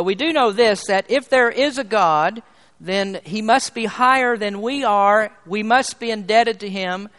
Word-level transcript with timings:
But 0.00 0.04
we 0.04 0.14
do 0.14 0.32
know 0.32 0.50
this 0.50 0.86
that 0.86 1.10
if 1.10 1.28
there 1.28 1.50
is 1.50 1.76
a 1.76 1.84
God, 1.84 2.42
then 2.80 3.20
he 3.22 3.42
must 3.42 3.74
be 3.74 3.84
higher 3.84 4.34
than 4.38 4.62
we 4.62 4.82
are. 4.82 5.30
We 5.44 5.62
must 5.62 6.00
be 6.00 6.10
indebted 6.10 6.60
to 6.60 6.70
him. 6.70 7.10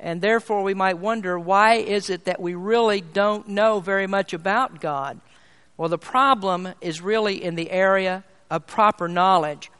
And 0.00 0.20
therefore, 0.20 0.64
we 0.64 0.74
might 0.74 0.98
wonder 0.98 1.38
why 1.38 1.74
is 1.74 2.10
it 2.10 2.24
that 2.24 2.40
we 2.40 2.56
really 2.56 3.00
don't 3.00 3.46
know 3.46 3.78
very 3.78 4.08
much 4.08 4.32
about 4.32 4.80
God? 4.80 5.20
Well, 5.76 5.88
the 5.88 5.98
problem 5.98 6.70
is 6.80 7.00
really 7.00 7.44
in 7.44 7.54
the 7.54 7.70
area 7.70 8.24
of 8.50 8.66
proper 8.66 9.06
knowledge. 9.06 9.70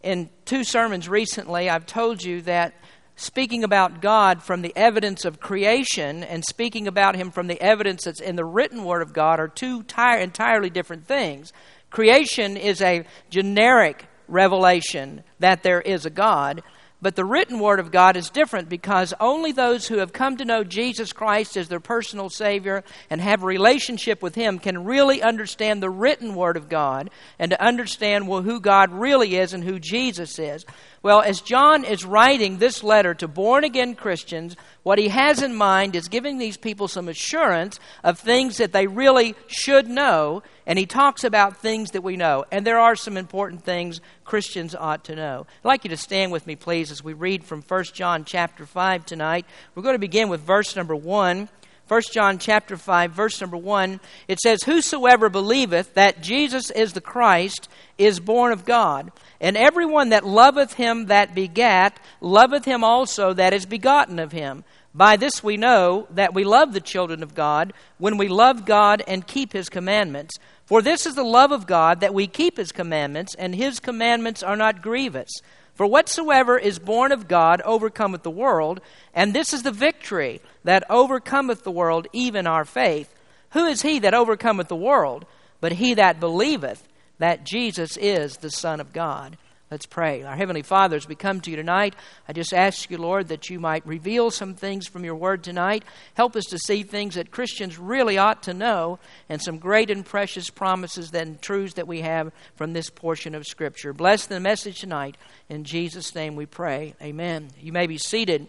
In 0.00 0.30
two 0.44 0.62
sermons 0.62 1.08
recently, 1.08 1.68
I've 1.68 1.86
told 1.86 2.22
you 2.22 2.40
that 2.42 2.72
speaking 3.16 3.64
about 3.64 4.00
God 4.00 4.44
from 4.44 4.62
the 4.62 4.72
evidence 4.76 5.24
of 5.24 5.40
creation 5.40 6.22
and 6.22 6.44
speaking 6.44 6.86
about 6.86 7.16
Him 7.16 7.32
from 7.32 7.48
the 7.48 7.60
evidence 7.60 8.04
that's 8.04 8.20
in 8.20 8.36
the 8.36 8.44
written 8.44 8.84
Word 8.84 9.02
of 9.02 9.12
God 9.12 9.40
are 9.40 9.48
two 9.48 9.82
entirely 10.20 10.70
different 10.70 11.08
things. 11.08 11.52
Creation 11.90 12.56
is 12.56 12.80
a 12.82 13.04
generic 13.30 14.06
revelation 14.28 15.22
that 15.38 15.62
there 15.62 15.80
is 15.80 16.04
a 16.04 16.10
God, 16.10 16.62
but 17.00 17.14
the 17.14 17.24
written 17.24 17.60
Word 17.60 17.78
of 17.78 17.92
God 17.92 18.16
is 18.16 18.28
different 18.30 18.68
because 18.68 19.14
only 19.20 19.52
those 19.52 19.86
who 19.86 19.98
have 19.98 20.12
come 20.12 20.36
to 20.38 20.44
know 20.44 20.64
Jesus 20.64 21.12
Christ 21.12 21.56
as 21.56 21.68
their 21.68 21.78
personal 21.78 22.28
Savior 22.28 22.82
and 23.10 23.20
have 23.20 23.42
a 23.42 23.46
relationship 23.46 24.22
with 24.22 24.34
Him 24.34 24.58
can 24.58 24.84
really 24.84 25.22
understand 25.22 25.80
the 25.82 25.90
written 25.90 26.34
Word 26.34 26.56
of 26.56 26.68
God 26.68 27.10
and 27.38 27.50
to 27.52 27.62
understand 27.64 28.26
well, 28.26 28.42
who 28.42 28.60
God 28.60 28.90
really 28.90 29.36
is 29.36 29.52
and 29.52 29.62
who 29.62 29.78
Jesus 29.78 30.38
is. 30.40 30.64
Well, 31.02 31.20
as 31.20 31.40
John 31.40 31.84
is 31.84 32.04
writing 32.04 32.58
this 32.58 32.82
letter 32.82 33.14
to 33.14 33.28
born 33.28 33.62
again 33.62 33.94
Christians 33.94 34.56
what 34.86 35.00
he 35.00 35.08
has 35.08 35.42
in 35.42 35.52
mind 35.56 35.96
is 35.96 36.06
giving 36.06 36.38
these 36.38 36.56
people 36.56 36.86
some 36.86 37.08
assurance 37.08 37.80
of 38.04 38.20
things 38.20 38.58
that 38.58 38.72
they 38.72 38.86
really 38.86 39.34
should 39.48 39.88
know, 39.88 40.44
and 40.64 40.78
he 40.78 40.86
talks 40.86 41.24
about 41.24 41.56
things 41.56 41.90
that 41.90 42.02
we 42.02 42.16
know. 42.16 42.44
And 42.52 42.64
there 42.64 42.78
are 42.78 42.94
some 42.94 43.16
important 43.16 43.64
things 43.64 44.00
Christians 44.24 44.76
ought 44.76 45.02
to 45.06 45.16
know. 45.16 45.44
I'd 45.48 45.66
like 45.68 45.82
you 45.82 45.90
to 45.90 45.96
stand 45.96 46.30
with 46.30 46.46
me, 46.46 46.54
please, 46.54 46.92
as 46.92 47.02
we 47.02 47.14
read 47.14 47.42
from 47.42 47.62
1 47.62 47.84
John 47.94 48.24
chapter 48.24 48.64
5 48.64 49.04
tonight. 49.04 49.44
We're 49.74 49.82
going 49.82 49.96
to 49.96 49.98
begin 49.98 50.28
with 50.28 50.42
verse 50.42 50.76
number 50.76 50.94
1. 50.94 51.48
1 51.88 52.02
John 52.10 52.38
chapter 52.38 52.76
5 52.76 53.12
verse 53.12 53.40
number 53.40 53.56
1 53.56 54.00
it 54.26 54.40
says 54.40 54.64
whosoever 54.64 55.28
believeth 55.28 55.94
that 55.94 56.20
Jesus 56.20 56.70
is 56.70 56.92
the 56.94 57.00
Christ 57.00 57.68
is 57.96 58.18
born 58.18 58.52
of 58.52 58.64
God 58.64 59.12
and 59.40 59.56
everyone 59.56 60.08
that 60.08 60.26
loveth 60.26 60.72
him 60.72 61.06
that 61.06 61.34
begat 61.34 62.00
loveth 62.20 62.64
him 62.64 62.82
also 62.82 63.32
that 63.34 63.52
is 63.54 63.66
begotten 63.66 64.18
of 64.18 64.32
him 64.32 64.64
by 64.96 65.16
this 65.16 65.44
we 65.44 65.56
know 65.56 66.08
that 66.10 66.34
we 66.34 66.42
love 66.42 66.72
the 66.72 66.80
children 66.80 67.22
of 67.22 67.36
God 67.36 67.72
when 67.98 68.18
we 68.18 68.26
love 68.26 68.64
God 68.64 69.00
and 69.06 69.24
keep 69.24 69.52
his 69.52 69.68
commandments 69.68 70.34
for 70.64 70.82
this 70.82 71.06
is 71.06 71.14
the 71.14 71.22
love 71.22 71.52
of 71.52 71.68
God 71.68 72.00
that 72.00 72.14
we 72.14 72.26
keep 72.26 72.56
his 72.56 72.72
commandments 72.72 73.36
and 73.36 73.54
his 73.54 73.78
commandments 73.78 74.42
are 74.42 74.56
not 74.56 74.82
grievous 74.82 75.30
for 75.76 75.86
whatsoever 75.86 76.58
is 76.58 76.78
born 76.78 77.12
of 77.12 77.28
God 77.28 77.60
overcometh 77.62 78.22
the 78.22 78.30
world, 78.30 78.80
and 79.14 79.32
this 79.34 79.52
is 79.52 79.62
the 79.62 79.70
victory 79.70 80.40
that 80.64 80.84
overcometh 80.90 81.64
the 81.64 81.70
world, 81.70 82.06
even 82.14 82.46
our 82.46 82.64
faith. 82.64 83.14
Who 83.50 83.66
is 83.66 83.82
he 83.82 83.98
that 83.98 84.14
overcometh 84.14 84.68
the 84.68 84.74
world, 84.76 85.26
but 85.60 85.72
he 85.72 85.92
that 85.94 86.18
believeth 86.18 86.88
that 87.18 87.44
Jesus 87.44 87.98
is 87.98 88.38
the 88.38 88.50
Son 88.50 88.80
of 88.80 88.94
God? 88.94 89.36
Let's 89.68 89.84
pray. 89.86 90.22
Our 90.22 90.36
Heavenly 90.36 90.62
Father, 90.62 90.94
as 90.94 91.08
we 91.08 91.16
come 91.16 91.40
to 91.40 91.50
you 91.50 91.56
tonight, 91.56 91.96
I 92.28 92.32
just 92.32 92.54
ask 92.54 92.88
you, 92.88 92.98
Lord, 92.98 93.28
that 93.28 93.50
you 93.50 93.58
might 93.58 93.84
reveal 93.84 94.30
some 94.30 94.54
things 94.54 94.86
from 94.86 95.04
your 95.04 95.16
word 95.16 95.42
tonight. 95.42 95.82
Help 96.14 96.36
us 96.36 96.44
to 96.50 96.58
see 96.58 96.84
things 96.84 97.16
that 97.16 97.32
Christians 97.32 97.76
really 97.76 98.16
ought 98.16 98.44
to 98.44 98.54
know 98.54 99.00
and 99.28 99.42
some 99.42 99.58
great 99.58 99.90
and 99.90 100.06
precious 100.06 100.50
promises 100.50 101.10
and 101.12 101.42
truths 101.42 101.74
that 101.74 101.88
we 101.88 102.02
have 102.02 102.30
from 102.54 102.74
this 102.74 102.90
portion 102.90 103.34
of 103.34 103.44
Scripture. 103.44 103.92
Bless 103.92 104.26
the 104.26 104.38
message 104.38 104.78
tonight. 104.78 105.16
In 105.48 105.64
Jesus' 105.64 106.14
name 106.14 106.36
we 106.36 106.46
pray. 106.46 106.94
Amen. 107.02 107.48
You 107.60 107.72
may 107.72 107.88
be 107.88 107.98
seated. 107.98 108.46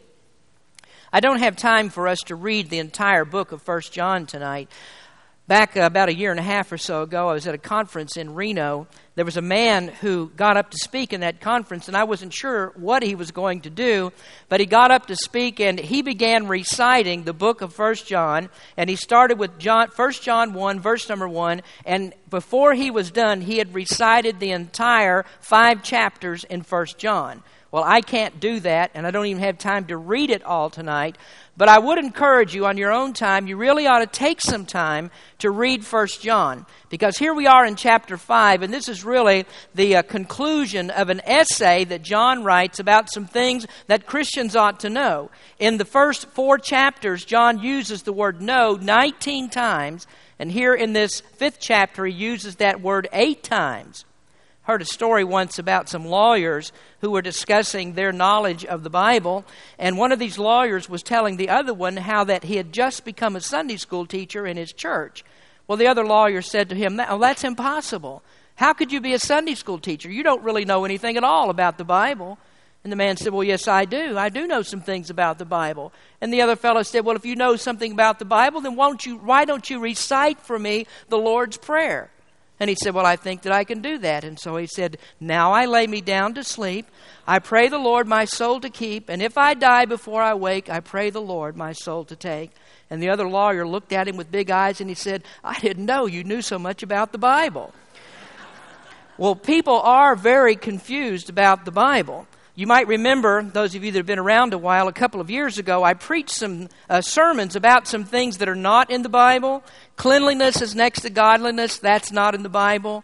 I 1.12 1.20
don't 1.20 1.40
have 1.40 1.56
time 1.56 1.90
for 1.90 2.08
us 2.08 2.20
to 2.28 2.36
read 2.36 2.70
the 2.70 2.78
entire 2.78 3.26
book 3.26 3.52
of 3.54 3.64
First 3.64 3.92
John 3.92 4.28
tonight. 4.28 4.70
Back 5.48 5.78
about 5.78 6.10
a 6.10 6.14
year 6.14 6.32
and 6.32 6.42
a 6.42 6.44
half 6.44 6.74
or 6.74 6.78
so 6.78 7.04
ago, 7.04 7.30
I 7.30 7.34
was 7.34 7.48
at 7.48 7.56
a 7.56 7.58
conference 7.58 8.18
in 8.18 8.36
Reno. 8.36 8.86
There 9.16 9.24
was 9.24 9.38
a 9.38 9.42
man 9.42 9.88
who 9.88 10.30
got 10.36 10.58
up 10.58 10.72
to 10.72 10.78
speak 10.78 11.14
in 11.14 11.22
that 11.22 11.40
conference, 11.40 11.88
and 11.88 11.96
I 11.96 12.04
wasn't 12.04 12.34
sure 12.34 12.74
what 12.76 13.02
he 13.02 13.16
was 13.16 13.32
going 13.32 13.62
to 13.62 13.70
do, 13.70 14.12
but 14.50 14.60
he 14.60 14.66
got 14.66 14.92
up 14.92 15.06
to 15.06 15.16
speak 15.16 15.62
and 15.62 15.80
he 15.80 16.02
began 16.02 16.48
reciting 16.50 17.24
the 17.24 17.32
book 17.32 17.62
of 17.62 17.74
First 17.74 18.08
John, 18.08 18.50
and 18.76 18.90
he 18.90 18.98
started 18.98 19.40
with 19.40 19.58
John, 19.58 19.88
1 19.96 20.12
John 20.20 20.52
1, 20.54 20.82
verse 20.82 21.08
number 21.08 21.30
1, 21.30 21.62
and 21.86 22.14
before 22.30 22.74
he 22.74 22.92
was 22.92 23.10
done, 23.10 23.40
he 23.40 23.58
had 23.60 23.74
recited 23.74 24.42
the 24.42 24.52
entire 24.52 25.26
five 25.40 25.82
chapters 25.82 26.44
in 26.44 26.62
First 26.62 26.98
John. 26.98 27.42
Well, 27.72 27.86
I 27.86 28.02
can't 28.02 28.40
do 28.42 28.60
that, 28.62 28.92
and 28.94 29.08
I 29.08 29.12
don't 29.12 29.26
even 29.26 29.44
have 29.44 29.58
time 29.58 29.86
to 29.86 29.98
read 29.98 30.30
it 30.30 30.44
all 30.44 30.70
tonight, 30.70 31.16
but 31.58 31.70
I 31.70 31.80
would 31.80 31.98
encourage 31.98 32.54
you 32.54 32.68
on 32.68 32.78
your 32.78 32.94
own 32.94 33.14
time, 33.14 33.48
you 33.48 33.58
really 33.58 33.88
ought 33.88 34.00
to 34.00 34.06
take 34.06 34.42
some 34.42 34.64
time 34.64 35.10
to 35.40 35.50
read 35.50 35.84
1 35.84 36.08
John. 36.22 36.68
Because 36.90 37.18
here 37.18 37.34
we 37.34 37.48
are 37.48 37.66
in 37.66 37.76
chapter 37.76 38.16
5, 38.16 38.62
and 38.62 38.72
this 38.72 38.88
is 38.88 39.04
really 39.04 39.46
the 39.74 39.96
uh, 39.98 40.02
conclusion 40.04 40.92
of 40.92 41.10
an 41.10 41.20
essay 41.26 41.84
that 41.86 42.04
John 42.04 42.44
writes 42.44 42.80
about 42.80 43.12
some 43.12 43.26
things 43.26 43.66
that 43.88 44.06
Christians 44.06 44.56
ought 44.56 44.80
to 44.82 44.90
know. 44.92 45.32
In 45.58 45.78
the 45.78 45.86
first 45.86 46.28
four 46.30 46.60
chapters, 46.60 47.26
John 47.26 47.58
uses 47.58 48.04
the 48.04 48.14
word 48.14 48.40
know 48.40 48.76
19 48.76 49.50
times, 49.50 50.06
and 50.38 50.52
here 50.52 50.76
in 50.76 50.94
this 50.94 51.22
fifth 51.22 51.58
chapter, 51.60 52.06
he 52.06 52.14
uses 52.14 52.58
that 52.58 52.82
word 52.82 53.10
eight 53.12 53.42
times 53.42 54.06
heard 54.68 54.82
a 54.82 54.86
story 54.86 55.24
once 55.24 55.60
about 55.60 55.88
some 55.88 56.06
lawyers 56.06 56.74
who 57.00 57.10
were 57.12 57.22
discussing 57.22 57.94
their 57.94 58.12
knowledge 58.12 58.66
of 58.66 58.84
the 58.84 58.90
Bible, 58.90 59.46
and 59.80 59.98
one 59.98 60.12
of 60.12 60.20
these 60.20 60.38
lawyers 60.38 60.90
was 60.90 61.02
telling 61.02 61.38
the 61.38 61.48
other 61.48 61.74
one 61.74 61.96
how 61.96 62.26
that 62.26 62.44
he 62.44 62.58
had 62.58 62.74
just 62.74 63.06
become 63.06 63.38
a 63.38 63.42
Sunday 63.42 63.78
school 63.78 64.06
teacher 64.06 64.46
in 64.46 64.58
his 64.58 64.74
church. 64.74 65.24
Well, 65.68 65.78
the 65.78 65.88
other 65.88 66.06
lawyer 66.06 66.42
said 66.42 66.68
to 66.70 66.76
him, 66.76 67.00
"Oh, 67.08 67.18
that's 67.18 67.46
impossible. 67.46 68.22
How 68.56 68.74
could 68.74 68.92
you 68.92 69.00
be 69.00 69.14
a 69.14 69.20
Sunday 69.20 69.56
school 69.56 69.80
teacher? 69.80 70.12
You 70.12 70.22
don't 70.24 70.44
really 70.44 70.66
know 70.66 70.84
anything 70.84 71.16
at 71.16 71.24
all 71.24 71.50
about 71.50 71.78
the 71.78 71.86
Bible." 71.86 72.38
And 72.84 72.92
the 72.92 72.98
man 72.98 73.18
said, 73.18 73.34
Well, 73.34 73.44
yes, 73.44 73.68
I 73.68 73.84
do. 73.86 74.18
I 74.18 74.30
do 74.30 74.48
know 74.48 74.62
some 74.62 74.80
things 74.82 75.10
about 75.10 75.40
the 75.40 75.46
Bible. 75.46 75.92
And 76.22 76.32
the 76.32 76.42
other 76.42 76.56
fellow 76.56 76.84
said, 76.84 77.04
Well, 77.04 77.18
if 77.18 77.26
you 77.26 77.36
know 77.36 77.58
something 77.58 77.92
about 77.92 78.18
the 78.18 78.24
Bible, 78.24 78.62
then 78.62 78.76
won't 78.78 79.06
you, 79.06 79.18
why 79.18 79.44
don't 79.44 79.68
you 79.70 79.80
recite 79.80 80.40
for 80.40 80.58
me 80.58 80.86
the 81.10 81.18
Lord's 81.18 81.58
Prayer? 81.58 82.12
And 82.60 82.70
he 82.70 82.76
said, 82.76 82.94
Well, 82.94 83.06
I 83.06 83.16
think 83.16 83.44
that 83.44 83.54
I 83.54 83.64
can 83.64 83.82
do 83.82 83.98
that. 84.00 84.24
And 84.24 84.40
so 84.40 84.56
he 84.58 84.66
said, 84.68 84.98
Now 85.20 85.52
I 85.52 85.66
lay 85.66 85.86
me 85.88 86.02
down 86.02 86.34
to 86.36 86.44
sleep. 86.44 86.88
I 87.28 87.40
pray 87.40 87.68
the 87.68 87.78
Lord 87.78 88.08
my 88.08 88.26
soul 88.26 88.60
to 88.62 88.70
keep. 88.70 89.10
And 89.10 89.22
if 89.22 89.38
I 89.38 89.54
die 89.54 89.86
before 89.86 90.22
I 90.24 90.34
wake, 90.34 90.70
I 90.70 90.80
pray 90.80 91.10
the 91.12 91.22
Lord 91.22 91.56
my 91.56 91.74
soul 91.74 92.04
to 92.06 92.16
take. 92.16 92.52
And 92.90 93.02
the 93.02 93.10
other 93.10 93.28
lawyer 93.28 93.68
looked 93.68 93.94
at 93.94 94.08
him 94.08 94.18
with 94.18 94.32
big 94.32 94.50
eyes 94.50 94.80
and 94.82 94.90
he 94.90 94.96
said, 94.96 95.24
I 95.44 95.60
didn't 95.60 95.86
know 95.86 96.06
you 96.08 96.24
knew 96.24 96.42
so 96.42 96.58
much 96.58 96.82
about 96.82 97.12
the 97.12 97.18
Bible. 97.20 97.74
well, 99.20 99.36
people 99.36 99.80
are 99.82 100.16
very 100.16 100.56
confused 100.56 101.30
about 101.30 101.64
the 101.64 101.72
Bible. 101.72 102.28
You 102.58 102.66
might 102.66 102.88
remember, 102.88 103.44
those 103.44 103.76
of 103.76 103.84
you 103.84 103.92
that 103.92 104.00
have 104.00 104.08
been 104.08 104.18
around 104.18 104.52
a 104.52 104.58
while, 104.58 104.88
a 104.88 104.92
couple 104.92 105.22
of 105.22 105.30
years 105.30 105.60
ago, 105.60 105.84
I 105.84 105.94
preached 105.94 106.32
some 106.32 106.70
uh, 106.90 107.02
sermons 107.02 107.56
about 107.56 107.86
some 107.88 108.04
things 108.04 108.40
that 108.40 108.50
are 108.50 108.56
not 108.56 108.90
in 108.90 109.04
the 109.04 109.10
Bible. 109.10 109.64
Cleanliness 109.96 110.60
is 110.60 110.74
next 110.74 111.02
to 111.02 111.12
godliness, 111.12 111.78
that's 111.78 112.12
not 112.12 112.34
in 112.34 112.42
the 112.42 112.50
Bible. 112.50 113.04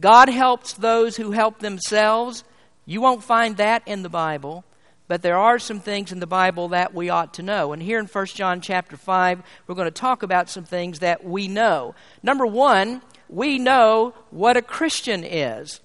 God 0.00 0.28
helps 0.28 0.72
those 0.74 1.16
who 1.16 1.32
help 1.32 1.58
themselves. 1.58 2.44
You 2.86 3.00
won't 3.00 3.24
find 3.24 3.56
that 3.56 3.82
in 3.86 4.02
the 4.04 4.08
Bible, 4.08 4.62
but 5.08 5.20
there 5.22 5.36
are 5.36 5.58
some 5.58 5.80
things 5.80 6.12
in 6.12 6.20
the 6.20 6.26
Bible 6.28 6.68
that 6.68 6.94
we 6.94 7.10
ought 7.10 7.34
to 7.34 7.42
know. 7.42 7.72
And 7.72 7.82
here 7.82 7.98
in 7.98 8.06
1 8.06 8.26
John 8.26 8.60
chapter 8.60 8.96
5, 8.96 9.42
we're 9.66 9.74
going 9.74 9.86
to 9.86 9.90
talk 9.90 10.22
about 10.22 10.48
some 10.48 10.62
things 10.64 11.00
that 11.00 11.24
we 11.24 11.48
know. 11.48 11.96
Number 12.22 12.46
one, 12.46 13.02
we 13.28 13.58
know 13.58 14.14
what 14.30 14.56
a 14.56 14.62
Christian 14.62 15.24
is. 15.24 15.80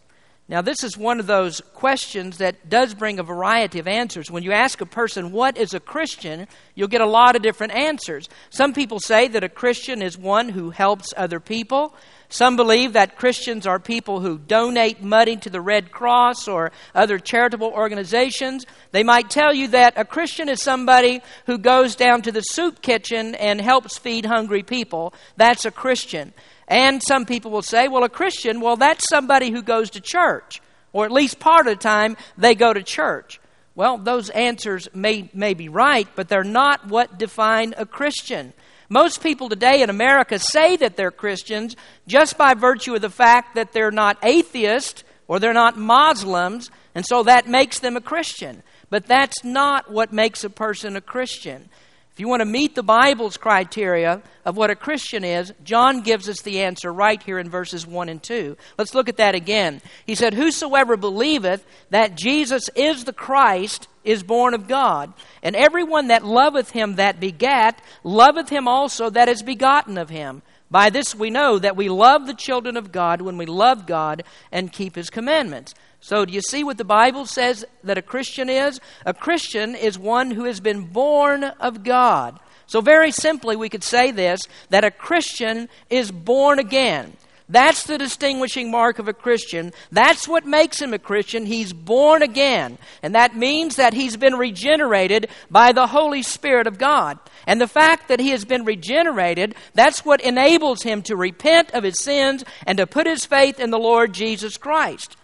Now, 0.48 0.62
this 0.62 0.84
is 0.84 0.96
one 0.96 1.20
of 1.20 1.26
those 1.26 1.60
questions 1.74 2.38
that 2.38 2.70
does 2.70 2.94
bring 2.94 3.18
a 3.18 3.24
variety 3.24 3.80
of 3.80 3.88
answers. 3.88 4.30
When 4.30 4.44
you 4.44 4.52
ask 4.52 4.80
a 4.80 4.86
person, 4.86 5.32
What 5.32 5.58
is 5.58 5.74
a 5.74 5.80
Christian? 5.80 6.48
you'll 6.76 6.88
get 6.88 7.02
a 7.02 7.08
lot 7.08 7.36
of 7.36 7.42
different 7.42 7.74
answers. 7.74 8.30
Some 8.52 8.72
people 8.72 9.00
say 9.00 9.28
that 9.30 9.44
a 9.44 9.50
Christian 9.50 10.04
is 10.04 10.20
one 10.20 10.50
who 10.50 10.70
helps 10.70 11.16
other 11.18 11.40
people. 11.40 11.96
Some 12.30 12.56
believe 12.58 12.94
that 12.94 13.16
Christians 13.18 13.66
are 13.66 13.80
people 13.80 14.20
who 14.20 14.38
donate 14.38 15.02
money 15.02 15.36
to 15.38 15.50
the 15.50 15.62
Red 15.62 15.92
Cross 15.92 16.48
or 16.48 16.72
other 16.94 17.18
charitable 17.18 17.72
organizations. 17.74 18.66
They 18.92 19.04
might 19.04 19.32
tell 19.32 19.54
you 19.54 19.70
that 19.70 19.94
a 19.98 20.06
Christian 20.06 20.48
is 20.48 20.62
somebody 20.62 21.22
who 21.48 21.58
goes 21.58 21.96
down 21.96 22.22
to 22.24 22.32
the 22.32 22.42
soup 22.42 22.84
kitchen 22.84 23.34
and 23.36 23.60
helps 23.60 23.98
feed 23.98 24.26
hungry 24.28 24.62
people. 24.62 25.12
That's 25.38 25.66
a 25.66 25.72
Christian. 25.72 26.34
And 26.68 27.02
some 27.04 27.26
people 27.26 27.52
will 27.52 27.62
say, 27.62 27.88
well, 27.88 28.04
a 28.04 28.10
Christian, 28.10 28.60
well, 28.60 28.76
that's 28.76 29.06
somebody 29.10 29.52
who 29.52 29.62
goes 29.62 29.92
to 29.92 30.00
church, 30.02 30.62
or 30.94 31.06
at 31.06 31.12
least 31.12 31.40
part 31.40 31.62
of 31.68 31.74
the 31.74 31.82
time 31.82 32.18
they 32.38 32.56
go 32.56 32.74
to 32.74 32.82
church. 32.82 33.40
Well, 33.76 33.98
those 33.98 34.30
answers 34.32 34.88
may, 34.94 35.30
may 35.34 35.54
be 35.54 35.70
right, 35.70 36.08
but 36.16 36.28
they're 36.30 36.44
not 36.46 36.88
what 36.88 37.20
define 37.20 37.76
a 37.78 37.86
Christian. 37.86 38.54
Most 38.88 39.22
people 39.22 39.50
today 39.50 39.82
in 39.82 39.90
America 39.90 40.40
say 40.40 40.76
that 40.78 40.96
they're 40.96 41.12
Christians 41.12 41.76
just 42.08 42.38
by 42.38 42.54
virtue 42.54 42.96
of 42.96 43.02
the 43.02 43.10
fact 43.10 43.56
that 43.56 43.74
they're 43.74 43.92
not 43.92 44.18
atheists 44.24 45.04
or 45.28 45.40
they're 45.40 45.54
not 45.54 45.78
Muslims, 45.78 46.72
and 46.96 47.06
so 47.06 47.24
that 47.24 47.48
makes 47.48 47.80
them 47.80 47.98
a 47.98 48.02
Christian. 48.02 48.64
But 48.90 49.08
that's 49.08 49.44
not 49.44 49.92
what 49.92 50.14
makes 50.14 50.44
a 50.44 50.50
person 50.50 50.96
a 50.96 51.02
Christian. 51.02 51.70
If 52.16 52.22
you 52.22 52.30
want 52.30 52.40
to 52.40 52.46
meet 52.46 52.76
the 52.76 52.82
Bible's 52.82 53.36
criteria 53.36 54.22
of 54.46 54.56
what 54.56 54.70
a 54.72 54.76
Christian 54.78 55.26
is, 55.26 55.52
John 55.66 56.00
gives 56.00 56.30
us 56.30 56.40
the 56.42 56.62
answer 56.62 56.90
right 56.94 57.22
here 57.22 57.38
in 57.40 57.50
verses 57.50 57.86
1 57.86 58.08
and 58.08 58.24
2. 58.24 58.56
Let's 58.78 58.96
look 58.96 59.10
at 59.10 59.18
that 59.18 59.36
again. 59.36 59.82
He 60.08 60.16
said, 60.16 60.34
Whosoever 60.34 60.96
believeth 60.96 61.66
that 61.90 62.16
Jesus 62.16 62.70
is 62.74 63.04
the 63.04 63.12
Christ 63.12 63.90
is 64.06 64.24
born 64.24 64.54
of 64.54 64.66
God, 64.70 65.12
and 65.44 65.58
everyone 65.58 66.08
that 66.08 66.24
loveth 66.24 66.72
him 66.72 66.96
that 66.96 67.20
begat 67.20 67.82
loveth 68.02 68.48
him 68.48 68.66
also 68.66 69.10
that 69.10 69.28
is 69.28 69.44
begotten 69.44 69.98
of 69.98 70.08
him. 70.10 70.42
By 70.72 70.92
this 70.92 71.14
we 71.16 71.30
know 71.30 71.60
that 71.60 71.76
we 71.76 71.90
love 71.90 72.28
the 72.28 72.34
children 72.34 72.78
of 72.78 72.94
God 72.94 73.22
when 73.22 73.36
we 73.38 73.46
love 73.46 73.86
God 73.86 74.24
and 74.54 74.72
keep 74.72 74.96
his 74.96 75.10
commandments. 75.10 75.74
So, 76.06 76.24
do 76.24 76.32
you 76.32 76.42
see 76.42 76.64
what 76.64 76.78
the 76.78 76.84
Bible 76.84 77.26
says 77.26 77.66
that 77.84 77.98
a 77.98 78.02
Christian 78.04 78.48
is? 78.48 78.80
A 79.08 79.14
Christian 79.16 79.74
is 79.74 79.98
one 79.98 80.30
who 80.30 80.44
has 80.44 80.60
been 80.60 80.84
born 80.86 81.44
of 81.44 81.84
God. 81.84 82.40
So, 82.68 82.80
very 82.80 83.10
simply, 83.10 83.56
we 83.56 83.70
could 83.70 83.84
say 83.84 84.12
this 84.12 84.42
that 84.70 84.84
a 84.84 84.92
Christian 84.92 85.68
is 85.90 86.12
born 86.12 86.60
again. 86.60 87.14
That's 87.50 87.86
the 87.86 87.98
distinguishing 87.98 88.70
mark 88.70 89.00
of 89.00 89.08
a 89.08 89.14
Christian. 89.14 89.74
That's 89.92 90.28
what 90.28 90.46
makes 90.46 90.80
him 90.80 90.94
a 90.94 91.00
Christian. 91.00 91.48
He's 91.48 91.74
born 91.74 92.22
again. 92.22 92.78
And 93.02 93.16
that 93.16 93.36
means 93.36 93.78
that 93.78 93.96
he's 93.96 94.16
been 94.16 94.36
regenerated 94.36 95.28
by 95.50 95.72
the 95.72 95.88
Holy 95.88 96.22
Spirit 96.22 96.68
of 96.68 96.78
God. 96.78 97.18
And 97.48 97.60
the 97.60 97.68
fact 97.68 98.10
that 98.10 98.20
he 98.20 98.30
has 98.30 98.46
been 98.46 98.64
regenerated, 98.64 99.56
that's 99.74 100.06
what 100.06 100.22
enables 100.22 100.84
him 100.84 101.02
to 101.02 101.16
repent 101.16 101.72
of 101.72 101.84
his 101.84 101.98
sins 102.00 102.44
and 102.68 102.78
to 102.78 102.86
put 102.86 103.08
his 103.08 103.26
faith 103.26 103.60
in 103.60 103.72
the 103.72 103.80
Lord 103.80 104.14
Jesus 104.14 104.56
Christ. 104.58 105.18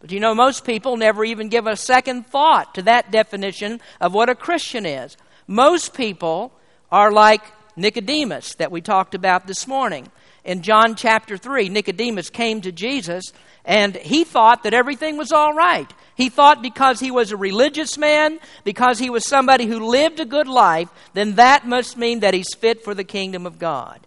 But 0.00 0.12
you 0.12 0.20
know, 0.20 0.32
most 0.34 0.64
people 0.64 0.96
never 0.96 1.24
even 1.24 1.48
give 1.48 1.66
a 1.66 1.76
second 1.76 2.26
thought 2.28 2.74
to 2.76 2.82
that 2.82 3.10
definition 3.10 3.80
of 4.00 4.14
what 4.14 4.28
a 4.28 4.34
Christian 4.36 4.86
is. 4.86 5.16
Most 5.48 5.92
people 5.94 6.52
are 6.92 7.10
like 7.10 7.42
Nicodemus 7.76 8.54
that 8.56 8.70
we 8.70 8.80
talked 8.80 9.14
about 9.16 9.46
this 9.48 9.66
morning. 9.66 10.06
In 10.44 10.62
John 10.62 10.94
chapter 10.94 11.36
3, 11.36 11.68
Nicodemus 11.68 12.30
came 12.30 12.60
to 12.60 12.70
Jesus 12.72 13.32
and 13.64 13.96
he 13.96 14.22
thought 14.24 14.62
that 14.62 14.72
everything 14.72 15.16
was 15.18 15.32
all 15.32 15.52
right. 15.52 15.92
He 16.14 16.28
thought 16.28 16.62
because 16.62 17.00
he 17.00 17.10
was 17.10 17.32
a 17.32 17.36
religious 17.36 17.98
man, 17.98 18.38
because 18.64 18.98
he 19.00 19.10
was 19.10 19.26
somebody 19.26 19.66
who 19.66 19.90
lived 19.90 20.20
a 20.20 20.24
good 20.24 20.46
life, 20.48 20.88
then 21.14 21.34
that 21.34 21.66
must 21.66 21.96
mean 21.98 22.20
that 22.20 22.34
he's 22.34 22.54
fit 22.56 22.82
for 22.84 22.94
the 22.94 23.04
kingdom 23.04 23.46
of 23.46 23.58
God. 23.58 24.00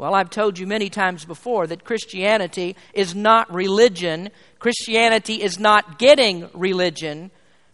Well, 0.00 0.14
I've 0.14 0.30
told 0.30 0.58
you 0.58 0.66
many 0.66 0.88
times 0.88 1.26
before 1.26 1.66
that 1.66 1.84
Christianity 1.84 2.74
is 2.94 3.14
not 3.14 3.52
religion. 3.52 4.30
Christianity 4.58 5.42
is 5.42 5.58
not 5.58 5.98
getting 5.98 6.48
religion. 6.54 7.30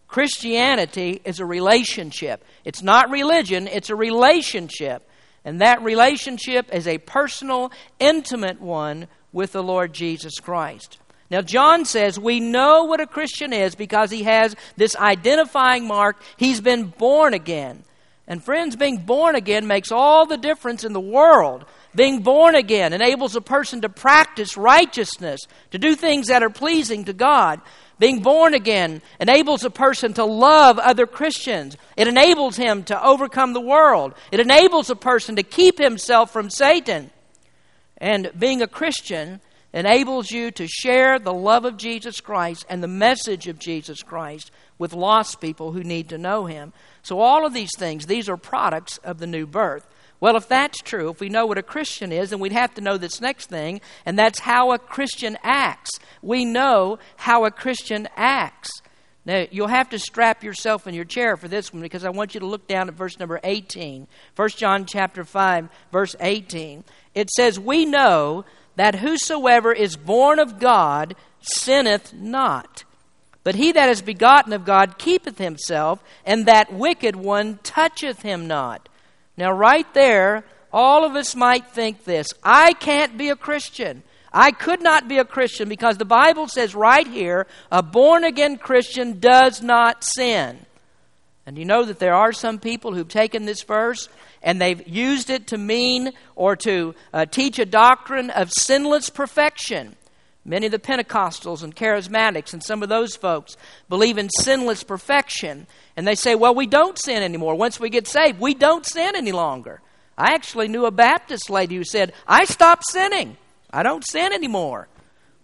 Christianity 0.08 1.20
is 1.25 1.38
a 1.38 1.46
relationship. 1.46 2.44
It's 2.64 2.82
not 2.82 3.11
religion, 3.11 3.69
it's 3.69 3.90
a 3.90 3.94
relationship. 3.94 5.08
And 5.44 5.61
that 5.61 5.81
relationship 5.82 6.69
is 6.75 6.88
a 6.88 6.99
personal, 6.99 7.70
intimate 8.00 8.61
one 8.61 9.06
with 9.32 9.52
the 9.52 9.62
Lord 9.62 9.93
Jesus 9.93 10.40
Christ. 10.40 10.99
Now, 11.31 11.43
John 11.43 11.84
says 11.84 12.19
we 12.19 12.40
know 12.40 12.87
what 12.87 13.00
a 13.00 13.06
Christian 13.06 13.52
is 13.52 13.76
because 13.76 14.11
he 14.11 14.25
has 14.25 14.56
this 14.76 14.96
identifying 14.96 15.87
mark. 15.87 16.20
He's 16.38 16.61
been 16.61 16.87
born 16.87 17.34
again. 17.34 17.84
And, 18.26 18.43
friends, 18.43 18.75
being 18.75 18.96
born 18.96 19.37
again 19.37 19.69
makes 19.69 19.93
all 19.93 20.26
the 20.26 20.37
difference 20.37 20.82
in 20.82 20.93
the 20.93 20.99
world 21.00 21.64
being 21.96 22.20
born 22.20 22.54
again 22.54 22.93
enables 22.93 23.34
a 23.37 23.40
person 23.40 23.81
to 23.81 23.88
practice 23.88 24.58
righteousness, 24.58 25.40
to 25.70 25.78
do 25.78 25.94
things 25.94 26.26
that 26.28 26.43
are 26.43 26.50
pleasing 26.50 27.06
to 27.06 27.14
God. 27.14 27.62
Being 27.98 28.20
born 28.20 28.52
again 28.52 29.00
enables 29.19 29.64
a 29.64 29.70
person 29.70 30.12
to 30.14 30.25
love 30.26 30.78
other 30.78 31.06
Christians. 31.06 31.78
It 31.96 32.06
enables 32.06 32.56
him 32.56 32.84
to 32.84 33.02
overcome 33.02 33.54
the 33.54 33.62
world. 33.62 34.12
It 34.31 34.40
enables 34.40 34.90
a 34.90 34.96
person 34.96 35.37
to 35.37 35.43
keep 35.43 35.78
himself 35.78 36.31
from 36.31 36.50
Satan. 36.50 37.10
And 37.96 38.31
being 38.38 38.60
a 38.60 38.66
Christian 38.66 39.40
enables 39.72 40.31
you 40.31 40.50
to 40.50 40.66
share 40.69 41.19
the 41.19 41.32
love 41.32 41.64
of 41.64 41.78
Jesus 41.78 42.20
Christ 42.20 42.66
and 42.69 42.82
the 42.82 42.88
message 42.88 43.49
of 43.49 43.58
Jesus 43.58 44.02
Christ 44.02 44.50
with 44.78 44.92
lost 44.92 45.40
people 45.40 45.72
who 45.72 45.82
need 45.82 46.10
to 46.10 46.19
know 46.19 46.44
him. 46.44 46.75
So, 47.02 47.20
all 47.20 47.46
of 47.46 47.54
these 47.54 47.75
things, 47.75 48.04
these 48.04 48.28
are 48.28 48.37
products 48.37 48.99
of 48.99 49.19
the 49.19 49.26
new 49.26 49.46
birth. 49.46 49.87
Well, 50.18 50.36
if 50.36 50.48
that's 50.48 50.78
true, 50.80 51.10
if 51.10 51.20
we 51.20 51.28
know 51.28 51.44
what 51.46 51.58
a 51.58 51.62
Christian 51.62 52.10
is, 52.10 52.30
then 52.30 52.40
we'd 52.40 52.52
have 52.52 52.74
to 52.74 52.80
know 52.80 52.96
this 52.96 53.20
next 53.20 53.46
thing, 53.50 53.80
and 54.06 54.18
that's 54.18 54.40
how 54.40 54.72
a 54.72 54.78
Christian 54.78 55.36
acts. 55.42 55.90
We 56.22 56.44
know 56.46 56.98
how 57.16 57.44
a 57.44 57.50
Christian 57.50 58.08
acts. 58.16 58.70
Now, 59.26 59.44
you'll 59.50 59.66
have 59.66 59.90
to 59.90 59.98
strap 59.98 60.42
yourself 60.42 60.86
in 60.86 60.94
your 60.94 61.04
chair 61.04 61.36
for 61.36 61.48
this 61.48 61.72
one 61.72 61.82
because 61.82 62.04
I 62.04 62.10
want 62.10 62.32
you 62.32 62.40
to 62.40 62.46
look 62.46 62.66
down 62.68 62.88
at 62.88 62.94
verse 62.94 63.18
number 63.18 63.40
18. 63.42 64.06
1 64.36 64.48
John 64.50 64.86
chapter 64.86 65.24
5, 65.24 65.68
verse 65.92 66.16
18. 66.20 66.84
It 67.14 67.28
says, 67.30 67.58
"We 67.58 67.84
know 67.84 68.44
that 68.76 68.96
whosoever 68.96 69.72
is 69.72 69.96
born 69.96 70.38
of 70.38 70.58
God 70.58 71.16
sinneth 71.40 72.14
not, 72.14 72.84
but 73.42 73.56
he 73.56 73.72
that 73.72 73.88
is 73.90 74.00
begotten 74.00 74.52
of 74.52 74.64
God 74.64 74.96
keepeth 74.96 75.38
himself, 75.38 76.02
and 76.24 76.46
that 76.46 76.72
wicked 76.72 77.16
one 77.16 77.58
toucheth 77.64 78.22
him 78.22 78.46
not." 78.46 78.88
Now, 79.37 79.53
right 79.53 79.93
there, 79.94 80.44
all 80.73 81.05
of 81.05 81.15
us 81.15 81.35
might 81.37 81.69
think 81.71 82.05
this 82.05 82.29
I 82.43 82.73
can't 82.75 83.17
be 83.19 83.29
a 83.31 83.37
Christian. 83.37 84.03
I 84.33 84.50
could 84.50 84.83
not 84.83 85.09
be 85.09 85.19
a 85.19 85.25
Christian 85.25 85.69
because 85.69 85.97
the 85.97 86.05
Bible 86.05 86.47
says 86.47 86.75
right 86.75 87.06
here 87.06 87.47
a 87.71 87.83
born 87.83 88.25
again 88.25 88.59
Christian 88.59 89.19
does 89.19 89.62
not 89.62 90.05
sin. 90.05 90.67
And 91.47 91.56
you 91.56 91.65
know 91.65 91.85
that 91.85 92.00
there 92.00 92.15
are 92.15 92.33
some 92.33 92.59
people 92.59 92.93
who've 92.94 93.09
taken 93.09 93.47
this 93.47 93.62
verse 93.62 94.09
and 94.43 94.61
they've 94.61 94.87
used 94.87 95.31
it 95.31 95.47
to 95.49 95.59
mean 95.59 96.11
or 96.35 96.56
to 96.56 96.94
uh, 97.15 97.25
teach 97.27 97.59
a 97.59 97.65
doctrine 97.65 98.31
of 98.31 98.50
sinless 98.53 99.11
perfection. 99.11 99.94
Many 100.48 100.66
of 100.66 100.70
the 100.72 100.78
Pentecostals 100.78 101.64
and 101.64 101.75
charismatics 101.75 102.52
and 102.52 102.62
some 102.62 102.84
of 102.84 102.88
those 102.88 103.16
folks 103.16 103.56
believe 103.88 104.16
in 104.16 104.28
sinless 104.43 104.84
perfection. 104.84 105.66
And 105.96 106.06
they 106.06 106.14
say, 106.14 106.37
well, 106.37 106.54
we 106.54 106.69
don't 106.69 106.96
sin 107.04 107.25
anymore. 107.25 107.56
Once 107.56 107.81
we 107.81 107.90
get 107.90 108.06
saved, 108.06 108.38
we 108.38 108.54
don't 108.54 108.87
sin 108.87 109.16
any 109.16 109.32
longer. 109.32 109.81
I 110.16 110.34
actually 110.34 110.69
knew 110.69 110.87
a 110.87 110.93
Baptist 110.93 111.50
lady 111.50 111.75
who 111.75 111.82
said, 111.82 112.12
I 112.28 112.44
stopped 112.44 112.84
sinning. 112.90 113.37
I 113.72 113.82
don't 113.82 114.06
sin 114.08 114.32
anymore. 114.32 114.87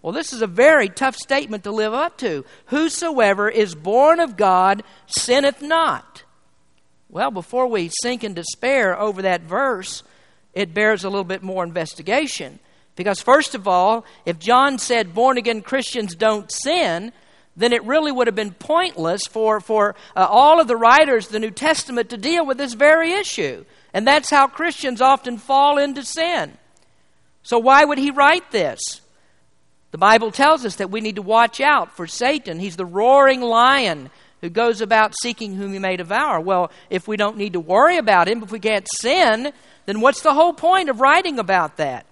Well, 0.03 0.13
this 0.13 0.33
is 0.33 0.41
a 0.41 0.47
very 0.47 0.89
tough 0.89 1.17
statement 1.17 1.65
to 1.65 1.73
live 1.73 1.93
up 1.93 2.17
to. 2.19 2.45
Whosoever 2.67 3.49
is 3.49 3.75
born 3.75 4.21
of 4.21 4.37
God 4.37 4.85
sinneth 5.09 5.61
not. 5.63 6.23
Well, 7.11 7.33
before 7.33 7.67
we 7.67 7.91
sink 8.03 8.23
in 8.23 8.35
despair 8.35 8.99
over 8.99 9.23
that 9.23 9.43
verse, 9.43 10.05
it 10.55 10.73
bears 10.73 11.03
a 11.03 11.09
little 11.09 11.25
bit 11.25 11.43
more 11.43 11.65
investigation. 11.65 12.61
Because, 12.95 13.21
first 13.21 13.55
of 13.55 13.67
all, 13.67 14.05
if 14.27 14.39
John 14.39 14.79
said 14.79 15.15
born 15.15 15.39
again 15.39 15.63
Christians 15.63 16.15
don't 16.15 16.53
sin, 16.53 17.13
then 17.57 17.73
it 17.73 17.83
really 17.85 18.13
would 18.13 18.27
have 18.27 18.35
been 18.37 18.53
pointless 18.53 19.23
for, 19.31 19.61
for 19.61 19.95
uh, 20.15 20.27
all 20.29 20.61
of 20.61 20.69
the 20.69 20.77
writers 20.77 21.27
of 21.27 21.33
the 21.33 21.39
New 21.39 21.51
Testament 21.51 22.11
to 22.11 22.17
deal 22.19 22.45
with 22.45 22.59
this 22.59 22.75
very 22.75 23.13
issue. 23.13 23.65
And 23.95 24.07
that's 24.07 24.31
how 24.31 24.47
Christians 24.47 25.01
often 25.01 25.39
fall 25.39 25.79
into 25.79 26.05
sin. 26.05 26.55
So, 27.43 27.59
why 27.59 27.85
would 27.85 27.99
he 27.99 28.11
write 28.11 28.51
this? 28.51 28.81
The 29.91 29.99
Bible 29.99 30.31
tells 30.31 30.65
us 30.67 30.77
that 30.77 30.91
we 30.91 31.01
need 31.03 31.17
to 31.17 31.23
watch 31.23 31.61
out 31.61 31.95
for 31.97 32.07
Satan. 32.07 32.59
He's 32.61 32.77
the 32.77 32.85
roaring 32.87 33.41
lion 33.43 34.11
who 34.43 34.49
goes 34.51 34.81
about 34.81 35.15
seeking 35.21 35.55
whom 35.55 35.73
he 35.73 35.79
may 35.79 35.97
devour. 35.97 36.41
Well, 36.41 36.71
if 36.91 37.07
we 37.09 37.17
don't 37.17 37.37
need 37.37 37.53
to 37.55 37.61
worry 37.61 37.97
about 37.97 38.27
him, 38.29 38.43
if 38.43 38.51
we 38.51 38.59
can't 38.59 38.89
sin, 38.97 39.53
then 39.87 40.01
what's 40.01 40.23
the 40.23 40.33
whole 40.35 40.53
point 40.55 40.89
of 40.89 41.01
writing 41.01 41.39
about 41.39 41.77
that? 41.79 42.07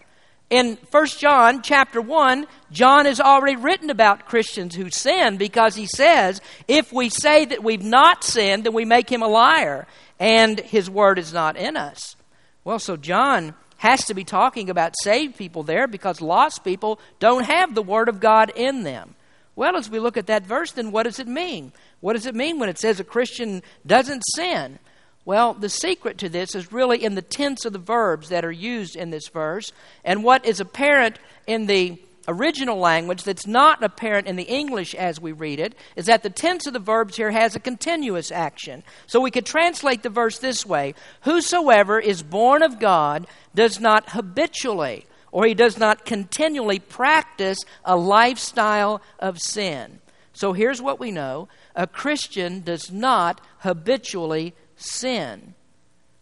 in 0.50 0.76
1 0.90 1.07
John 1.21 1.62
chapter 1.62 2.00
1, 2.00 2.45
John 2.73 3.04
has 3.07 3.21
already 3.21 3.54
written 3.54 3.88
about 3.88 4.26
Christians 4.26 4.75
who 4.75 4.90
sin 4.90 5.37
because 5.37 5.76
he 5.76 5.87
says, 5.87 6.40
if 6.66 6.92
we 6.92 7.09
say 7.09 7.45
that 7.45 7.62
we've 7.62 7.85
not 7.85 8.25
sinned, 8.25 8.64
then 8.64 8.75
we 8.75 8.85
make 8.85 9.09
him 9.09 9.23
a 9.23 9.28
liar 9.28 9.87
and 10.19 10.59
his 10.59 10.90
word 10.90 11.21
is 11.21 11.33
not 11.33 11.57
in 11.57 11.76
us. 11.76 12.16
Well, 12.64 12.80
so 12.80 12.97
John 12.97 13.54
has 13.76 14.04
to 14.07 14.14
be 14.14 14.25
talking 14.25 14.69
about 14.69 14.97
saved 15.00 15.37
people 15.37 15.62
there 15.62 15.87
because 15.87 16.21
lost 16.21 16.64
people 16.64 16.99
don't 17.21 17.45
have 17.47 17.75
the 17.75 17.80
word 17.83 18.09
of 18.09 18.19
God 18.19 18.50
in 18.57 18.83
them. 18.83 19.14
Well, 19.54 19.76
as 19.76 19.88
we 19.88 20.00
look 20.00 20.16
at 20.16 20.26
that 20.26 20.45
verse, 20.47 20.73
then 20.73 20.90
what 20.90 21.04
does 21.04 21.21
it 21.21 21.28
mean? 21.28 21.73
What 22.00 22.14
does 22.14 22.26
it 22.26 22.35
mean 22.35 22.59
when 22.59 22.69
it 22.69 22.78
says 22.78 22.99
a 22.99 23.04
Christian 23.04 23.62
doesn't 23.87 24.23
sin? 24.35 24.78
Well, 25.27 25.53
the 25.53 25.69
secret 25.69 26.17
to 26.19 26.29
this 26.31 26.55
is 26.55 26.73
really 26.73 27.05
in 27.05 27.15
the 27.15 27.21
tense 27.23 27.65
of 27.67 27.73
the 27.75 27.79
verbs 27.79 28.31
that 28.31 28.45
are 28.45 28.50
used 28.53 28.97
in 28.97 29.11
this 29.11 29.29
verse, 29.29 29.71
and 30.05 30.25
what 30.25 30.47
is 30.47 30.61
apparent 30.61 31.19
in 31.47 31.67
the 31.67 32.00
original 32.27 32.79
language 32.79 33.25
that's 33.25 33.47
not 33.47 33.83
apparent 33.83 34.27
in 34.27 34.37
the 34.37 34.45
English 34.45 34.95
as 34.95 35.21
we 35.21 35.33
read 35.33 35.59
it 35.59 35.75
is 35.97 36.07
that 36.07 36.23
the 36.23 36.31
tense 36.31 36.67
of 36.67 36.73
the 36.73 36.79
verbs 36.79 37.17
here 37.17 37.31
has 37.33 37.55
a 37.57 37.61
continuous 37.61 38.31
action. 38.31 38.83
So 39.07 39.21
we 39.21 39.31
could 39.31 39.47
translate 39.47 40.03
the 40.03 40.11
verse 40.11 40.39
this 40.39 40.65
way 40.65 40.95
Whosoever 41.23 41.99
is 41.99 42.23
born 42.23 42.62
of 42.62 42.79
God 42.79 43.27
does 43.55 43.81
not 43.81 44.11
habitually 44.11 45.07
or 45.33 45.45
he 45.47 45.55
does 45.55 45.79
not 45.79 46.05
continually 46.05 46.79
practice 46.79 47.59
a 47.85 47.97
lifestyle 47.97 49.00
of 49.19 49.39
sin. 49.39 50.00
So 50.33 50.53
here's 50.53 50.81
what 50.83 51.00
we 51.00 51.11
know 51.11 51.49
a 51.75 51.87
Christian 51.87 52.61
does 52.61 52.91
not 52.93 53.41
habitually 53.61 54.55
sin. 54.83 55.55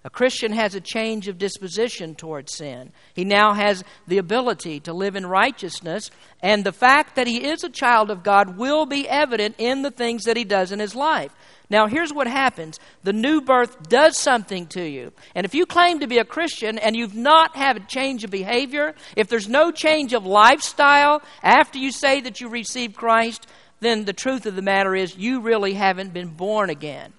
A 0.05 0.11
Christian 0.11 0.53
has 0.53 0.75
a 0.75 0.81
change 0.81 1.27
of 1.29 1.39
disposition 1.39 2.15
towards 2.15 2.55
sin. 2.55 2.93
He 3.15 3.25
now 3.25 3.53
has 3.53 3.83
the 4.07 4.19
ability 4.19 4.81
to 4.81 4.93
live 4.93 5.17
in 5.17 5.27
righteousness, 5.27 6.11
and 6.41 6.63
the 6.65 6.73
fact 6.73 7.17
that 7.17 7.27
he 7.27 7.45
is 7.45 7.65
a 7.65 7.69
child 7.69 8.11
of 8.11 8.23
God 8.23 8.57
will 8.57 8.87
be 8.87 9.09
evident 9.09 9.57
in 9.59 9.83
the 9.83 9.91
things 9.91 10.25
that 10.25 10.37
he 10.37 10.45
does 10.45 10.73
in 10.73 10.79
his 10.79 10.95
life. 10.95 11.33
Now, 11.69 11.89
here's 11.89 12.13
what 12.13 12.27
happens 12.29 12.79
the 13.03 13.13
new 13.13 13.41
birth 13.41 13.89
does 13.89 14.17
something 14.17 14.67
to 14.69 14.89
you. 14.89 15.13
And 15.35 15.45
if 15.45 15.55
you 15.55 15.67
claim 15.67 15.99
to 16.01 16.07
be 16.07 16.19
a 16.19 16.25
Christian 16.25 16.79
and 16.79 16.97
you've 16.97 17.17
not 17.17 17.57
had 17.57 17.77
a 17.77 17.81
change 17.81 18.25
of 18.25 18.31
behavior, 18.31 18.95
if 19.17 19.29
there's 19.29 19.49
no 19.49 19.73
change 19.73 20.15
of 20.15 20.25
lifestyle 20.25 21.21
after 21.43 21.79
you 21.79 21.91
say 21.91 22.21
that 22.21 22.41
you 22.41 22.49
received 22.49 22.97
Christ, 22.97 23.47
then 23.81 24.05
the 24.05 24.15
truth 24.15 24.47
of 24.47 24.55
the 24.55 24.63
matter 24.63 24.95
is 24.95 25.19
you 25.19 25.41
really 25.41 25.75
haven't 25.75 26.15
been 26.15 26.29
born 26.29 26.71
again. 26.71 27.13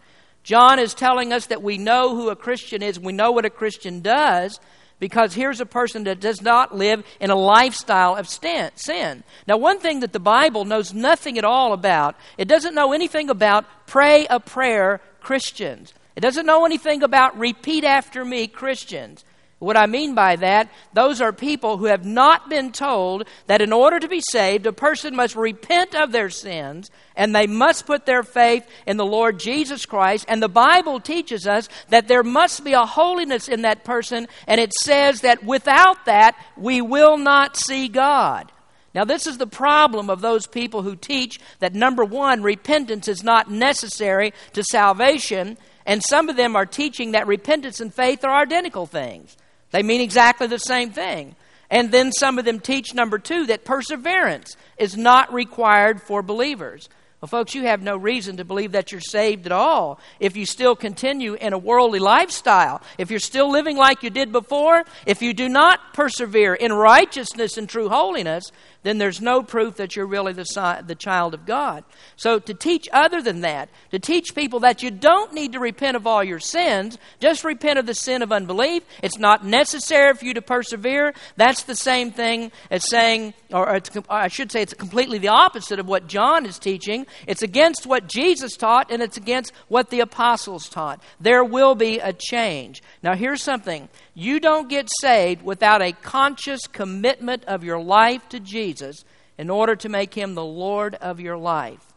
John 0.49 0.79
is 0.79 0.95
telling 0.95 1.31
us 1.31 1.45
that 1.45 1.61
we 1.61 1.77
know 1.77 2.15
who 2.15 2.29
a 2.29 2.35
Christian 2.35 2.81
is, 2.81 2.99
we 2.99 3.13
know 3.13 3.29
what 3.31 3.45
a 3.45 3.51
Christian 3.51 3.99
does, 4.01 4.59
because 4.99 5.35
here's 5.35 5.61
a 5.61 5.65
person 5.65 6.05
that 6.05 6.19
does 6.19 6.41
not 6.41 6.75
live 6.75 7.05
in 7.19 7.29
a 7.29 7.35
lifestyle 7.35 8.15
of 8.15 8.27
sin. 8.27 9.23
Now, 9.45 9.57
one 9.57 9.77
thing 9.79 9.99
that 9.99 10.11
the 10.11 10.19
Bible 10.19 10.65
knows 10.65 10.91
nothing 10.91 11.37
at 11.37 11.43
all 11.45 11.71
about, 11.71 12.15
it 12.39 12.47
doesn't 12.47 12.73
know 12.73 12.93
anything 12.93 13.29
about 13.29 13.65
pray 13.85 14.25
a 14.27 14.39
prayer 14.39 15.01
Christians. 15.21 15.93
It 16.15 16.21
doesn't 16.21 16.47
know 16.47 16.65
anything 16.65 17.03
about 17.03 17.37
repeat 17.37 17.83
after 17.83 18.25
me 18.25 18.47
Christians. 18.47 19.23
What 19.59 19.75
I 19.75 19.87
mean 19.87 20.15
by 20.15 20.37
that, 20.37 20.69
those 20.93 21.19
are 21.19 21.33
people 21.33 21.77
who 21.77 21.85
have 21.85 22.05
not 22.05 22.49
been 22.49 22.71
told 22.71 23.27
that 23.47 23.61
in 23.61 23.73
order 23.73 23.99
to 23.99 24.07
be 24.07 24.21
saved, 24.31 24.65
a 24.65 24.71
person 24.71 25.13
must 25.17 25.35
repent 25.35 25.93
of 25.95 26.13
their 26.13 26.29
sins 26.29 26.89
and 27.13 27.35
they 27.35 27.45
must 27.45 27.85
put 27.85 28.05
their 28.05 28.23
faith 28.23 28.65
in 28.87 28.95
the 28.95 29.05
Lord 29.05 29.37
Jesus 29.37 29.85
Christ. 29.85 30.23
And 30.29 30.41
the 30.41 30.47
Bible 30.47 31.01
teaches 31.01 31.45
us 31.45 31.67
that 31.89 32.07
there 32.07 32.23
must 32.23 32.63
be 32.63 32.71
a 32.71 32.85
holiness 32.85 33.49
in 33.49 33.63
that 33.63 33.83
person, 33.83 34.29
and 34.47 34.61
it 34.61 34.71
says 34.85 35.21
that 35.21 35.43
without 35.43 36.05
that, 36.05 36.35
we 36.55 36.81
will 36.81 37.17
not 37.17 37.57
see 37.57 37.89
God. 37.89 38.53
Now, 38.95 39.03
this 39.03 39.27
is 39.27 39.37
the 39.37 39.45
problem 39.45 40.09
of 40.09 40.21
those 40.21 40.47
people 40.47 40.81
who 40.83 40.95
teach 40.95 41.39
that 41.59 41.75
number 41.75 42.05
one, 42.05 42.41
repentance 42.41 43.09
is 43.09 43.23
not 43.23 43.51
necessary 43.51 44.33
to 44.53 44.63
salvation, 44.63 45.57
and 45.85 46.01
some 46.01 46.29
of 46.29 46.37
them 46.37 46.55
are 46.55 46.65
teaching 46.65 47.11
that 47.11 47.27
repentance 47.27 47.81
and 47.81 47.93
faith 47.93 48.23
are 48.23 48.41
identical 48.41 48.85
things. 48.85 49.35
They 49.71 49.83
mean 49.83 50.01
exactly 50.01 50.47
the 50.47 50.57
same 50.59 50.91
thing. 50.91 51.35
And 51.69 51.91
then 51.91 52.11
some 52.11 52.39
of 52.39 52.45
them 52.45 52.59
teach, 52.59 52.93
number 52.95 53.19
two, 53.19 53.45
that 53.47 53.63
perseverance 53.65 54.57
is 54.77 54.97
not 54.97 55.31
required 55.31 56.01
for 56.01 56.23
believers. 56.23 56.89
Well, 57.21 57.27
folks, 57.27 57.53
you 57.53 57.63
have 57.63 57.81
no 57.83 57.97
reason 57.97 58.37
to 58.37 58.45
believe 58.45 58.71
that 58.71 58.91
you're 58.91 59.01
saved 59.01 59.45
at 59.45 59.51
all 59.51 59.99
if 60.19 60.37
you 60.37 60.45
still 60.45 60.75
continue 60.75 61.33
in 61.33 61.51
a 61.51 61.57
worldly 61.57 61.99
lifestyle, 61.99 62.81
if 62.97 63.11
you're 63.11 63.19
still 63.19 63.51
living 63.51 63.75
like 63.75 64.03
you 64.03 64.09
did 64.09 64.31
before, 64.31 64.83
if 65.05 65.21
you 65.21 65.33
do 65.33 65.49
not 65.49 65.93
persevere 65.93 66.53
in 66.55 66.71
righteousness 66.73 67.57
and 67.57 67.67
true 67.67 67.89
holiness, 67.89 68.51
then 68.83 68.97
there's 68.97 69.19
no 69.21 69.43
proof 69.43 69.75
that 69.75 69.95
you're 69.95 70.05
really 70.05 70.31
the, 70.33 70.83
the 70.85 70.95
child 70.95 71.33
of 71.33 71.45
God. 71.45 71.83
So 72.15 72.39
to 72.39 72.53
teach 72.53 72.87
other 72.93 73.21
than 73.21 73.41
that, 73.41 73.69
to 73.91 73.99
teach 73.99 74.33
people 74.35 74.61
that 74.61 74.81
you 74.83 74.89
don't 74.91 75.33
need 75.33 75.51
to 75.53 75.59
repent 75.59 75.95
of 75.97 76.07
all 76.07 76.23
your 76.23 76.39
sins, 76.39 76.97
just 77.19 77.43
repent 77.43 77.77
of 77.79 77.85
the 77.85 77.93
sin 77.93 78.21
of 78.21 78.31
unbelief. 78.31 78.83
It's 79.03 79.17
not 79.17 79.45
necessary 79.45 80.13
for 80.13 80.23
you 80.25 80.33
to 80.35 80.41
persevere. 80.41 81.13
That's 81.35 81.63
the 81.63 81.75
same 81.75 82.11
thing 82.11 82.51
as 82.71 82.89
saying, 82.89 83.33
or 83.51 83.79
I 84.09 84.27
should 84.29 84.51
say, 84.51 84.61
it's 84.61 84.73
completely 84.73 85.17
the 85.17 85.27
opposite 85.29 85.79
of 85.79 85.87
what 85.87 86.07
John 86.07 86.45
is 86.45 86.57
teaching. 86.57 87.05
It's 87.27 87.41
against 87.43 87.85
what 87.85 88.07
Jesus 88.07 88.55
taught, 88.55 88.91
and 88.91 89.01
it's 89.01 89.17
against 89.17 89.51
what 89.67 89.89
the 89.89 89.99
apostles 89.99 90.69
taught. 90.69 91.01
There 91.19 91.43
will 91.43 91.75
be 91.75 91.99
a 91.99 92.13
change. 92.13 92.81
Now, 93.03 93.15
here's 93.15 93.43
something 93.43 93.89
you 94.13 94.39
don't 94.39 94.69
get 94.69 94.87
saved 95.01 95.41
without 95.43 95.81
a 95.81 95.91
conscious 95.91 96.61
commitment 96.67 97.43
of 97.45 97.63
your 97.63 97.81
life 97.81 98.27
to 98.29 98.39
Jesus. 98.39 98.68
Jesus 98.69 99.05
in 99.37 99.49
order 99.49 99.73
to 99.75 99.87
make 99.89 100.13
him 100.13 100.35
the 100.35 100.43
Lord 100.43 100.95
of 100.95 101.19
your 101.21 101.37
life. 101.37 101.93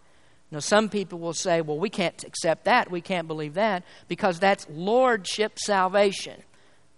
Now, 0.52 0.60
some 0.60 0.88
people 0.88 1.18
will 1.18 1.32
say, 1.34 1.60
well, 1.60 1.78
we 1.78 1.90
can't 1.90 2.22
accept 2.24 2.64
that, 2.66 2.88
we 2.90 3.00
can't 3.00 3.26
believe 3.26 3.54
that, 3.54 3.82
because 4.06 4.38
that's 4.38 4.64
Lordship 4.70 5.58
salvation. 5.58 6.40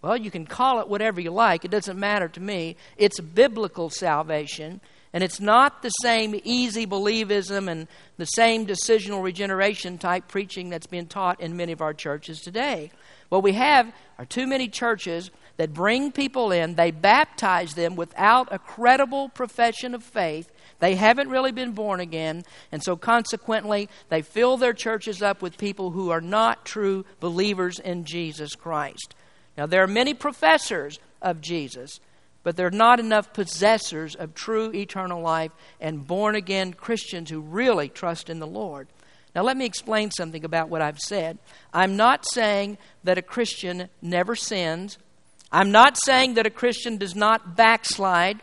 Well, 0.03 0.19
you 0.19 0.31
can 0.31 0.45
call 0.45 0.81
it 0.81 0.89
whatever 0.89 1.19
you 1.21 1.31
like, 1.31 1.65
it 1.65 1.71
doesn't 1.71 1.99
matter 1.99 2.29
to 2.29 2.41
me. 2.41 2.77
It's 2.99 3.21
biblical 3.21 3.89
salvation, 3.89 4.81
and 5.15 5.25
it's 5.25 5.41
not 5.41 5.81
the 5.83 5.89
same 6.03 6.39
easy 6.45 6.87
believism 6.87 7.71
and 7.71 7.87
the 8.19 8.27
same 8.27 8.67
decisional 8.67 9.23
regeneration 9.23 9.97
type 9.99 10.29
preaching 10.29 10.69
that's 10.69 10.87
being 10.89 11.07
taught 11.07 11.41
in 11.41 11.57
many 11.57 11.73
of 11.73 11.81
our 11.81 11.95
churches 11.95 12.41
today. 12.41 12.91
What 13.31 13.43
we 13.43 13.53
have 13.55 13.91
are 14.19 14.27
too 14.27 14.47
many 14.47 14.69
churches 14.69 15.31
that 15.57 15.73
bring 15.73 16.13
people 16.13 16.53
in, 16.53 16.75
they 16.75 16.91
baptize 16.91 17.75
them 17.75 17.97
without 17.97 18.49
a 18.51 18.59
credible 18.59 19.29
profession 19.29 19.95
of 19.95 20.03
faith. 20.03 20.51
They 20.81 20.97
haven't 20.97 21.29
really 21.31 21.53
been 21.53 21.73
born 21.73 22.01
again, 22.01 22.45
and 22.73 22.83
so 22.83 22.97
consequently, 22.97 23.89
they 24.09 24.23
fill 24.23 24.57
their 24.57 24.73
churches 24.73 25.23
up 25.23 25.41
with 25.41 25.57
people 25.57 25.93
who 25.93 26.11
are 26.11 26.21
not 26.21 26.65
true 26.65 27.05
believers 27.21 27.79
in 27.79 28.05
Jesus 28.05 28.55
Christ. 28.57 29.15
Now, 29.57 29.67
there 29.67 29.85
are 29.85 29.89
many 29.89 30.15
professors 30.15 30.99
of 31.23 31.41
Jesus, 31.41 32.01
but 32.43 32.57
there 32.57 32.67
are 32.67 32.71
not 32.73 32.99
enough 32.99 33.33
possessors 33.33 34.15
of 34.17 34.35
true 34.35 34.73
eternal 34.75 35.23
life 35.23 35.53
and 35.81 36.05
born 36.07 36.35
again 36.35 36.73
Christians 36.75 37.31
who 37.31 37.41
really 37.41 37.89
trust 37.89 38.29
in 38.29 38.41
the 38.41 38.47
Lord. 38.47 38.89
Now, 39.35 39.43
let 39.43 39.57
me 39.57 39.65
explain 39.65 40.11
something 40.11 40.45
about 40.45 40.69
what 40.69 40.83
I've 40.83 40.99
said. 40.99 41.39
I'm 41.73 41.97
not 41.97 42.27
saying 42.29 42.79
that 43.05 43.19
a 43.19 43.23
Christian 43.23 43.89
never 44.03 44.35
sins 44.35 44.99
I'm 45.55 45.71
not 45.71 45.97
saying 45.97 46.35
that 46.35 46.47
a 46.49 46.51
Christian 46.51 46.99
does 46.99 47.15
not 47.15 47.55
backslide. 47.55 48.41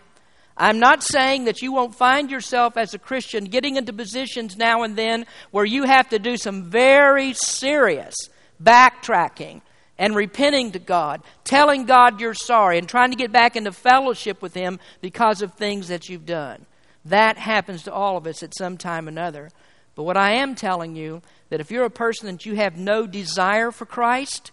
I'm 0.56 0.80
not 0.80 1.04
saying 1.04 1.44
that 1.44 1.62
you 1.62 1.74
won't 1.74 1.94
find 1.94 2.32
yourself 2.32 2.78
as 2.78 2.94
a 2.94 2.98
Christian 3.00 3.44
getting 3.44 3.76
into 3.76 3.92
positions 3.92 4.56
now 4.56 4.84
and 4.84 4.96
then 4.96 5.26
where 5.52 5.66
you 5.66 5.84
have 5.84 6.08
to 6.12 6.20
do 6.20 6.38
some 6.38 6.70
very 6.70 7.34
serious 7.34 8.16
backtracking 8.64 9.60
and 9.98 10.16
repenting 10.16 10.72
to 10.72 10.80
God, 10.80 11.22
telling 11.44 11.84
God 11.84 12.22
you're 12.22 12.34
sorry, 12.34 12.78
and 12.78 12.88
trying 12.88 13.10
to 13.10 13.18
get 13.18 13.34
back 13.34 13.58
into 13.58 13.74
fellowship 13.74 14.42
with 14.42 14.54
Him 14.54 14.80
because 15.02 15.42
of 15.42 15.54
things 15.56 15.90
that 15.90 16.08
you've 16.08 16.26
done. 16.26 16.66
That 17.04 17.38
happens 17.38 17.84
to 17.84 17.94
all 17.94 18.16
of 18.16 18.26
us 18.26 18.42
at 18.42 18.56
some 18.58 18.78
time 18.78 19.08
or 19.08 19.10
another. 19.10 19.50
But 19.96 20.04
what 20.04 20.16
I 20.16 20.36
am 20.36 20.56
telling 20.56 20.96
you 20.96 21.22
that 21.50 21.60
if 21.60 21.72
you're 21.72 21.84
a 21.84 21.90
person 21.90 22.28
that 22.32 22.46
you 22.46 22.56
have 22.56 22.78
no 22.78 23.06
desire 23.06 23.72
for 23.72 23.86
Christ, 23.86 24.52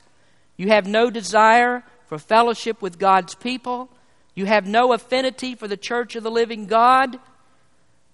you 0.57 0.71
have 0.71 0.88
no 0.88 1.09
desire 1.09 1.85
for 2.09 2.19
fellowship 2.19 2.81
with 2.81 2.99
God's 2.99 3.35
people, 3.35 3.91
you 4.35 4.47
have 4.47 4.67
no 4.67 4.95
affinity 4.95 5.55
for 5.55 5.69
the 5.69 5.77
church 5.77 6.17
of 6.17 6.23
the 6.23 6.31
living 6.31 6.67
God, 6.67 7.21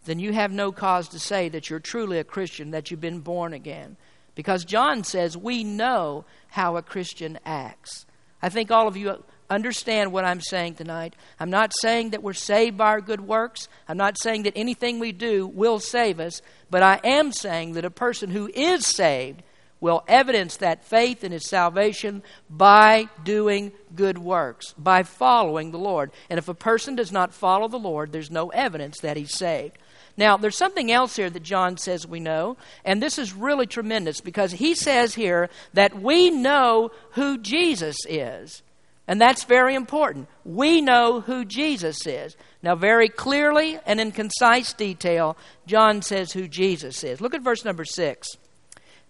then 0.04 0.18
you 0.18 0.32
have 0.32 0.50
no 0.52 0.72
cause 0.72 1.08
to 1.10 1.18
say 1.20 1.48
that 1.48 1.70
you're 1.70 1.78
truly 1.78 2.18
a 2.18 2.24
Christian, 2.24 2.72
that 2.72 2.90
you've 2.90 3.00
been 3.00 3.20
born 3.20 3.52
again. 3.52 3.96
Because 4.34 4.64
John 4.64 5.04
says, 5.04 5.36
we 5.36 5.62
know 5.62 6.24
how 6.48 6.76
a 6.76 6.82
Christian 6.82 7.38
acts. 7.46 8.04
I 8.42 8.48
think 8.48 8.72
all 8.72 8.88
of 8.88 8.96
you 8.96 9.22
understand 9.48 10.10
what 10.10 10.24
I'm 10.24 10.40
saying 10.40 10.74
tonight. 10.74 11.14
I'm 11.38 11.50
not 11.50 11.72
saying 11.80 12.10
that 12.10 12.22
we're 12.22 12.32
saved 12.32 12.76
by 12.76 12.86
our 12.88 13.00
good 13.00 13.20
works. 13.20 13.68
I'm 13.88 13.96
not 13.96 14.16
saying 14.20 14.42
that 14.42 14.54
anything 14.56 14.98
we 14.98 15.12
do 15.12 15.46
will 15.46 15.78
save 15.78 16.18
us. 16.18 16.42
But 16.68 16.82
I 16.82 17.00
am 17.04 17.30
saying 17.30 17.74
that 17.74 17.84
a 17.84 17.90
person 17.90 18.28
who 18.30 18.50
is 18.52 18.84
saved 18.84 19.42
will 19.84 20.02
evidence 20.08 20.56
that 20.56 20.82
faith 20.82 21.22
in 21.22 21.30
his 21.30 21.46
salvation 21.46 22.22
by 22.48 23.04
doing 23.22 23.70
good 23.94 24.16
works, 24.16 24.72
by 24.78 25.02
following 25.02 25.70
the 25.72 25.78
Lord. 25.78 26.10
And 26.30 26.38
if 26.38 26.48
a 26.48 26.54
person 26.54 26.96
does 26.96 27.12
not 27.12 27.34
follow 27.34 27.68
the 27.68 27.78
Lord, 27.78 28.10
there's 28.10 28.30
no 28.30 28.48
evidence 28.48 28.98
that 29.00 29.18
he's 29.18 29.34
saved. 29.36 29.76
Now, 30.16 30.38
there's 30.38 30.56
something 30.56 30.90
else 30.90 31.16
here 31.16 31.28
that 31.28 31.42
John 31.42 31.76
says 31.76 32.06
we 32.06 32.18
know, 32.20 32.56
and 32.82 33.02
this 33.02 33.18
is 33.18 33.34
really 33.34 33.66
tremendous 33.66 34.22
because 34.22 34.52
he 34.52 34.74
says 34.74 35.14
here 35.16 35.50
that 35.74 36.00
we 36.00 36.30
know 36.30 36.90
who 37.10 37.36
Jesus 37.36 37.98
is. 38.08 38.62
And 39.06 39.20
that's 39.20 39.44
very 39.44 39.74
important. 39.74 40.28
We 40.46 40.80
know 40.80 41.20
who 41.20 41.44
Jesus 41.44 42.06
is. 42.06 42.38
Now, 42.62 42.74
very 42.74 43.10
clearly 43.10 43.78
and 43.84 44.00
in 44.00 44.12
concise 44.12 44.72
detail, 44.72 45.36
John 45.66 46.00
says 46.00 46.32
who 46.32 46.48
Jesus 46.48 47.04
is. 47.04 47.20
Look 47.20 47.34
at 47.34 47.42
verse 47.42 47.66
number 47.66 47.84
6. 47.84 48.26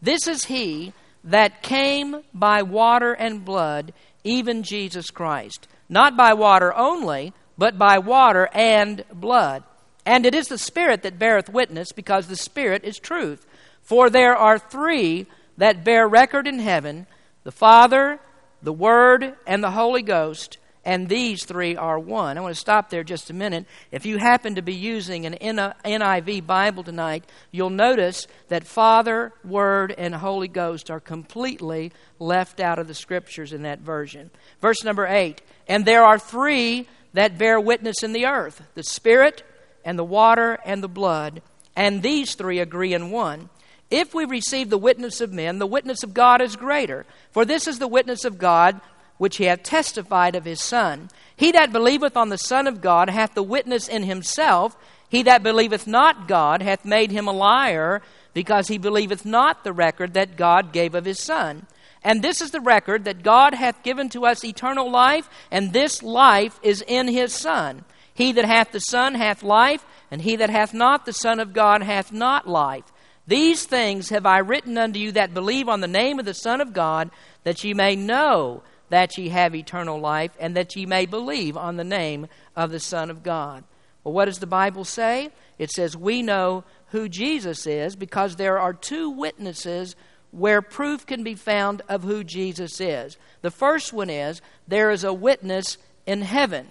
This 0.05 0.29
is 0.29 0.45
he 0.45 0.93
that 1.25 1.63
came 1.63 2.23
by 2.35 2.61
water 2.61 3.15
and 3.15 3.43
blood, 3.43 3.95
even 4.23 4.63
Jesus 4.63 5.11
Christ. 5.11 5.67
Not 5.89 6.15
by 6.15 6.35
water 6.35 6.75
only, 6.75 7.33
but 7.57 7.79
by 7.79 7.97
water 7.99 8.51
and 8.53 9.03
blood. 9.11 9.63
And 10.05 10.27
it 10.27 10.35
is 10.35 10.49
the 10.49 10.59
Spirit 10.59 11.03
that 11.05 11.19
beareth 11.19 11.49
witness, 11.49 11.91
because 11.91 12.27
the 12.27 12.37
Spirit 12.37 12.85
is 12.85 12.99
truth. 12.99 13.47
For 13.81 14.11
there 14.11 14.37
are 14.37 14.59
three 14.59 15.25
that 15.57 15.85
bear 15.85 16.07
record 16.07 16.47
in 16.47 16.59
heaven 16.59 17.07
the 17.45 17.51
Father, 17.53 18.21
the 18.63 18.73
Word, 18.75 19.35
and 19.47 19.65
the 19.65 19.71
Holy 19.71 20.03
Ghost 20.03 20.59
and 20.85 21.09
these 21.09 21.45
three 21.45 21.77
are 21.77 21.99
one. 21.99 22.37
I 22.37 22.41
want 22.41 22.55
to 22.55 22.61
stop 22.61 22.91
there 22.91 23.03
just 23.05 23.31
a 23.31 23.35
minute. 23.35 23.67
If 23.91 24.05
you 24.07 24.19
happen 24.19 24.55
to 24.57 24.63
be 24.63 24.75
using 24.75 25.27
an 25.27 25.35
NIV 25.43 26.47
Bible 26.47 26.83
tonight, 26.83 27.25
you'll 27.51 27.71
notice 27.71 28.27
that 28.49 28.65
Father, 28.67 29.33
Word, 29.45 29.95
and 29.97 30.15
Holy 30.15 30.49
Ghost 30.49 30.91
are 30.91 31.01
completely 31.01 31.93
left 32.19 32.61
out 32.61 32.79
of 32.79 32.87
the 32.87 32.95
scriptures 32.95 33.53
in 33.53 33.63
that 33.63 33.81
version. 33.81 34.31
Verse 34.61 34.85
number 34.85 35.07
eight 35.07 35.41
And 35.67 35.85
there 35.85 36.05
are 36.05 36.19
three 36.19 36.87
that 37.15 37.39
bear 37.39 37.59
witness 37.61 38.03
in 38.03 38.13
the 38.13 38.27
earth 38.27 38.63
the 38.75 38.85
Spirit, 38.85 39.43
and 39.87 39.99
the 39.99 40.05
water, 40.05 40.59
and 40.65 40.83
the 40.83 40.89
blood, 40.89 41.43
and 41.77 42.03
these 42.03 42.35
three 42.35 42.59
agree 42.59 42.95
in 42.95 43.11
one. 43.11 43.49
If 43.91 44.15
we 44.15 44.25
receive 44.25 44.71
the 44.71 44.79
witness 44.79 45.21
of 45.21 45.31
men, 45.31 45.59
the 45.59 45.67
witness 45.67 46.03
of 46.03 46.15
God 46.15 46.41
is 46.41 46.57
greater. 46.57 47.05
For 47.33 47.45
this 47.45 47.69
is 47.69 47.79
the 47.79 47.87
witness 47.87 48.25
of 48.25 48.39
God 48.39 48.81
which 49.19 49.37
he 49.37 49.45
hath 49.45 49.63
testified 49.63 50.35
of 50.35 50.45
his 50.45 50.61
Son. 50.61 51.09
He 51.37 51.53
that 51.53 51.73
believeth 51.73 52.17
on 52.17 52.29
the 52.29 52.39
Son 52.39 52.67
of 52.67 52.81
God 52.81 53.09
hath 53.11 53.35
the 53.35 53.43
witness 53.43 53.89
in 53.89 54.03
himself. 54.03 54.77
He 55.09 55.23
that 55.25 55.43
believeth 55.43 55.87
not 55.87 56.27
God 56.27 56.63
hath 56.63 56.85
made 56.85 57.11
him 57.11 57.29
a 57.29 57.33
liar, 57.33 58.03
because 58.33 58.69
he 58.69 58.79
believeth 58.79 59.25
not 59.25 59.63
the 59.63 59.73
record 59.73 60.15
that 60.15 60.37
God 60.37 60.73
gave 60.73 60.95
of 60.95 61.05
his 61.05 61.21
Son. 61.21 61.67
And 62.03 62.21
this 62.23 62.41
is 62.41 62.51
the 62.51 62.61
record 62.61 63.05
that 63.05 63.23
God 63.23 63.55
hath 63.55 63.83
given 63.83 64.09
to 64.11 64.27
us 64.27 64.45
eternal 64.45 64.91
life, 64.91 65.29
and 65.51 65.73
this 65.73 66.03
life 66.03 66.59
is 66.63 66.83
in 66.87 67.09
his 67.09 67.33
Son. 67.33 67.85
He 68.13 68.33
that 68.33 68.45
hath 68.45 68.73
the 68.73 68.81
Son 68.81 69.15
hath 69.15 69.43
life, 69.43 69.85
and 70.11 70.23
he 70.23 70.37
that 70.37 70.51
hath 70.51 70.75
not 70.75 71.07
the 71.07 71.13
Son 71.13 71.39
of 71.41 71.53
God 71.53 71.83
hath 71.83 72.13
not 72.13 72.49
life. 72.49 72.85
These 73.27 73.65
things 73.65 74.11
have 74.11 74.27
I 74.27 74.39
written 74.39 74.77
unto 74.77 74.99
you 74.99 75.13
that 75.13 75.33
believe 75.33 75.69
on 75.69 75.81
the 75.81 75.89
name 75.89 76.19
of 76.19 76.25
the 76.27 76.35
Son 76.35 76.61
of 76.61 76.73
God, 76.73 77.11
that 77.45 77.63
ye 77.65 77.73
may 77.73 77.97
know 77.97 78.63
that 78.95 79.19
ye 79.19 79.29
have 79.29 79.57
eternal 79.57 79.99
life, 79.99 80.31
and 80.39 80.57
that 80.57 80.77
ye 80.77 80.87
may 80.87 81.05
believe 81.05 81.57
on 81.57 81.77
the 81.77 81.83
name 81.85 82.29
of 82.55 82.71
the 82.71 82.79
Son 82.79 83.11
of 83.11 83.25
God. 83.25 83.65
Well, 84.05 84.15
what 84.15 84.27
does 84.27 84.39
the 84.39 84.47
Bible 84.47 84.85
say? 84.85 85.31
It 85.59 85.73
says, 85.73 85.97
We 85.97 86.23
know 86.23 86.63
who 86.91 87.09
Jesus 87.09 87.67
is 87.67 87.97
because 87.97 88.37
there 88.37 88.57
are 88.59 88.73
two 88.73 89.11
witnesses 89.11 89.97
where 90.31 90.63
proof 90.63 91.07
can 91.07 91.25
be 91.25 91.35
found 91.35 91.83
of 91.89 92.05
who 92.05 92.23
Jesus 92.23 92.81
is. 92.81 93.17
The 93.43 93.51
first 93.51 93.93
one 93.93 94.11
is 94.11 94.41
there 94.69 94.93
is 94.93 95.03
a 95.03 95.13
witness 95.13 95.77
in 96.07 96.23
heaven. 96.23 96.69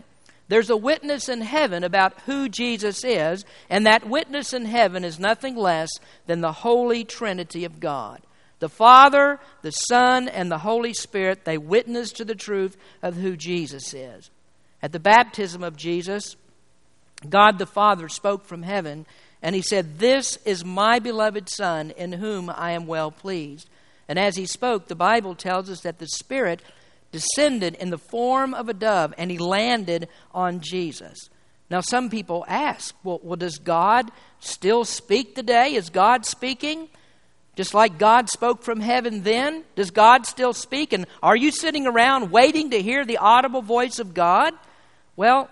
There's 0.48 0.70
a 0.70 0.78
witness 0.78 1.28
in 1.28 1.42
heaven 1.42 1.84
about 1.84 2.18
who 2.22 2.48
Jesus 2.48 3.04
is, 3.04 3.44
and 3.70 3.86
that 3.86 4.08
witness 4.08 4.54
in 4.54 4.64
heaven 4.64 5.04
is 5.04 5.20
nothing 5.20 5.58
less 5.58 5.90
than 6.26 6.40
the 6.40 6.54
Holy 6.54 7.04
Trinity 7.04 7.66
of 7.66 7.82
God. 7.82 8.22
The 8.64 8.70
Father, 8.70 9.42
the 9.62 9.72
Son, 9.72 10.30
and 10.30 10.50
the 10.50 10.60
Holy 10.60 10.94
Spirit, 10.94 11.44
they 11.44 11.58
witness 11.58 12.14
to 12.14 12.24
the 12.24 12.34
truth 12.34 12.78
of 13.02 13.18
who 13.18 13.36
Jesus 13.36 13.94
is. 13.94 14.30
At 14.82 14.94
the 14.94 15.02
baptism 15.02 15.64
of 15.66 15.76
Jesus, 15.76 16.38
God 17.28 17.60
the 17.60 17.66
Father 17.66 18.08
spoke 18.08 18.46
from 18.46 18.62
heaven, 18.64 19.06
and 19.42 19.54
he 19.54 19.62
said, 19.62 20.00
This 20.00 20.38
is 20.46 20.64
my 20.64 21.00
beloved 21.00 21.50
Son, 21.50 21.92
in 21.92 22.14
whom 22.14 22.50
I 22.50 22.72
am 22.72 22.88
well 22.88 23.12
pleased. 23.12 23.70
And 24.08 24.18
as 24.18 24.38
he 24.38 24.46
spoke, 24.46 24.88
the 24.88 24.96
Bible 24.96 25.36
tells 25.36 25.70
us 25.70 25.82
that 25.82 26.00
the 26.00 26.08
Spirit 26.08 26.62
descended 27.12 27.76
in 27.76 27.90
the 27.90 27.98
form 27.98 28.54
of 28.54 28.70
a 28.70 28.74
dove, 28.74 29.14
and 29.18 29.30
he 29.30 29.40
landed 29.40 30.08
on 30.34 30.62
Jesus. 30.62 31.30
Now, 31.70 31.82
some 31.82 32.10
people 32.10 32.46
ask, 32.48 32.96
well, 33.04 33.20
well, 33.24 33.36
does 33.36 33.58
God 33.58 34.10
still 34.40 34.86
speak 34.86 35.36
today? 35.36 35.74
Is 35.74 35.90
God 35.90 36.26
speaking? 36.26 36.88
Just 37.56 37.74
like 37.76 38.00
God 38.00 38.30
spoke 38.30 38.64
from 38.64 38.80
heaven 38.80 39.22
then, 39.22 39.64
does 39.76 39.92
God 39.92 40.26
still 40.26 40.54
speak? 40.54 40.92
And 40.92 41.06
are 41.22 41.36
you 41.36 41.52
sitting 41.52 41.86
around 41.86 42.32
waiting 42.32 42.72
to 42.72 42.82
hear 42.82 43.06
the 43.06 43.18
audible 43.18 43.62
voice 43.62 44.00
of 44.00 44.16
God? 44.16 44.54
Well, 45.16 45.50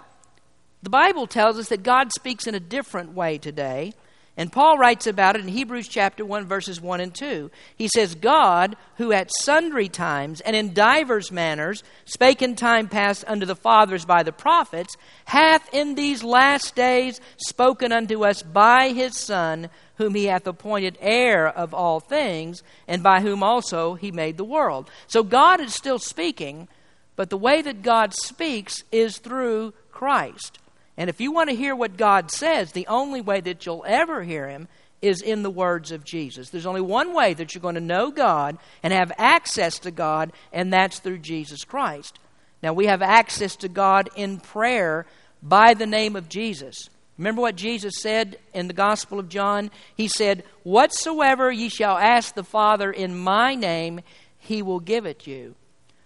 the 0.82 0.90
Bible 0.90 1.28
tells 1.28 1.60
us 1.60 1.70
that 1.70 1.84
God 1.84 2.12
speaks 2.12 2.48
in 2.48 2.56
a 2.56 2.60
different 2.60 3.14
way 3.14 3.38
today. 3.38 3.94
And 4.38 4.50
Paul 4.52 4.78
writes 4.80 5.06
about 5.06 5.36
it 5.36 5.42
in 5.42 5.50
Hebrews 5.50 5.88
chapter 5.90 6.26
1, 6.26 6.48
verses 6.48 6.82
1 6.82 7.02
and 7.02 7.14
2. 7.14 7.52
He 7.76 7.90
says, 7.94 8.16
God, 8.16 8.78
who 8.96 9.12
at 9.12 9.30
sundry 9.42 9.90
times 9.90 10.40
and 10.42 10.56
in 10.56 10.74
divers 10.74 11.32
manners 11.32 11.84
spake 12.06 12.42
in 12.42 12.56
time 12.56 12.88
past 12.88 13.26
unto 13.28 13.46
the 13.46 13.58
fathers 13.58 14.06
by 14.06 14.24
the 14.24 14.32
prophets, 14.32 14.96
hath 15.26 15.72
in 15.74 15.94
these 15.94 16.24
last 16.24 16.76
days 16.76 17.20
spoken 17.46 17.92
unto 17.92 18.24
us 18.26 18.42
by 18.42 18.90
his 18.90 19.16
Son 19.18 19.70
whom 20.02 20.16
he 20.16 20.26
hath 20.26 20.48
appointed 20.48 20.98
heir 21.00 21.48
of 21.48 21.76
all 21.76 22.00
things, 22.00 22.64
and 22.88 23.04
by 23.04 23.22
whom 23.22 23.44
also 23.44 23.94
he 23.94 24.12
made 24.12 24.36
the 24.36 24.44
world. 24.44 24.90
So 25.06 25.22
God 25.22 25.62
is 25.62 25.76
still 25.76 26.00
speaking, 26.00 26.68
but 27.16 27.30
the 27.30 27.38
way 27.38 27.62
that 27.62 27.84
God 27.84 28.12
speaks 28.16 28.82
is 28.92 29.20
through 29.20 29.74
Christ. 29.92 30.58
And 30.98 31.08
if 31.08 31.22
you 31.22 31.32
want 31.32 31.52
to 31.52 31.56
hear 31.56 31.76
what 31.76 31.98
God 31.98 32.32
says, 32.32 32.72
the 32.72 32.88
only 32.88 33.22
way 33.22 33.42
that 33.42 33.64
you'll 33.68 33.86
ever 33.88 34.24
hear 34.24 34.50
him 34.50 34.68
is 35.04 35.22
in 35.22 35.44
the 35.44 35.52
words 35.52 35.92
of 35.92 36.04
Jesus. 36.04 36.50
There's 36.50 36.66
only 36.66 36.82
one 36.82 37.14
way 37.14 37.36
that 37.36 37.54
you're 37.54 37.62
going 37.62 37.76
to 37.76 37.80
know 37.82 38.10
God 38.10 38.58
and 38.82 38.92
have 38.92 39.12
access 39.20 39.78
to 39.80 39.92
God, 39.92 40.34
and 40.52 40.74
that's 40.74 40.98
through 40.98 41.20
Jesus 41.20 41.64
Christ. 41.64 42.18
Now, 42.64 42.74
we 42.74 42.88
have 42.88 43.04
access 43.04 43.56
to 43.58 43.68
God 43.68 44.10
in 44.16 44.40
prayer 44.40 45.06
by 45.44 45.76
the 45.76 45.88
name 45.88 46.16
of 46.16 46.28
Jesus. 46.28 46.90
Remember 47.22 47.44
what 47.44 47.56
Jesus 47.56 47.98
said 48.00 48.40
in 48.52 48.68
the 48.68 48.74
Gospel 48.74 49.20
of 49.20 49.30
John? 49.30 49.70
He 49.96 50.08
said, 50.08 50.44
Whatsoever 50.64 51.52
ye 51.52 51.70
shall 51.70 51.96
ask 51.96 52.34
the 52.34 52.44
Father 52.44 52.92
in 52.92 53.16
my 53.16 53.54
name, 53.54 54.02
he 54.40 54.64
will 54.64 54.80
give 54.80 55.06
it 55.06 55.28
you. 55.28 55.54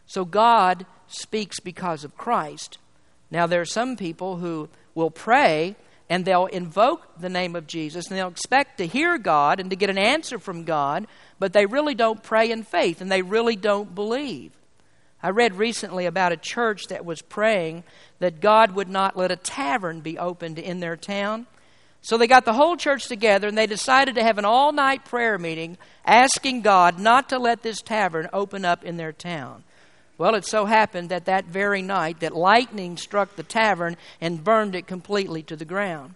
So 0.08 0.26
God 0.26 0.86
speaks 1.08 1.62
because 1.62 2.04
of 2.04 2.18
Christ. 2.18 2.80
Now, 3.32 3.48
there 3.48 3.62
are 3.62 3.66
some 3.66 3.96
people 3.96 4.36
who 4.40 4.68
will 4.94 5.10
pray 5.10 5.78
and 6.10 6.26
they'll 6.26 6.48
invoke 6.48 7.08
the 7.18 7.30
name 7.30 7.56
of 7.56 7.66
Jesus 7.66 8.10
and 8.10 8.18
they'll 8.20 8.28
expect 8.28 8.80
to 8.80 8.86
hear 8.86 9.18
God 9.18 9.62
and 9.62 9.70
to 9.70 9.78
get 9.78 9.90
an 9.90 9.98
answer 9.98 10.38
from 10.38 10.66
God, 10.66 11.08
but 11.40 11.54
they 11.54 11.66
really 11.66 11.96
don't 11.96 12.22
pray 12.22 12.52
in 12.52 12.64
faith 12.64 13.00
and 13.00 13.10
they 13.10 13.22
really 13.22 13.56
don't 13.56 13.96
believe. 13.96 14.52
I 15.26 15.32
read 15.32 15.56
recently 15.58 16.06
about 16.06 16.34
a 16.34 16.38
church 16.38 16.84
that 16.90 17.04
was 17.04 17.24
praying 17.24 17.84
that 18.20 18.42
God 18.42 18.76
would 18.76 18.88
not 18.90 19.18
let 19.18 19.32
a 19.32 19.36
tavern 19.36 20.02
be 20.02 20.20
opened 20.20 20.60
in 20.60 20.82
their 20.82 20.96
town. 20.96 21.48
So 22.04 22.16
they 22.20 22.28
got 22.28 22.46
the 22.46 22.54
whole 22.54 22.78
church 22.78 23.08
together 23.08 23.48
and 23.48 23.58
they 23.58 23.66
decided 23.66 24.14
to 24.14 24.24
have 24.24 24.38
an 24.38 24.46
all 24.46 24.72
night 24.72 25.04
prayer 25.04 25.40
meeting 25.40 25.80
asking 26.06 26.62
God 26.62 27.00
not 27.00 27.28
to 27.30 27.40
let 27.40 27.64
this 27.64 27.82
tavern 27.82 28.30
open 28.34 28.66
up 28.66 28.84
in 28.84 28.98
their 28.98 29.12
town. 29.12 29.64
Well, 30.20 30.36
it 30.36 30.46
so 30.46 30.66
happened 30.68 31.10
that 31.10 31.26
that 31.26 31.46
very 31.46 31.82
night 31.82 32.20
that 32.20 32.36
lightning 32.38 32.96
struck 32.96 33.36
the 33.36 33.42
tavern 33.42 33.98
and 34.22 34.44
burned 34.44 34.76
it 34.76 34.86
completely 34.86 35.42
to 35.42 35.56
the 35.56 35.66
ground. 35.66 36.14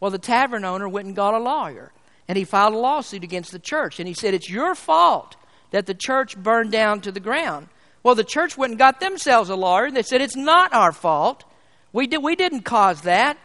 Well, 0.00 0.10
the 0.10 0.18
tavern 0.18 0.66
owner 0.66 0.86
went 0.86 1.06
and 1.06 1.16
got 1.16 1.32
a 1.32 1.38
lawyer 1.38 1.92
and 2.28 2.36
he 2.36 2.44
filed 2.44 2.74
a 2.74 2.76
lawsuit 2.78 3.24
against 3.24 3.52
the 3.52 3.58
church 3.58 3.98
and 3.98 4.06
he 4.06 4.12
said, 4.12 4.34
It's 4.34 4.50
your 4.50 4.74
fault 4.74 5.36
that 5.70 5.86
the 5.86 5.94
church 5.98 6.36
burned 6.36 6.72
down 6.72 7.00
to 7.00 7.10
the 7.10 7.20
ground. 7.20 7.68
Well, 8.02 8.14
the 8.14 8.24
church 8.24 8.56
went 8.56 8.70
and 8.72 8.78
got 8.78 9.00
themselves 9.00 9.50
a 9.50 9.54
lawyer, 9.56 9.86
and 9.86 9.96
they 9.96 10.02
said, 10.02 10.22
It's 10.22 10.36
not 10.36 10.72
our 10.72 10.92
fault. 10.92 11.44
We, 11.92 12.06
did, 12.06 12.18
we 12.22 12.34
didn't 12.36 12.62
cause 12.62 13.02
that. 13.02 13.36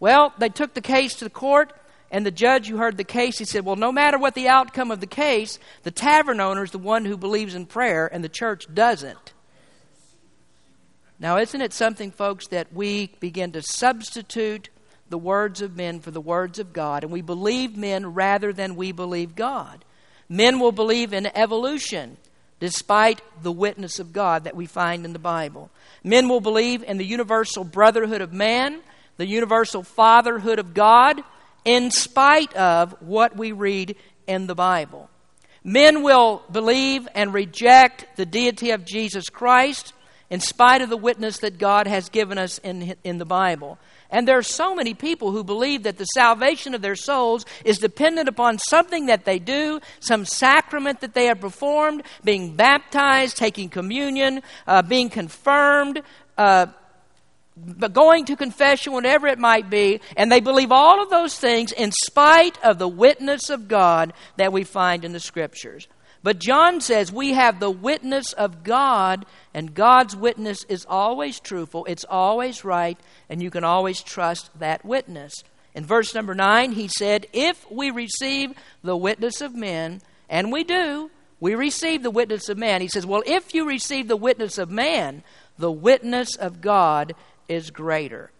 Well, 0.00 0.32
they 0.38 0.48
took 0.48 0.74
the 0.74 0.80
case 0.80 1.14
to 1.16 1.24
the 1.24 1.30
court, 1.30 1.72
and 2.10 2.26
the 2.26 2.30
judge 2.32 2.68
who 2.68 2.76
heard 2.76 2.96
the 2.96 3.04
case, 3.04 3.38
he 3.38 3.44
said, 3.44 3.64
Well, 3.64 3.76
no 3.76 3.92
matter 3.92 4.18
what 4.18 4.34
the 4.34 4.48
outcome 4.48 4.90
of 4.90 5.00
the 5.00 5.06
case, 5.06 5.58
the 5.84 5.90
tavern 5.92 6.40
owner 6.40 6.64
is 6.64 6.72
the 6.72 6.78
one 6.78 7.04
who 7.04 7.16
believes 7.16 7.54
in 7.54 7.66
prayer, 7.66 8.08
and 8.12 8.24
the 8.24 8.28
church 8.28 8.66
doesn't. 8.72 9.32
Now, 11.20 11.36
isn't 11.38 11.60
it 11.60 11.72
something, 11.72 12.10
folks, 12.10 12.48
that 12.48 12.72
we 12.72 13.10
begin 13.20 13.52
to 13.52 13.62
substitute 13.62 14.70
the 15.08 15.18
words 15.18 15.62
of 15.62 15.76
men 15.76 16.00
for 16.00 16.10
the 16.10 16.20
words 16.20 16.58
of 16.58 16.72
God, 16.72 17.04
and 17.04 17.12
we 17.12 17.22
believe 17.22 17.76
men 17.76 18.12
rather 18.12 18.52
than 18.52 18.74
we 18.74 18.90
believe 18.90 19.36
God? 19.36 19.84
Men 20.28 20.58
will 20.58 20.72
believe 20.72 21.12
in 21.12 21.26
evolution 21.36 22.16
despite 22.64 23.20
the 23.42 23.52
witness 23.52 23.98
of 23.98 24.10
God 24.14 24.44
that 24.44 24.56
we 24.56 24.64
find 24.64 25.04
in 25.04 25.12
the 25.12 25.18
Bible. 25.18 25.70
Men 26.02 26.30
will 26.30 26.40
believe 26.40 26.82
in 26.82 26.96
the 26.96 27.04
universal 27.04 27.62
brotherhood 27.62 28.22
of 28.22 28.32
man, 28.32 28.80
the 29.18 29.26
universal 29.26 29.82
fatherhood 29.82 30.58
of 30.58 30.72
God, 30.72 31.20
in 31.66 31.90
spite 31.90 32.54
of 32.54 32.94
what 33.02 33.36
we 33.36 33.52
read 33.52 33.96
in 34.26 34.46
the 34.46 34.54
Bible. 34.54 35.10
Men 35.62 36.02
will 36.02 36.42
believe 36.50 37.06
and 37.14 37.34
reject 37.34 38.06
the 38.16 38.24
deity 38.24 38.70
of 38.70 38.86
Jesus 38.86 39.28
Christ 39.28 39.92
in 40.30 40.40
spite 40.40 40.80
of 40.80 40.88
the 40.88 40.96
witness 40.96 41.40
that 41.40 41.58
God 41.58 41.86
has 41.86 42.08
given 42.08 42.38
us 42.38 42.56
in, 42.56 42.94
in 43.04 43.18
the 43.18 43.26
Bible. 43.26 43.78
And 44.14 44.28
there 44.28 44.38
are 44.38 44.44
so 44.44 44.76
many 44.76 44.94
people 44.94 45.32
who 45.32 45.42
believe 45.42 45.82
that 45.82 45.98
the 45.98 46.04
salvation 46.04 46.72
of 46.76 46.80
their 46.82 46.94
souls 46.94 47.44
is 47.64 47.78
dependent 47.80 48.28
upon 48.28 48.58
something 48.58 49.06
that 49.06 49.24
they 49.24 49.40
do, 49.40 49.80
some 49.98 50.24
sacrament 50.24 51.00
that 51.00 51.14
they 51.14 51.24
have 51.26 51.40
performed, 51.40 52.04
being 52.22 52.54
baptized, 52.54 53.36
taking 53.36 53.68
communion, 53.68 54.42
uh, 54.68 54.82
being 54.82 55.10
confirmed. 55.10 56.00
Uh, 56.38 56.66
but 57.56 57.92
going 57.92 58.24
to 58.26 58.36
confession, 58.36 58.92
whatever 58.92 59.26
it 59.26 59.40
might 59.40 59.68
be, 59.68 60.00
and 60.16 60.30
they 60.30 60.38
believe 60.40 60.70
all 60.70 61.02
of 61.02 61.10
those 61.10 61.36
things 61.36 61.72
in 61.72 61.90
spite 62.04 62.56
of 62.62 62.78
the 62.78 62.88
witness 62.88 63.50
of 63.50 63.66
God 63.66 64.12
that 64.36 64.52
we 64.52 64.62
find 64.62 65.04
in 65.04 65.12
the 65.12 65.18
Scriptures. 65.20 65.88
But 66.24 66.38
John 66.40 66.80
says, 66.80 67.12
We 67.12 67.34
have 67.34 67.60
the 67.60 67.70
witness 67.70 68.32
of 68.32 68.64
God, 68.64 69.26
and 69.52 69.74
God's 69.74 70.16
witness 70.16 70.64
is 70.70 70.86
always 70.88 71.38
truthful, 71.38 71.84
it's 71.86 72.06
always 72.08 72.64
right, 72.64 72.98
and 73.28 73.42
you 73.42 73.50
can 73.50 73.62
always 73.62 74.00
trust 74.02 74.48
that 74.58 74.86
witness. 74.86 75.34
In 75.74 75.84
verse 75.84 76.14
number 76.14 76.34
9, 76.34 76.72
he 76.72 76.88
said, 76.88 77.26
If 77.34 77.70
we 77.70 77.90
receive 77.90 78.52
the 78.82 78.96
witness 78.96 79.42
of 79.42 79.54
men, 79.54 80.00
and 80.30 80.50
we 80.50 80.64
do, 80.64 81.10
we 81.40 81.54
receive 81.54 82.02
the 82.02 82.10
witness 82.10 82.48
of 82.48 82.56
man. 82.56 82.80
He 82.80 82.88
says, 82.88 83.04
Well, 83.04 83.22
if 83.26 83.52
you 83.52 83.68
receive 83.68 84.08
the 84.08 84.16
witness 84.16 84.56
of 84.56 84.70
man, 84.70 85.22
the 85.58 85.70
witness 85.72 86.36
of 86.36 86.62
God 86.62 87.14
is 87.50 87.70
greater. 87.70 88.30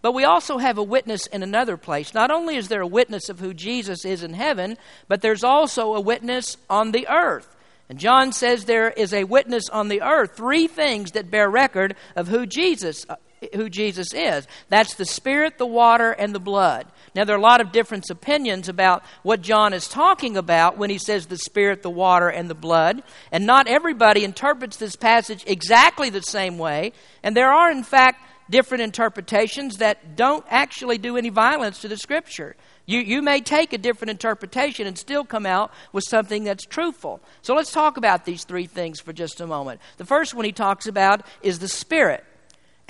But 0.00 0.12
we 0.12 0.24
also 0.24 0.58
have 0.58 0.78
a 0.78 0.82
witness 0.82 1.26
in 1.26 1.42
another 1.42 1.76
place. 1.76 2.14
Not 2.14 2.30
only 2.30 2.56
is 2.56 2.68
there 2.68 2.82
a 2.82 2.86
witness 2.86 3.28
of 3.28 3.40
who 3.40 3.52
Jesus 3.52 4.04
is 4.04 4.22
in 4.22 4.32
heaven, 4.34 4.78
but 5.08 5.22
there's 5.22 5.42
also 5.44 5.94
a 5.94 6.00
witness 6.00 6.56
on 6.70 6.92
the 6.92 7.08
earth. 7.08 7.54
And 7.88 7.98
John 7.98 8.32
says 8.32 8.64
there 8.64 8.90
is 8.90 9.12
a 9.14 9.24
witness 9.24 9.68
on 9.70 9.88
the 9.88 10.02
earth, 10.02 10.36
three 10.36 10.66
things 10.68 11.12
that 11.12 11.30
bear 11.30 11.48
record 11.50 11.96
of 12.16 12.28
who 12.28 12.46
Jesus 12.46 13.06
uh, 13.08 13.16
who 13.54 13.68
Jesus 13.70 14.08
is. 14.14 14.48
That's 14.68 14.96
the 14.96 15.04
spirit, 15.04 15.58
the 15.58 15.66
water, 15.66 16.10
and 16.10 16.34
the 16.34 16.40
blood. 16.40 16.86
Now, 17.14 17.22
there 17.22 17.36
are 17.36 17.38
a 17.38 17.42
lot 17.42 17.60
of 17.60 17.70
different 17.70 18.10
opinions 18.10 18.68
about 18.68 19.04
what 19.22 19.42
John 19.42 19.72
is 19.72 19.86
talking 19.88 20.36
about 20.36 20.76
when 20.76 20.90
he 20.90 20.98
says 20.98 21.26
the 21.26 21.36
spirit, 21.38 21.82
the 21.82 21.88
water, 21.90 22.28
and 22.28 22.50
the 22.50 22.56
blood. 22.56 23.00
And 23.30 23.46
not 23.46 23.68
everybody 23.68 24.24
interprets 24.24 24.76
this 24.78 24.96
passage 24.96 25.44
exactly 25.46 26.10
the 26.10 26.20
same 26.20 26.58
way. 26.58 26.92
And 27.22 27.36
there 27.36 27.52
are, 27.52 27.70
in 27.70 27.84
fact, 27.84 28.24
different 28.50 28.82
interpretations 28.82 29.78
that 29.78 30.16
don't 30.16 30.44
actually 30.48 30.98
do 30.98 31.16
any 31.16 31.28
violence 31.28 31.80
to 31.80 31.88
the 31.88 31.96
scripture. 31.96 32.56
You, 32.86 33.00
you 33.00 33.20
may 33.20 33.40
take 33.40 33.72
a 33.72 33.78
different 33.78 34.10
interpretation 34.10 34.86
and 34.86 34.96
still 34.96 35.24
come 35.24 35.44
out 35.46 35.70
with 35.92 36.04
something 36.04 36.44
that's 36.44 36.64
truthful. 36.64 37.20
So 37.42 37.54
let's 37.54 37.72
talk 37.72 37.96
about 37.96 38.24
these 38.24 38.44
three 38.44 38.66
things 38.66 39.00
for 39.00 39.12
just 39.12 39.40
a 39.40 39.46
moment. 39.46 39.80
The 39.98 40.06
first 40.06 40.34
one 40.34 40.44
he 40.46 40.52
talks 40.52 40.86
about 40.86 41.24
is 41.42 41.58
the 41.58 41.68
Spirit. 41.68 42.24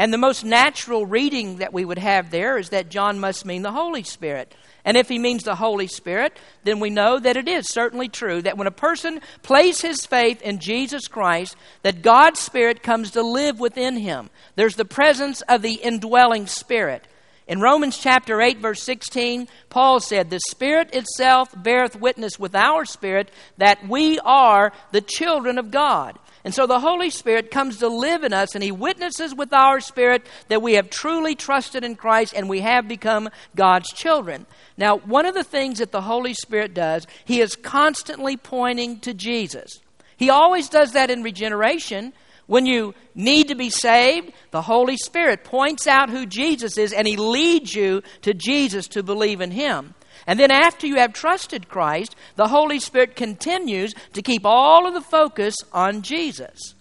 And 0.00 0.12
the 0.12 0.18
most 0.18 0.44
natural 0.44 1.06
reading 1.06 1.56
that 1.56 1.72
we 1.72 1.84
would 1.84 1.98
have 1.98 2.30
there 2.30 2.56
is 2.56 2.68
that 2.68 2.88
John 2.88 3.18
must 3.18 3.44
mean 3.44 3.62
the 3.62 3.72
Holy 3.72 4.04
Spirit. 4.04 4.54
And 4.84 4.96
if 4.96 5.08
he 5.08 5.18
means 5.18 5.44
the 5.44 5.56
Holy 5.56 5.86
Spirit, 5.86 6.36
then 6.64 6.80
we 6.80 6.90
know 6.90 7.18
that 7.18 7.36
it 7.36 7.48
is 7.48 7.66
certainly 7.68 8.08
true 8.08 8.40
that 8.42 8.56
when 8.56 8.66
a 8.66 8.70
person 8.72 9.20
places 9.42 9.80
his 9.88 10.04
faith 10.06 10.40
in 10.42 10.58
Jesus 10.60 11.08
Christ, 11.08 11.56
that 11.82 12.02
God's 12.02 12.40
Spirit 12.40 12.82
comes 12.82 13.10
to 13.12 13.22
live 13.22 13.58
within 13.60 13.96
him. 13.96 14.28
There's 14.54 14.76
the 14.76 14.84
presence 14.84 15.40
of 15.42 15.62
the 15.62 15.74
indwelling 15.74 16.46
Spirit. 16.46 17.06
In 17.48 17.60
Romans 17.62 17.96
chapter 17.96 18.42
8, 18.42 18.58
verse 18.58 18.82
16, 18.82 19.48
Paul 19.70 20.00
said, 20.00 20.28
The 20.28 20.38
Spirit 20.50 20.94
itself 20.94 21.48
beareth 21.56 21.96
witness 21.98 22.38
with 22.38 22.54
our 22.54 22.84
spirit 22.84 23.30
that 23.56 23.88
we 23.88 24.18
are 24.18 24.70
the 24.92 25.00
children 25.00 25.56
of 25.56 25.70
God. 25.70 26.18
And 26.44 26.52
so 26.52 26.66
the 26.66 26.78
Holy 26.80 27.08
Spirit 27.08 27.50
comes 27.50 27.78
to 27.78 27.88
live 27.88 28.22
in 28.22 28.34
us, 28.34 28.54
and 28.54 28.62
He 28.62 28.70
witnesses 28.70 29.34
with 29.34 29.52
our 29.54 29.80
spirit 29.80 30.26
that 30.48 30.60
we 30.60 30.74
have 30.74 30.90
truly 30.90 31.34
trusted 31.34 31.84
in 31.84 31.96
Christ 31.96 32.34
and 32.36 32.50
we 32.50 32.60
have 32.60 32.86
become 32.86 33.30
God's 33.56 33.90
children. 33.94 34.44
Now, 34.76 34.98
one 34.98 35.24
of 35.24 35.32
the 35.34 35.42
things 35.42 35.78
that 35.78 35.90
the 35.90 36.02
Holy 36.02 36.34
Spirit 36.34 36.74
does, 36.74 37.06
He 37.24 37.40
is 37.40 37.56
constantly 37.56 38.36
pointing 38.36 39.00
to 39.00 39.14
Jesus. 39.14 39.80
He 40.18 40.28
always 40.28 40.68
does 40.68 40.92
that 40.92 41.10
in 41.10 41.22
regeneration 41.22 42.12
when 42.48 42.64
you 42.64 42.94
need 43.14 43.48
to 43.48 43.54
be 43.54 43.68
saved, 43.68 44.32
the 44.52 44.62
Holy 44.62 44.96
Spirit 44.96 45.44
points 45.44 45.86
out 45.86 46.08
who 46.08 46.24
Jesus 46.24 46.78
is 46.78 46.94
and 46.94 47.06
He 47.06 47.16
leads 47.18 47.74
you 47.74 48.02
to 48.22 48.32
Jesus 48.32 48.88
to 48.88 49.02
believe 49.02 49.42
in 49.42 49.50
Him. 49.50 49.94
And 50.26 50.40
then 50.40 50.50
after 50.50 50.86
you 50.86 50.96
have 50.96 51.12
trusted 51.12 51.68
Christ, 51.68 52.16
the 52.36 52.48
Holy 52.48 52.80
Spirit 52.80 53.16
continues 53.16 53.94
to 54.14 54.22
keep 54.22 54.46
all 54.46 54.86
of 54.88 54.94
the 54.94 55.02
focus 55.02 55.56
on 55.74 56.00
Jesus. 56.00 56.74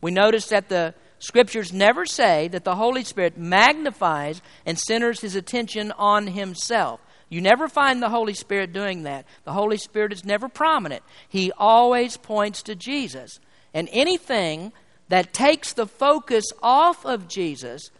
We 0.00 0.12
notice 0.12 0.46
that 0.46 0.68
the 0.68 0.94
Scriptures 1.18 1.72
never 1.72 2.06
say 2.06 2.46
that 2.46 2.62
the 2.64 2.76
Holy 2.76 3.02
Spirit 3.02 3.36
magnifies 3.36 4.40
and 4.64 4.78
centers 4.78 5.20
His 5.22 5.34
attention 5.34 5.90
on 5.98 6.28
Himself. 6.28 7.00
You 7.28 7.40
never 7.40 7.66
find 7.66 8.00
the 8.00 8.08
Holy 8.10 8.32
Spirit 8.34 8.72
doing 8.72 9.02
that. 9.02 9.26
The 9.42 9.52
Holy 9.54 9.76
Spirit 9.76 10.12
is 10.12 10.24
never 10.24 10.48
prominent, 10.48 11.02
He 11.28 11.50
always 11.58 12.16
points 12.16 12.62
to 12.62 12.76
Jesus. 12.76 13.40
And 13.74 13.88
anything 13.90 14.72
that 15.10 15.34
takes 15.34 15.72
the 15.72 15.86
focus 15.86 16.44
off 16.62 17.04
of 17.04 17.28
Jesus 17.28 17.90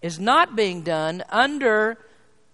is 0.00 0.20
not 0.20 0.54
being 0.54 0.82
done 0.82 1.22
under 1.28 1.98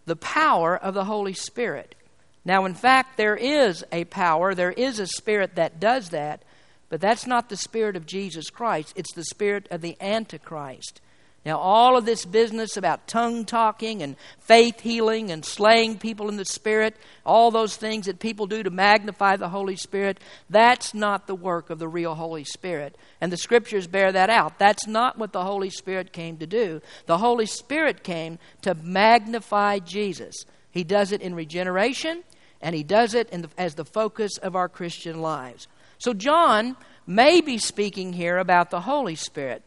the 0.06 0.16
power 0.16 0.74
of 0.76 0.94
the 0.94 1.04
Holy 1.04 1.34
Spirit. 1.34 1.94
Now, 2.42 2.64
in 2.64 2.74
fact, 2.74 3.18
there 3.18 3.36
is 3.36 3.84
a 3.92 4.04
power, 4.06 4.54
there 4.54 4.70
is 4.72 4.98
a 4.98 5.06
spirit 5.06 5.54
that 5.56 5.78
does 5.78 6.08
that, 6.10 6.42
but 6.88 7.00
that's 7.02 7.26
not 7.26 7.50
the 7.50 7.58
spirit 7.58 7.94
of 7.94 8.06
Jesus 8.06 8.48
Christ. 8.48 8.94
It's 8.96 9.12
the 9.12 9.24
spirit 9.24 9.68
of 9.70 9.82
the 9.82 9.98
Antichrist. 10.00 11.02
Now, 11.44 11.59
all 11.59 11.96
of 11.96 12.05
this 12.05 12.26
business 12.26 12.76
about 12.76 13.07
tongue 13.07 13.46
talking 13.46 14.03
and 14.03 14.16
faith 14.40 14.81
healing 14.81 15.31
and 15.31 15.42
slaying 15.42 15.96
people 15.98 16.29
in 16.29 16.37
the 16.37 16.44
Spirit, 16.44 16.94
all 17.24 17.50
those 17.50 17.76
things 17.76 18.05
that 18.07 18.18
people 18.18 18.46
do 18.46 18.62
to 18.62 18.68
magnify 18.68 19.37
the 19.37 19.48
Holy 19.48 19.76
Spirit, 19.76 20.20
that's 20.50 20.92
not 20.92 21.26
the 21.26 21.35
work 21.35 21.70
of 21.70 21.79
the 21.79 21.88
real 21.88 22.14
Holy 22.14 22.44
Spirit. 22.44 22.96
And 23.22 23.33
the 23.33 23.38
scriptures 23.38 23.87
bear 23.87 24.12
that 24.12 24.29
out. 24.29 24.59
That's 24.59 24.87
not 24.87 25.16
what 25.16 25.33
the 25.33 25.42
Holy 25.44 25.70
Spirit 25.70 26.12
came 26.12 26.37
to 26.38 26.46
do. 26.46 26.83
The 27.07 27.18
Holy 27.18 27.46
Spirit 27.46 28.05
came 28.05 28.38
to 28.61 28.74
magnify 28.74 29.79
Jesus. 29.79 30.44
He 30.70 30.85
does 30.85 31.11
it 31.11 31.22
in 31.22 31.35
regeneration, 31.35 32.22
and 32.61 32.74
He 32.74 32.83
does 32.83 33.14
it 33.14 33.31
the, 33.31 33.48
as 33.57 33.76
the 33.76 33.85
focus 33.87 34.37
of 34.42 34.55
our 34.57 34.68
Christian 34.68 35.22
lives. 35.22 35.68
So, 35.98 36.12
John 36.12 36.76
may 37.07 37.40
be 37.40 37.57
speaking 37.57 38.12
here 38.12 38.37
about 38.37 38.68
the 38.70 38.83
Holy 38.83 39.14
Spirit. 39.14 39.62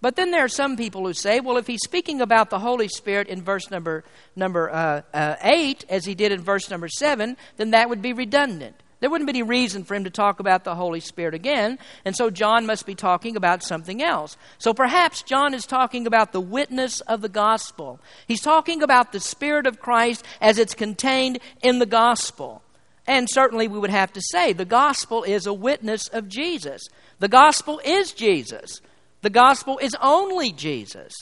But 0.00 0.16
then 0.16 0.30
there 0.30 0.44
are 0.44 0.48
some 0.48 0.76
people 0.76 1.06
who 1.06 1.14
say, 1.14 1.40
well, 1.40 1.56
if 1.56 1.66
he's 1.66 1.80
speaking 1.84 2.20
about 2.20 2.50
the 2.50 2.58
Holy 2.58 2.88
Spirit 2.88 3.28
in 3.28 3.40
verse 3.42 3.70
number, 3.70 4.04
number 4.34 4.70
uh, 4.70 5.02
uh, 5.14 5.34
8, 5.40 5.86
as 5.88 6.04
he 6.04 6.14
did 6.14 6.32
in 6.32 6.42
verse 6.42 6.70
number 6.70 6.88
7, 6.88 7.36
then 7.56 7.70
that 7.70 7.88
would 7.88 8.02
be 8.02 8.12
redundant. 8.12 8.76
There 9.00 9.10
wouldn't 9.10 9.26
be 9.28 9.32
any 9.38 9.42
reason 9.42 9.84
for 9.84 9.94
him 9.94 10.04
to 10.04 10.10
talk 10.10 10.40
about 10.40 10.64
the 10.64 10.74
Holy 10.74 11.00
Spirit 11.00 11.34
again, 11.34 11.78
and 12.04 12.16
so 12.16 12.30
John 12.30 12.64
must 12.66 12.86
be 12.86 12.94
talking 12.94 13.36
about 13.36 13.62
something 13.62 14.02
else. 14.02 14.36
So 14.58 14.72
perhaps 14.72 15.22
John 15.22 15.52
is 15.54 15.66
talking 15.66 16.06
about 16.06 16.32
the 16.32 16.40
witness 16.40 17.00
of 17.02 17.20
the 17.20 17.28
gospel. 17.28 18.00
He's 18.26 18.40
talking 18.40 18.82
about 18.82 19.12
the 19.12 19.20
Spirit 19.20 19.66
of 19.66 19.80
Christ 19.80 20.24
as 20.40 20.58
it's 20.58 20.74
contained 20.74 21.40
in 21.62 21.78
the 21.78 21.86
gospel. 21.86 22.62
And 23.06 23.28
certainly 23.30 23.68
we 23.68 23.78
would 23.78 23.90
have 23.90 24.12
to 24.14 24.20
say 24.32 24.52
the 24.52 24.64
gospel 24.64 25.22
is 25.22 25.46
a 25.46 25.52
witness 25.54 26.08
of 26.08 26.28
Jesus. 26.28 26.82
The 27.18 27.28
gospel 27.28 27.80
is 27.84 28.12
Jesus. 28.12 28.80
The 29.26 29.30
gospel 29.30 29.78
is 29.78 29.96
only 30.00 30.52
Jesus. 30.52 31.12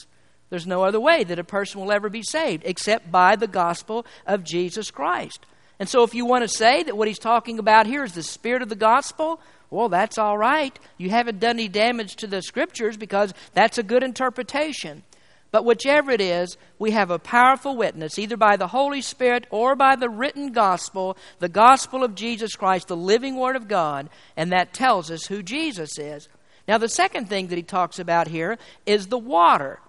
There's 0.51 0.67
no 0.67 0.83
other 0.83 0.99
way 0.99 1.23
that 1.23 1.39
a 1.39 1.43
person 1.43 1.81
will 1.81 1.91
ever 1.91 2.07
be 2.07 2.21
saved 2.21 2.61
except 2.63 3.11
by 3.11 3.35
the 3.35 3.47
gospel 3.47 4.05
of 4.27 4.43
Jesus 4.43 4.91
Christ. 4.91 5.43
And 5.79 5.89
so, 5.89 6.03
if 6.03 6.13
you 6.13 6.23
want 6.23 6.43
to 6.43 6.47
say 6.47 6.83
that 6.83 6.95
what 6.95 7.07
he's 7.07 7.17
talking 7.17 7.57
about 7.57 7.87
here 7.87 8.03
is 8.03 8.13
the 8.13 8.21
spirit 8.21 8.61
of 8.61 8.69
the 8.69 8.75
gospel, 8.75 9.41
well, 9.71 9.89
that's 9.89 10.19
all 10.19 10.37
right. 10.37 10.77
You 10.99 11.09
haven't 11.09 11.39
done 11.39 11.57
any 11.57 11.67
damage 11.67 12.17
to 12.17 12.27
the 12.27 12.43
scriptures 12.43 12.95
because 12.95 13.33
that's 13.55 13.79
a 13.79 13.81
good 13.83 14.03
interpretation. 14.03 15.01
But 15.49 15.65
whichever 15.65 16.11
it 16.11 16.21
is, 16.21 16.57
we 16.77 16.91
have 16.91 17.09
a 17.09 17.17
powerful 17.17 17.75
witness, 17.75 18.19
either 18.19 18.37
by 18.37 18.55
the 18.55 18.67
Holy 18.67 19.01
Spirit 19.01 19.47
or 19.49 19.75
by 19.75 19.95
the 19.95 20.09
written 20.11 20.51
gospel, 20.51 21.17
the 21.39 21.49
gospel 21.49 22.03
of 22.03 22.13
Jesus 22.13 22.51
Christ, 22.55 22.87
the 22.87 22.95
living 22.95 23.35
word 23.35 23.55
of 23.55 23.67
God, 23.67 24.11
and 24.37 24.51
that 24.51 24.75
tells 24.75 25.09
us 25.09 25.25
who 25.25 25.41
Jesus 25.41 25.97
is. 25.97 26.29
Now, 26.67 26.77
the 26.79 26.89
second 26.89 27.29
thing 27.29 27.47
that 27.47 27.57
he 27.57 27.63
talks 27.63 27.99
about 27.99 28.27
here 28.27 28.57
is 28.85 29.07
the 29.07 29.17
water. 29.19 29.79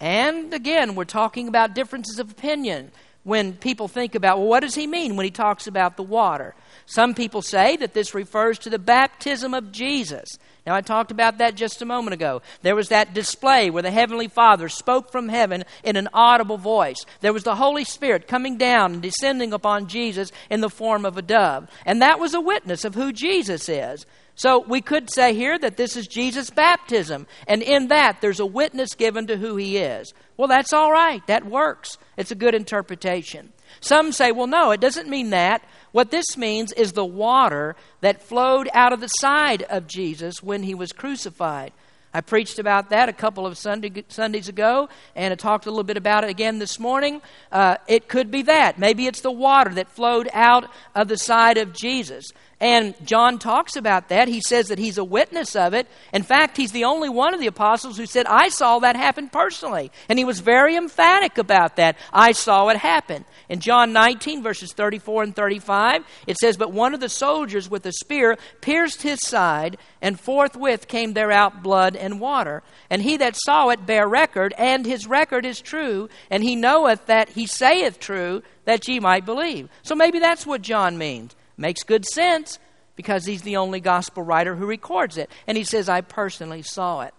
And 0.00 0.52
again, 0.52 0.94
we're 0.94 1.04
talking 1.04 1.46
about 1.48 1.74
differences 1.74 2.18
of 2.18 2.30
opinion 2.32 2.90
when 3.24 3.52
people 3.54 3.88
think 3.88 4.14
about, 4.14 4.38
well, 4.38 4.48
what 4.48 4.60
does 4.60 4.74
he 4.74 4.86
mean 4.86 5.16
when 5.16 5.24
he 5.24 5.30
talks 5.30 5.66
about 5.66 5.96
the 5.96 6.02
water? 6.02 6.54
Some 6.84 7.14
people 7.14 7.40
say 7.42 7.76
that 7.76 7.94
this 7.94 8.14
refers 8.14 8.58
to 8.60 8.70
the 8.70 8.78
baptism 8.78 9.54
of 9.54 9.72
Jesus. 9.72 10.38
Now, 10.66 10.74
I 10.74 10.80
talked 10.80 11.10
about 11.12 11.38
that 11.38 11.54
just 11.54 11.80
a 11.80 11.84
moment 11.86 12.14
ago. 12.14 12.42
There 12.62 12.74
was 12.76 12.88
that 12.88 13.14
display 13.14 13.70
where 13.70 13.82
the 13.84 13.90
Heavenly 13.90 14.26
Father 14.28 14.68
spoke 14.68 15.10
from 15.12 15.28
heaven 15.28 15.64
in 15.84 15.96
an 15.96 16.08
audible 16.12 16.58
voice. 16.58 17.04
There 17.20 17.32
was 17.32 17.44
the 17.44 17.54
Holy 17.54 17.84
Spirit 17.84 18.26
coming 18.28 18.58
down 18.58 18.94
and 18.94 19.02
descending 19.02 19.52
upon 19.52 19.86
Jesus 19.86 20.32
in 20.50 20.60
the 20.60 20.68
form 20.70 21.04
of 21.04 21.16
a 21.16 21.22
dove. 21.22 21.68
And 21.86 22.02
that 22.02 22.18
was 22.18 22.34
a 22.34 22.40
witness 22.40 22.84
of 22.84 22.96
who 22.96 23.12
Jesus 23.12 23.68
is. 23.68 24.06
So 24.38 24.58
we 24.58 24.82
could 24.82 25.08
say 25.10 25.32
here 25.34 25.58
that 25.60 25.78
this 25.78 25.96
is 25.96 26.06
Jesus' 26.06 26.50
baptism, 26.50 27.26
and 27.46 27.62
in 27.62 27.88
that 27.88 28.20
there's 28.20 28.40
a 28.40 28.44
witness 28.44 28.94
given 28.94 29.28
to 29.28 29.36
who 29.38 29.56
he 29.56 29.78
is. 29.78 30.12
Well, 30.36 30.48
that's 30.48 30.74
all 30.74 30.92
right. 30.92 31.26
That 31.26 31.46
works. 31.46 31.96
It's 32.18 32.32
a 32.32 32.34
good 32.34 32.54
interpretation. 32.54 33.52
Some 33.80 34.12
say, 34.12 34.32
well, 34.32 34.46
no, 34.46 34.72
it 34.72 34.80
doesn't 34.80 35.08
mean 35.08 35.30
that. 35.30 35.62
What 35.96 36.10
this 36.10 36.36
means 36.36 36.72
is 36.72 36.92
the 36.92 37.06
water 37.06 37.74
that 38.02 38.20
flowed 38.20 38.68
out 38.74 38.92
of 38.92 39.00
the 39.00 39.06
side 39.08 39.62
of 39.62 39.86
Jesus 39.86 40.42
when 40.42 40.62
he 40.62 40.74
was 40.74 40.92
crucified. 40.92 41.72
I 42.12 42.20
preached 42.20 42.58
about 42.58 42.90
that 42.90 43.08
a 43.08 43.14
couple 43.14 43.46
of 43.46 43.56
Sunday, 43.56 44.04
Sundays 44.08 44.46
ago, 44.46 44.90
and 45.14 45.32
I 45.32 45.36
talked 45.36 45.64
a 45.64 45.70
little 45.70 45.84
bit 45.84 45.96
about 45.96 46.22
it 46.22 46.28
again 46.28 46.58
this 46.58 46.78
morning. 46.78 47.22
Uh, 47.50 47.78
it 47.88 48.08
could 48.08 48.30
be 48.30 48.42
that. 48.42 48.78
Maybe 48.78 49.06
it's 49.06 49.22
the 49.22 49.32
water 49.32 49.72
that 49.72 49.88
flowed 49.88 50.28
out 50.34 50.68
of 50.94 51.08
the 51.08 51.16
side 51.16 51.56
of 51.56 51.72
Jesus. 51.72 52.28
And 52.58 52.94
John 53.06 53.38
talks 53.38 53.76
about 53.76 54.08
that. 54.08 54.28
He 54.28 54.40
says 54.40 54.68
that 54.68 54.78
he's 54.78 54.96
a 54.96 55.04
witness 55.04 55.54
of 55.54 55.74
it. 55.74 55.86
In 56.14 56.22
fact, 56.22 56.56
he's 56.56 56.72
the 56.72 56.84
only 56.84 57.08
one 57.10 57.34
of 57.34 57.40
the 57.40 57.48
apostles 57.48 57.98
who 57.98 58.06
said, 58.06 58.24
I 58.26 58.48
saw 58.48 58.78
that 58.78 58.96
happen 58.96 59.28
personally. 59.28 59.90
And 60.08 60.18
he 60.18 60.24
was 60.24 60.40
very 60.40 60.74
emphatic 60.74 61.36
about 61.36 61.76
that. 61.76 61.96
I 62.14 62.32
saw 62.32 62.68
it 62.68 62.78
happen. 62.78 63.26
In 63.50 63.60
John 63.60 63.92
19, 63.92 64.42
verses 64.42 64.72
34 64.72 65.22
and 65.24 65.36
35, 65.36 66.02
it 66.26 66.38
says, 66.38 66.56
But 66.56 66.72
one 66.72 66.94
of 66.94 67.00
the 67.00 67.10
soldiers 67.10 67.68
with 67.70 67.84
a 67.86 67.92
spear 67.92 68.38
pierced 68.62 69.02
his 69.02 69.20
side, 69.20 69.76
and 70.00 70.18
forthwith 70.18 70.88
came 70.88 71.12
there 71.12 71.30
out 71.32 71.62
blood 71.62 71.94
and 71.94 72.20
water. 72.20 72.62
And 72.88 73.02
he 73.02 73.18
that 73.18 73.36
saw 73.36 73.68
it 73.68 73.84
bare 73.84 74.08
record, 74.08 74.54
and 74.56 74.86
his 74.86 75.06
record 75.06 75.44
is 75.44 75.60
true, 75.60 76.08
and 76.30 76.42
he 76.42 76.56
knoweth 76.56 77.04
that 77.06 77.28
he 77.28 77.46
saith 77.46 78.00
true, 78.00 78.42
that 78.64 78.88
ye 78.88 78.98
might 78.98 79.26
believe. 79.26 79.68
So 79.82 79.94
maybe 79.94 80.18
that's 80.20 80.46
what 80.46 80.62
John 80.62 80.96
means 80.98 81.36
Makes 81.56 81.82
good 81.84 82.04
sense 82.04 82.58
because 82.96 83.24
he's 83.26 83.42
the 83.42 83.56
only 83.56 83.80
gospel 83.80 84.22
writer 84.22 84.54
who 84.56 84.66
records 84.66 85.16
it. 85.18 85.30
And 85.46 85.56
he 85.56 85.64
says, 85.64 85.88
I 85.88 86.00
personally 86.00 86.62
saw 86.62 87.02
it. 87.02 87.14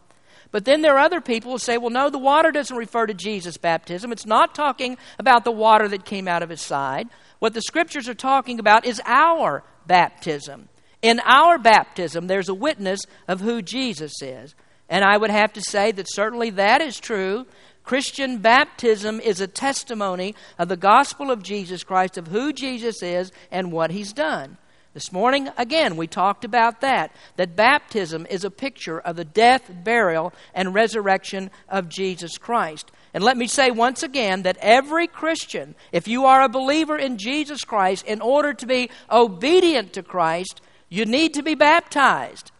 But 0.52 0.63
then 0.65 0.82
there 0.82 0.95
are 0.95 1.00
other 1.06 1.21
people 1.21 1.52
who 1.54 1.58
say, 1.58 1.78
well, 1.78 1.89
no, 1.89 2.10
the 2.10 2.17
water 2.17 2.52
doesn't 2.52 2.76
refer 2.78 3.06
to 3.06 3.13
Jesus' 3.13 3.58
baptism. 3.58 4.12
It's 4.12 4.26
not 4.26 4.56
talking 4.56 4.97
about 5.19 5.43
the 5.43 5.52
water 5.52 5.88
that 5.89 6.06
came 6.06 6.28
out 6.28 6.41
of 6.41 6.50
his 6.50 6.62
side. 6.62 7.10
What 7.39 7.54
the 7.54 7.62
scriptures 7.62 8.08
are 8.08 8.13
talking 8.13 8.60
about 8.60 8.86
is 8.86 9.02
our 9.06 9.63
baptism. 9.86 10.69
In 11.02 11.19
our 11.26 11.58
baptism, 11.58 12.28
there's 12.28 12.50
a 12.50 12.54
witness 12.56 13.02
of 13.28 13.41
who 13.41 13.62
Jesus 13.62 14.13
is. 14.21 14.56
And 14.89 15.04
I 15.04 15.17
would 15.17 15.30
have 15.32 15.52
to 15.54 15.62
say 15.62 15.91
that 15.91 16.10
certainly 16.10 16.50
that 16.52 16.80
is 16.82 16.97
true, 16.97 17.45
Christian 17.88 18.39
baptism 18.39 19.21
is 19.21 19.39
a 19.39 19.47
testimony 19.47 20.36
of 20.60 20.67
the 20.67 20.76
gospel 20.76 21.32
of 21.32 21.41
Jesus 21.41 21.86
Christ, 21.86 22.17
of 22.17 22.28
who 22.28 22.52
Jesus 22.52 23.02
is 23.02 23.32
and 23.50 23.71
what 23.71 23.91
he's 23.91 24.12
done. 24.12 24.58
This 24.93 25.13
morning, 25.13 25.47
again, 25.58 25.95
we 25.95 26.06
talked 26.06 26.43
about 26.43 26.82
that, 26.82 27.13
that 27.38 27.56
baptism 27.56 28.28
is 28.30 28.43
a 28.43 28.52
picture 28.52 29.00
of 29.00 29.15
the 29.15 29.23
death, 29.23 29.71
burial, 29.86 30.34
and 30.54 30.73
resurrection 30.73 31.50
of 31.69 31.88
Jesus 31.88 32.38
Christ. 32.38 32.91
And 33.13 33.23
let 33.23 33.38
me 33.38 33.47
say 33.47 33.71
once 33.71 34.04
again 34.04 34.41
that 34.41 34.58
every 34.60 35.08
Christian, 35.08 35.73
if 35.93 36.10
you 36.10 36.26
are 36.26 36.41
a 36.41 36.50
believer 36.50 36.97
in 36.97 37.17
Jesus 37.17 37.63
Christ, 37.63 38.06
in 38.06 38.19
order 38.19 38.54
to 38.54 38.65
be 38.65 38.89
obedient 39.10 39.93
to 39.93 40.04
Christ, 40.04 40.60
you 40.89 41.06
need 41.06 41.36
to 41.36 41.41
be 41.41 41.56
baptized. 41.56 42.52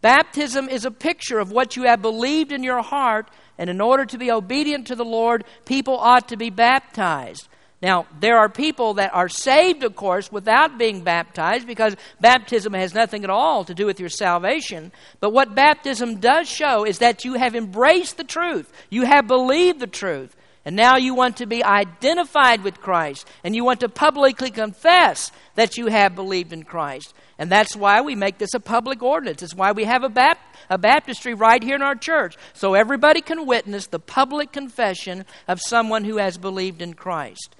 Baptism 0.00 0.68
is 0.68 0.84
a 0.84 0.90
picture 0.90 1.38
of 1.38 1.52
what 1.52 1.76
you 1.76 1.84
have 1.84 2.02
believed 2.02 2.50
in 2.52 2.64
your 2.64 2.82
heart 2.82 3.30
and 3.58 3.70
in 3.70 3.80
order 3.80 4.04
to 4.06 4.18
be 4.18 4.30
obedient 4.30 4.88
to 4.88 4.94
the 4.96 5.04
Lord, 5.04 5.44
people 5.64 5.96
ought 5.98 6.28
to 6.28 6.36
be 6.36 6.50
baptized. 6.50 7.48
Now, 7.80 8.06
there 8.18 8.38
are 8.38 8.48
people 8.48 8.94
that 8.94 9.14
are 9.14 9.28
saved, 9.28 9.84
of 9.84 9.94
course, 9.94 10.32
without 10.32 10.78
being 10.78 11.02
baptized 11.02 11.66
because 11.66 11.94
baptism 12.18 12.72
has 12.72 12.94
nothing 12.94 13.24
at 13.24 13.30
all 13.30 13.62
to 13.64 13.74
do 13.74 13.84
with 13.84 14.00
your 14.00 14.08
salvation. 14.08 14.90
But 15.20 15.34
what 15.34 15.54
baptism 15.54 16.16
does 16.18 16.48
show 16.48 16.84
is 16.84 16.98
that 16.98 17.24
you 17.26 17.34
have 17.34 17.54
embraced 17.54 18.16
the 18.16 18.24
truth, 18.24 18.72
you 18.90 19.02
have 19.02 19.26
believed 19.26 19.80
the 19.80 19.86
truth, 19.86 20.34
and 20.64 20.74
now 20.76 20.96
you 20.96 21.14
want 21.14 21.36
to 21.36 21.46
be 21.46 21.62
identified 21.62 22.64
with 22.64 22.80
Christ, 22.80 23.28
and 23.44 23.54
you 23.54 23.64
want 23.64 23.80
to 23.80 23.88
publicly 23.90 24.50
confess 24.50 25.30
that 25.54 25.76
you 25.76 25.88
have 25.88 26.14
believed 26.14 26.54
in 26.54 26.62
Christ. 26.62 27.12
And 27.38 27.50
that's 27.50 27.74
why 27.74 28.00
we 28.00 28.14
make 28.14 28.38
this 28.38 28.54
a 28.54 28.60
public 28.60 29.02
ordinance. 29.02 29.42
It's 29.42 29.54
why 29.54 29.72
we 29.72 29.84
have 29.84 30.04
a, 30.04 30.08
bap- 30.08 30.38
a 30.70 30.78
baptistry 30.78 31.34
right 31.34 31.62
here 31.62 31.74
in 31.74 31.82
our 31.82 31.96
church. 31.96 32.36
So 32.52 32.74
everybody 32.74 33.20
can 33.20 33.46
witness 33.46 33.88
the 33.88 33.98
public 33.98 34.52
confession 34.52 35.24
of 35.48 35.60
someone 35.60 36.04
who 36.04 36.18
has 36.18 36.38
believed 36.38 36.80
in 36.80 36.94
Christ. 36.94 37.56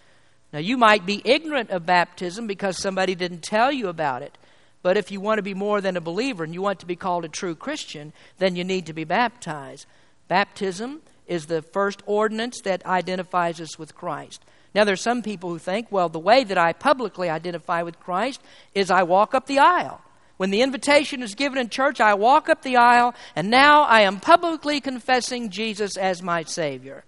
Now, 0.53 0.61
you 0.61 0.77
might 0.77 1.05
be 1.05 1.21
ignorant 1.25 1.71
of 1.71 1.85
baptism 1.85 2.47
because 2.47 2.79
somebody 2.79 3.17
didn't 3.17 3.43
tell 3.43 3.73
you 3.73 3.89
about 3.89 4.23
it. 4.23 4.39
But 4.83 4.97
if 4.97 5.11
you 5.11 5.19
want 5.21 5.39
to 5.39 5.43
be 5.43 5.55
more 5.55 5.81
than 5.81 5.97
a 5.97 6.01
believer 6.01 6.45
and 6.45 6.55
you 6.55 6.63
want 6.63 6.79
to 6.81 6.87
be 6.87 6.95
called 6.95 7.25
a 7.25 7.29
true 7.29 7.57
Christian, 7.57 8.13
then 8.39 8.55
you 8.55 8.63
need 8.63 8.87
to 8.87 8.93
be 8.93 9.03
baptized. 9.05 9.87
Baptism 10.29 11.01
is 11.27 11.47
the 11.47 11.63
first 11.63 12.03
ordinance 12.07 12.61
that 12.61 12.85
identifies 12.87 13.61
us 13.61 13.79
with 13.79 13.97
Christ. 13.97 14.45
Now, 14.75 14.83
there's 14.83 15.01
some 15.01 15.23
people 15.23 15.51
who 15.51 15.59
think, 15.59 15.87
well, 15.93 16.09
the 16.09 16.19
way 16.19 16.43
that 16.43 16.59
I 16.59 16.73
publicly 16.73 17.31
identify 17.31 17.83
with 17.83 18.01
Christ 18.01 18.41
is 18.75 18.91
I 18.91 19.05
walk 19.05 19.33
up 19.35 19.47
the 19.47 19.61
aisle. 19.61 20.01
When 20.37 20.51
the 20.51 20.63
invitation 20.63 21.23
is 21.23 21.37
given 21.37 21.59
in 21.59 21.69
church, 21.69 22.01
I 22.01 22.15
walk 22.15 22.49
up 22.49 22.63
the 22.63 22.77
aisle, 22.77 23.15
and 23.37 23.51
now 23.51 23.83
I 23.83 24.01
am 24.01 24.19
publicly 24.19 24.81
confessing 24.81 25.51
Jesus 25.51 25.97
as 25.97 26.23
my 26.23 26.43
Savior. 26.43 27.05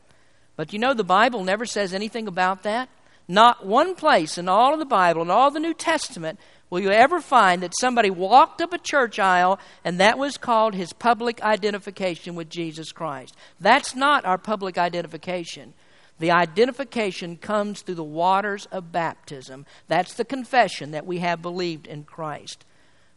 But 0.55 0.73
you 0.73 0.79
know, 0.79 0.95
the 0.95 1.03
Bible 1.03 1.43
never 1.43 1.67
says 1.67 1.93
anything 1.93 2.29
about 2.29 2.63
that. 2.63 2.89
Not 3.27 3.67
one 3.67 3.97
place 3.97 4.39
in 4.39 4.49
all 4.49 4.73
of 4.73 4.79
the 4.79 4.85
Bible, 4.85 5.23
in 5.23 5.31
all 5.31 5.51
the 5.51 5.59
New 5.59 5.75
Testament, 5.75 6.39
will 6.71 6.79
you 6.79 6.91
ever 6.93 7.21
find 7.21 7.61
that 7.65 7.75
somebody 7.81 8.11
walked 8.11 8.61
up 8.63 8.73
a 8.73 8.79
church 8.79 9.19
aisle 9.19 9.59
and 9.85 9.99
that 9.99 10.17
was 10.17 10.39
called 10.39 10.75
his 10.77 10.93
public 10.93 11.43
identification 11.43 12.37
with 12.37 12.49
Jesus 12.49 12.93
Christ. 12.93 13.35
That's 13.59 13.97
not 13.97 14.25
our 14.25 14.39
public 14.39 14.79
identification. 14.79 15.75
The 16.19 16.31
identification 16.31 17.37
comes 17.37 17.83
through 17.83 17.97
the 17.97 18.05
waters 18.05 18.67
of 18.67 18.93
baptism. 18.93 19.67
That's 19.87 20.15
the 20.15 20.25
confession 20.25 20.93
that 20.93 21.07
we 21.07 21.19
have 21.19 21.43
believed 21.43 21.87
in 21.87 22.05
Christ. 22.05 22.65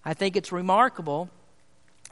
I 0.03 0.13
think 0.13 0.35
it's 0.35 0.51
remarkable 0.51 1.29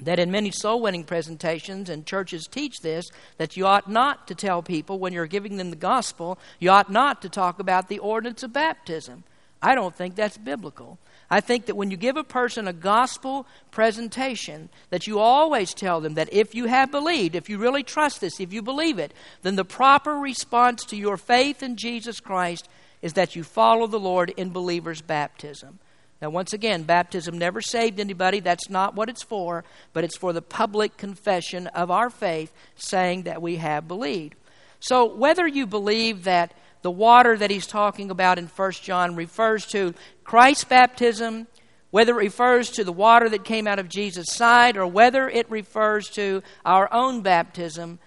that 0.02 0.20
in 0.20 0.32
many 0.32 0.52
soul 0.52 0.80
winning 0.80 1.04
presentations 1.04 1.90
and 1.90 2.06
churches 2.06 2.48
teach 2.50 2.80
this 2.80 3.10
that 3.38 3.58
you 3.58 3.66
ought 3.66 3.90
not 3.90 4.28
to 4.28 4.36
tell 4.36 4.62
people 4.62 5.00
when 5.00 5.12
you're 5.12 5.26
giving 5.26 5.58
them 5.58 5.72
the 5.72 5.76
gospel, 5.76 6.38
you 6.60 6.70
ought 6.70 6.92
not 6.92 7.22
to 7.24 7.30
talk 7.30 7.60
about 7.60 7.90
the 7.90 8.00
ordinance 8.00 8.44
of 8.44 8.54
baptism. 8.54 9.24
I 9.62 9.74
don't 9.74 9.96
think 9.96 10.16
that's 10.16 10.38
biblical. 10.38 11.00
I 11.30 11.42
think 11.42 11.66
that 11.66 11.76
when 11.76 11.92
you 11.92 11.98
give 11.98 12.16
a 12.16 12.24
person 12.24 12.68
a 12.68 12.74
gospel 12.74 13.46
presentation, 13.72 14.70
that 14.92 15.08
you 15.08 15.20
always 15.20 15.74
tell 15.74 16.00
them 16.00 16.14
that 16.14 16.32
if 16.34 16.56
you 16.56 16.66
have 16.66 16.90
believed, 16.90 17.36
if 17.36 17.50
you 17.50 17.58
really 17.58 17.84
trust 17.84 18.22
this, 18.22 18.40
if 18.40 18.54
you 18.54 18.62
believe 18.62 18.98
it, 18.98 19.14
then 19.42 19.58
the 19.58 19.66
proper 19.66 20.14
response 20.14 20.86
to 20.86 20.96
your 20.96 21.18
faith 21.18 21.62
in 21.62 21.76
Jesus 21.76 22.22
Christ 22.22 22.70
is 23.02 23.14
that 23.14 23.36
you 23.36 23.44
follow 23.44 23.88
the 23.88 24.00
Lord 24.00 24.30
in 24.38 24.52
believers' 24.52 25.02
baptism. 25.02 25.80
Now, 26.22 26.30
once 26.32 26.54
again, 26.54 26.84
baptism 26.84 27.38
never 27.38 27.62
saved 27.62 28.00
anybody. 28.00 28.40
That's 28.40 28.70
not 28.70 28.96
what 28.96 29.10
it's 29.10 29.22
for, 29.22 29.64
but 29.94 30.04
it's 30.04 30.18
for 30.18 30.32
the 30.34 30.42
public 30.42 30.98
confession 30.98 31.68
of 31.68 31.92
our 31.92 32.10
faith, 32.10 32.52
saying 32.76 33.24
that 33.24 33.42
we 33.42 33.58
have 33.58 33.88
believed. 33.88 34.34
So, 34.80 35.06
whether 35.06 35.46
you 35.46 35.68
believe 35.68 36.24
that 36.24 36.54
the 36.82 36.92
water 36.92 37.38
that 37.38 37.50
he's 37.52 37.68
talking 37.68 38.12
about 38.12 38.38
in 38.38 38.48
1 38.48 38.72
John 38.82 39.16
refers 39.16 39.66
to 39.68 39.94
Christ's 40.24 40.66
baptism, 40.66 41.48
whether 41.92 42.14
it 42.14 42.24
refers 42.24 42.70
to 42.72 42.84
the 42.84 42.92
water 42.94 43.30
that 43.30 43.44
came 43.44 43.68
out 43.68 43.80
of 43.80 43.90
Jesus' 43.90 44.28
side 44.32 44.78
or 44.78 44.86
whether 44.88 45.28
it 45.30 45.50
refers 45.50 46.10
to 46.12 46.44
our 46.66 46.92
own 46.94 47.22
baptism, 47.22 48.00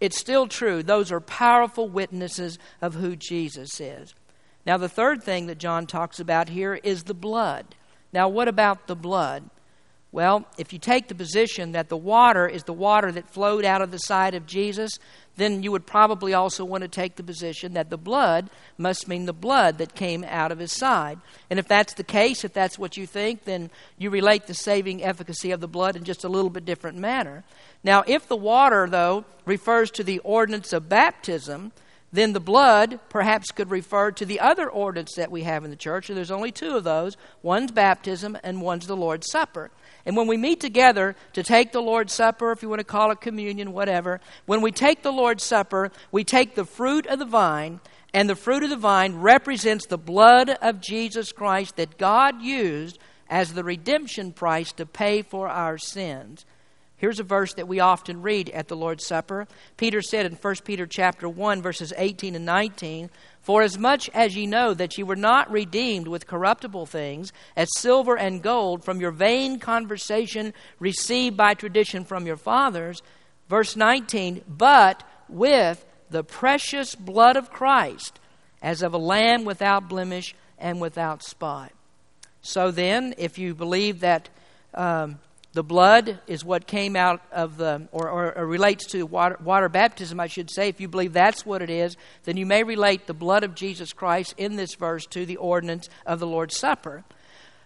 it's 0.00 0.18
still 0.18 0.46
true. 0.48 0.82
Those 0.82 1.10
are 1.12 1.20
powerful 1.20 1.88
witnesses 1.88 2.58
of 2.82 2.94
who 2.94 3.16
Jesus 3.16 3.80
is. 3.80 4.14
Now, 4.66 4.76
the 4.76 4.88
third 4.88 5.22
thing 5.22 5.46
that 5.46 5.58
John 5.58 5.86
talks 5.86 6.18
about 6.20 6.48
here 6.48 6.74
is 6.74 7.04
the 7.04 7.14
blood. 7.14 7.74
Now, 8.12 8.28
what 8.28 8.48
about 8.48 8.86
the 8.86 8.96
blood? 8.96 9.48
Well, 10.14 10.44
if 10.58 10.72
you 10.72 10.78
take 10.78 11.08
the 11.08 11.14
position 11.16 11.72
that 11.72 11.88
the 11.88 11.96
water 11.96 12.46
is 12.46 12.62
the 12.62 12.72
water 12.72 13.10
that 13.10 13.28
flowed 13.30 13.64
out 13.64 13.82
of 13.82 13.90
the 13.90 13.98
side 13.98 14.36
of 14.36 14.46
Jesus, 14.46 15.00
then 15.36 15.64
you 15.64 15.72
would 15.72 15.86
probably 15.88 16.32
also 16.32 16.64
want 16.64 16.82
to 16.82 16.88
take 16.88 17.16
the 17.16 17.24
position 17.24 17.72
that 17.72 17.90
the 17.90 17.96
blood 17.98 18.48
must 18.78 19.08
mean 19.08 19.26
the 19.26 19.32
blood 19.32 19.78
that 19.78 19.96
came 19.96 20.22
out 20.28 20.52
of 20.52 20.60
his 20.60 20.70
side. 20.70 21.18
And 21.50 21.58
if 21.58 21.66
that's 21.66 21.94
the 21.94 22.04
case, 22.04 22.44
if 22.44 22.52
that's 22.52 22.78
what 22.78 22.96
you 22.96 23.08
think, 23.08 23.42
then 23.42 23.70
you 23.98 24.08
relate 24.08 24.46
the 24.46 24.54
saving 24.54 25.02
efficacy 25.02 25.50
of 25.50 25.58
the 25.60 25.66
blood 25.66 25.96
in 25.96 26.04
just 26.04 26.22
a 26.22 26.28
little 26.28 26.48
bit 26.50 26.64
different 26.64 26.96
manner. 26.96 27.42
Now, 27.82 28.04
if 28.06 28.28
the 28.28 28.36
water, 28.36 28.86
though, 28.88 29.24
refers 29.44 29.90
to 29.90 30.04
the 30.04 30.20
ordinance 30.20 30.72
of 30.72 30.88
baptism, 30.88 31.72
then 32.12 32.34
the 32.34 32.38
blood 32.38 33.00
perhaps 33.08 33.50
could 33.50 33.68
refer 33.72 34.12
to 34.12 34.24
the 34.24 34.38
other 34.38 34.70
ordinance 34.70 35.14
that 35.16 35.32
we 35.32 35.42
have 35.42 35.64
in 35.64 35.70
the 35.70 35.76
church. 35.76 36.08
And 36.08 36.16
there's 36.16 36.30
only 36.30 36.52
two 36.52 36.76
of 36.76 36.84
those 36.84 37.16
one's 37.42 37.72
baptism 37.72 38.38
and 38.44 38.62
one's 38.62 38.86
the 38.86 38.94
Lord's 38.96 39.26
Supper. 39.28 39.72
And 40.06 40.16
when 40.16 40.26
we 40.26 40.36
meet 40.36 40.60
together 40.60 41.16
to 41.32 41.42
take 41.42 41.72
the 41.72 41.80
Lord's 41.80 42.12
Supper, 42.12 42.52
if 42.52 42.62
you 42.62 42.68
want 42.68 42.80
to 42.80 42.84
call 42.84 43.10
it 43.10 43.20
communion, 43.20 43.72
whatever, 43.72 44.20
when 44.46 44.60
we 44.60 44.70
take 44.70 45.02
the 45.02 45.12
Lord's 45.12 45.42
Supper, 45.44 45.90
we 46.12 46.24
take 46.24 46.54
the 46.54 46.64
fruit 46.66 47.06
of 47.06 47.18
the 47.18 47.24
vine, 47.24 47.80
and 48.12 48.28
the 48.28 48.36
fruit 48.36 48.62
of 48.62 48.70
the 48.70 48.76
vine 48.76 49.16
represents 49.16 49.86
the 49.86 49.98
blood 49.98 50.50
of 50.60 50.80
Jesus 50.80 51.32
Christ 51.32 51.76
that 51.76 51.96
God 51.98 52.42
used 52.42 52.98
as 53.30 53.54
the 53.54 53.64
redemption 53.64 54.32
price 54.32 54.72
to 54.72 54.84
pay 54.86 55.22
for 55.22 55.48
our 55.48 55.78
sins. 55.78 56.44
Here's 57.04 57.20
a 57.20 57.22
verse 57.22 57.52
that 57.52 57.68
we 57.68 57.80
often 57.80 58.22
read 58.22 58.48
at 58.48 58.68
the 58.68 58.76
Lord's 58.76 59.04
Supper. 59.06 59.46
Peter 59.76 60.00
said 60.00 60.24
in 60.24 60.36
1 60.36 60.54
Peter 60.64 60.86
chapter 60.86 61.28
1 61.28 61.60
verses 61.60 61.92
18 61.98 62.34
and 62.34 62.46
19, 62.46 63.10
"For 63.42 63.60
as 63.60 63.76
much 63.78 64.08
as 64.14 64.34
ye 64.36 64.46
know 64.46 64.72
that 64.72 64.96
ye 64.96 65.04
were 65.04 65.14
not 65.14 65.50
redeemed 65.50 66.08
with 66.08 66.26
corruptible 66.26 66.86
things, 66.86 67.30
as 67.56 67.68
silver 67.76 68.16
and 68.16 68.40
gold 68.40 68.84
from 68.86 69.02
your 69.02 69.10
vain 69.10 69.58
conversation 69.58 70.54
received 70.80 71.36
by 71.36 71.52
tradition 71.52 72.06
from 72.06 72.26
your 72.26 72.38
fathers." 72.38 73.02
Verse 73.50 73.76
19, 73.76 74.42
"But 74.48 75.02
with 75.28 75.84
the 76.08 76.24
precious 76.24 76.94
blood 76.94 77.36
of 77.36 77.50
Christ, 77.52 78.18
as 78.62 78.80
of 78.80 78.94
a 78.94 78.96
lamb 78.96 79.44
without 79.44 79.90
blemish 79.90 80.34
and 80.58 80.80
without 80.80 81.22
spot." 81.22 81.72
So 82.40 82.70
then, 82.70 83.14
if 83.18 83.36
you 83.36 83.54
believe 83.54 84.00
that 84.00 84.30
um, 84.72 85.18
the 85.54 85.62
blood 85.62 86.18
is 86.26 86.44
what 86.44 86.66
came 86.66 86.96
out 86.96 87.22
of 87.30 87.58
the, 87.58 87.86
or, 87.92 88.08
or, 88.10 88.36
or 88.38 88.44
relates 88.44 88.86
to 88.86 89.04
water, 89.06 89.38
water, 89.42 89.68
baptism, 89.68 90.18
I 90.18 90.26
should 90.26 90.50
say. 90.50 90.68
If 90.68 90.80
you 90.80 90.88
believe 90.88 91.12
that's 91.12 91.46
what 91.46 91.62
it 91.62 91.70
is, 91.70 91.96
then 92.24 92.36
you 92.36 92.44
may 92.44 92.64
relate 92.64 93.06
the 93.06 93.14
blood 93.14 93.44
of 93.44 93.54
Jesus 93.54 93.92
Christ 93.92 94.34
in 94.36 94.56
this 94.56 94.74
verse 94.74 95.06
to 95.06 95.24
the 95.24 95.36
ordinance 95.36 95.88
of 96.04 96.18
the 96.18 96.26
Lord's 96.26 96.56
Supper. 96.56 97.04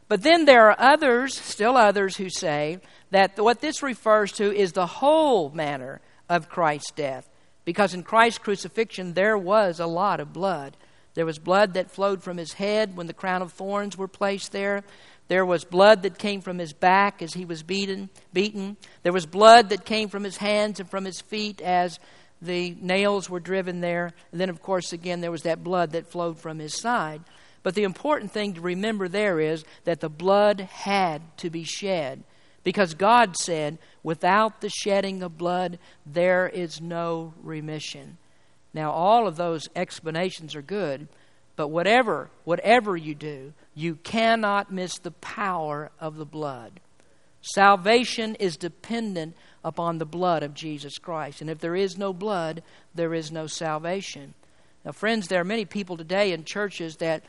But 0.07 0.22
then 0.22 0.44
there 0.44 0.68
are 0.68 0.79
others, 0.79 1.35
still 1.40 1.79
others, 1.79 2.18
who 2.18 2.29
say 2.29 2.79
that 3.11 3.40
what 3.42 3.62
this 3.62 3.83
refers 3.83 4.33
to 4.33 4.55
is 4.55 4.72
the 4.72 4.87
whole 4.87 5.48
manner 5.48 6.03
of 6.29 6.51
Christ's 6.51 6.90
death. 6.90 7.27
Because 7.64 7.94
in 7.94 8.03
Christ's 8.03 8.38
crucifixion, 8.38 9.14
there 9.14 9.38
was 9.38 9.81
a 9.81 9.87
lot 9.87 10.20
of 10.20 10.35
blood. 10.35 10.77
There 11.14 11.24
was 11.27 11.38
blood 11.38 11.72
that 11.72 11.90
flowed 11.90 12.22
from 12.22 12.37
his 12.37 12.53
head 12.55 12.96
when 12.98 13.07
the 13.07 13.14
crown 13.14 13.40
of 13.40 13.51
thorns 13.51 13.96
were 13.96 14.09
placed 14.09 14.53
there. 14.53 14.85
There 15.29 15.45
was 15.47 15.64
blood 15.64 16.03
that 16.03 16.19
came 16.19 16.41
from 16.41 16.59
his 16.59 16.73
back 16.73 17.21
as 17.21 17.35
he 17.35 17.45
was 17.45 17.62
beaten, 17.62 18.09
beaten. 18.33 18.79
There 19.03 19.12
was 19.12 19.27
blood 19.27 19.69
that 19.69 19.85
came 19.85 20.09
from 20.09 20.25
his 20.25 20.38
hands 20.38 20.81
and 20.81 20.91
from 20.91 21.05
his 21.05 21.21
feet 21.21 21.61
as 21.61 22.01
the 22.41 22.75
nails 22.81 23.29
were 23.29 23.41
driven 23.41 23.81
there. 23.81 24.11
And 24.33 24.41
then, 24.41 24.49
of 24.49 24.62
course, 24.62 24.93
again, 24.93 25.21
there 25.21 25.31
was 25.31 25.43
that 25.43 25.62
blood 25.62 25.91
that 25.93 26.07
flowed 26.11 26.38
from 26.38 26.59
his 26.59 26.75
side. 26.81 27.21
But 27.62 27.75
the 27.75 27.83
important 27.85 28.33
thing 28.33 28.55
to 28.55 28.61
remember 28.62 29.07
there 29.07 29.38
is 29.38 29.64
that 29.85 30.01
the 30.01 30.09
blood 30.09 30.61
had 30.61 31.21
to 31.38 31.51
be 31.51 31.64
shed 31.64 32.23
because 32.64 32.95
God 32.95 33.37
said, 33.37 33.79
without 34.03 34.62
the 34.62 34.71
shedding 34.71 35.23
of 35.23 35.37
blood, 35.37 35.79
there 36.07 36.49
is 36.49 36.81
no 36.81 37.35
remission. 37.43 38.17
Now, 38.73 38.93
all 38.93 39.27
of 39.27 39.37
those 39.37 39.69
explanations 39.77 40.55
are 40.55 40.62
good, 40.62 41.09
but 41.59 41.68
whatever, 41.73 42.31
whatever 42.44 42.97
you 42.97 43.16
do, 43.16 43.53
you 43.75 43.97
cannot 43.97 44.71
miss 44.73 44.97
the 44.97 45.11
power 45.11 45.90
of 45.99 46.16
the 46.16 46.25
blood. 46.25 46.79
Salvation 47.42 48.37
is 48.37 48.57
dependent 48.57 49.35
upon 49.64 49.99
the 49.99 50.07
blood 50.07 50.44
of 50.44 50.55
Jesus 50.55 50.99
Christ. 50.99 51.40
And 51.40 51.51
if 51.51 51.59
there 51.59 51.75
is 51.75 51.99
no 51.99 52.12
blood, 52.12 52.62
there 52.94 53.12
is 53.12 53.33
no 53.33 53.49
salvation. 53.49 54.35
Now, 54.85 54.92
friends, 54.92 55.27
there 55.27 55.40
are 55.40 55.44
many 55.44 55.64
people 55.64 55.97
today 55.97 56.31
in 56.31 56.44
churches 56.44 56.99
that 56.99 57.25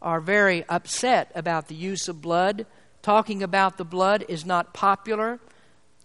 are 0.00 0.20
very 0.20 0.64
upset 0.68 1.32
about 1.34 1.66
the 1.66 1.74
use 1.74 2.06
of 2.06 2.22
blood. 2.22 2.66
Talking 3.02 3.42
about 3.42 3.78
the 3.78 3.84
blood 3.84 4.24
is 4.28 4.46
not 4.46 4.72
popular. 4.72 5.40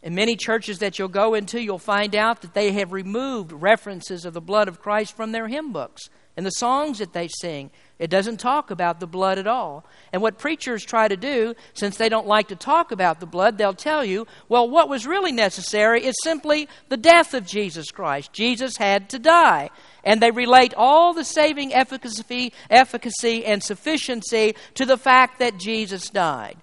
In 0.02 0.16
many 0.16 0.36
churches 0.36 0.80
that 0.80 0.98
you'll 0.98 1.08
go 1.10 1.36
into, 1.36 1.62
you'll 1.62 1.78
find 1.78 2.16
out 2.16 2.42
that 2.42 2.56
they 2.56 2.72
have 2.72 2.92
removed 2.92 3.52
references 3.52 4.26
of 4.26 4.34
the 4.34 4.42
blood 4.42 4.68
of 4.68 4.82
Christ 4.82 5.16
from 5.16 5.32
their 5.32 5.48
hymn 5.48 5.72
books 5.72 6.10
and 6.38 6.46
the 6.46 6.52
songs 6.52 7.00
that 7.00 7.14
they 7.14 7.28
sing. 7.28 7.72
It 7.98 8.12
doesn't 8.12 8.38
talk 8.38 8.70
about 8.70 9.00
the 9.00 9.08
blood 9.08 9.40
at 9.40 9.48
all. 9.48 9.84
And 10.14 10.22
what 10.22 10.38
preachers 10.38 10.86
try 10.86 11.08
to 11.08 11.18
do, 11.18 11.56
since 11.74 11.98
they 11.98 12.10
don't 12.10 12.28
like 12.28 12.50
to 12.50 12.56
talk 12.56 12.92
about 12.92 13.20
the 13.20 13.26
blood, 13.26 13.58
they'll 13.58 13.74
tell 13.74 14.06
you, 14.06 14.28
well, 14.48 14.70
what 14.70 14.88
was 14.88 15.08
really 15.08 15.32
necessary 15.32 16.06
is 16.06 16.14
simply 16.24 16.70
the 16.90 16.96
death 16.98 17.34
of 17.34 17.48
Jesus 17.48 17.90
Christ. 17.90 18.32
Jesus 18.34 18.78
had 18.78 19.10
to 19.10 19.20
die. 19.20 19.72
And 20.04 20.22
they 20.22 20.30
relate 20.30 20.76
all 20.78 21.12
the 21.16 21.24
saving 21.24 21.74
efficacy, 21.74 22.54
efficacy 22.70 23.44
and 23.44 23.64
sufficiency 23.64 24.54
to 24.76 24.86
the 24.86 24.98
fact 24.98 25.40
that 25.40 25.58
Jesus 25.58 26.12
died. 26.12 26.58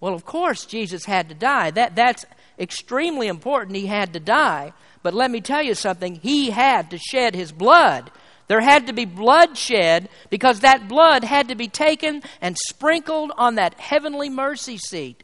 Well, 0.00 0.14
of 0.14 0.24
course, 0.24 0.64
Jesus 0.64 1.04
had 1.06 1.28
to 1.28 1.34
die. 1.34 1.72
That, 1.72 1.96
that's 1.96 2.24
extremely 2.56 3.26
important. 3.26 3.76
He 3.76 3.86
had 3.86 4.12
to 4.12 4.20
die. 4.20 4.74
But 5.02 5.12
let 5.12 5.32
me 5.32 5.40
tell 5.40 5.62
you 5.62 5.74
something, 5.74 6.14
he 6.14 6.50
had 6.50 6.90
to 6.92 6.98
shed 6.98 7.34
his 7.34 7.50
blood 7.50 8.12
there 8.48 8.60
had 8.60 8.86
to 8.86 8.92
be 8.94 9.04
bloodshed 9.04 10.08
because 10.30 10.60
that 10.60 10.88
blood 10.88 11.22
had 11.22 11.48
to 11.48 11.54
be 11.54 11.68
taken 11.68 12.22
and 12.40 12.56
sprinkled 12.66 13.30
on 13.36 13.54
that 13.54 13.78
heavenly 13.78 14.30
mercy 14.30 14.78
seat. 14.78 15.22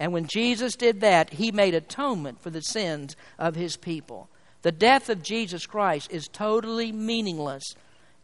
And 0.00 0.12
when 0.12 0.26
Jesus 0.26 0.74
did 0.74 1.00
that, 1.00 1.34
he 1.34 1.52
made 1.52 1.74
atonement 1.74 2.40
for 2.42 2.50
the 2.50 2.62
sins 2.62 3.16
of 3.38 3.54
his 3.54 3.76
people. 3.76 4.28
The 4.62 4.72
death 4.72 5.08
of 5.08 5.22
Jesus 5.22 5.66
Christ 5.66 6.10
is 6.10 6.26
totally 6.26 6.90
meaningless 6.90 7.62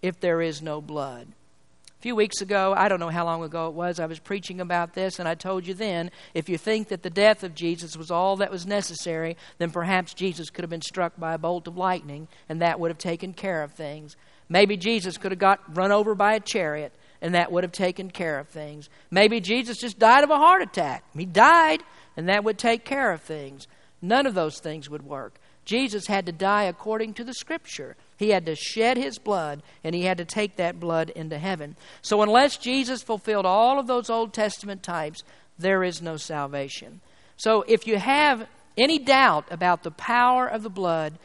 if 0.02 0.18
there 0.18 0.42
is 0.42 0.60
no 0.60 0.80
blood. 0.80 1.28
A 1.28 2.02
few 2.02 2.16
weeks 2.16 2.40
ago, 2.40 2.74
I 2.76 2.88
don't 2.88 2.98
know 2.98 3.10
how 3.10 3.26
long 3.26 3.42
ago 3.44 3.68
it 3.68 3.74
was, 3.74 4.00
I 4.00 4.06
was 4.06 4.18
preaching 4.18 4.58
about 4.58 4.94
this, 4.94 5.18
and 5.18 5.28
I 5.28 5.34
told 5.34 5.66
you 5.66 5.74
then 5.74 6.10
if 6.32 6.48
you 6.48 6.56
think 6.56 6.88
that 6.88 7.02
the 7.02 7.10
death 7.10 7.44
of 7.44 7.54
Jesus 7.54 7.94
was 7.96 8.10
all 8.10 8.36
that 8.36 8.50
was 8.50 8.66
necessary, 8.66 9.36
then 9.58 9.70
perhaps 9.70 10.14
Jesus 10.14 10.48
could 10.48 10.62
have 10.62 10.70
been 10.70 10.80
struck 10.80 11.18
by 11.18 11.34
a 11.34 11.38
bolt 11.38 11.68
of 11.68 11.76
lightning, 11.76 12.26
and 12.48 12.60
that 12.62 12.80
would 12.80 12.90
have 12.90 12.96
taken 12.98 13.34
care 13.34 13.62
of 13.62 13.72
things. 13.74 14.16
Maybe 14.50 14.76
Jesus 14.76 15.16
could 15.16 15.30
have 15.30 15.38
got 15.38 15.60
run 15.74 15.92
over 15.92 16.14
by 16.14 16.34
a 16.34 16.40
chariot 16.40 16.92
and 17.22 17.34
that 17.34 17.52
would 17.52 17.62
have 17.62 17.72
taken 17.72 18.10
care 18.10 18.38
of 18.38 18.48
things. 18.48 18.90
Maybe 19.10 19.40
Jesus 19.40 19.78
just 19.78 19.98
died 19.98 20.24
of 20.24 20.30
a 20.30 20.36
heart 20.36 20.60
attack. 20.60 21.04
He 21.16 21.24
died 21.24 21.82
and 22.16 22.28
that 22.28 22.42
would 22.42 22.58
take 22.58 22.84
care 22.84 23.12
of 23.12 23.22
things. 23.22 23.68
None 24.02 24.26
of 24.26 24.34
those 24.34 24.58
things 24.58 24.90
would 24.90 25.04
work. 25.06 25.36
Jesus 25.64 26.08
had 26.08 26.26
to 26.26 26.32
die 26.32 26.64
according 26.64 27.14
to 27.14 27.24
the 27.24 27.34
scripture. 27.34 27.94
He 28.18 28.30
had 28.30 28.44
to 28.46 28.56
shed 28.56 28.96
his 28.96 29.18
blood 29.20 29.62
and 29.84 29.94
he 29.94 30.02
had 30.02 30.18
to 30.18 30.24
take 30.24 30.56
that 30.56 30.80
blood 30.80 31.10
into 31.10 31.38
heaven. 31.38 31.76
So, 32.02 32.20
unless 32.22 32.56
Jesus 32.56 33.02
fulfilled 33.04 33.46
all 33.46 33.78
of 33.78 33.86
those 33.86 34.10
Old 34.10 34.32
Testament 34.32 34.82
types, 34.82 35.22
there 35.60 35.84
is 35.84 36.02
no 36.02 36.16
salvation. 36.16 37.00
So, 37.36 37.62
if 37.68 37.86
you 37.86 37.98
have 37.98 38.48
any 38.76 38.98
doubt 38.98 39.44
about 39.50 39.84
the 39.84 39.90
power 39.92 40.48
of 40.48 40.64
the 40.64 40.70
blood, 40.70 41.18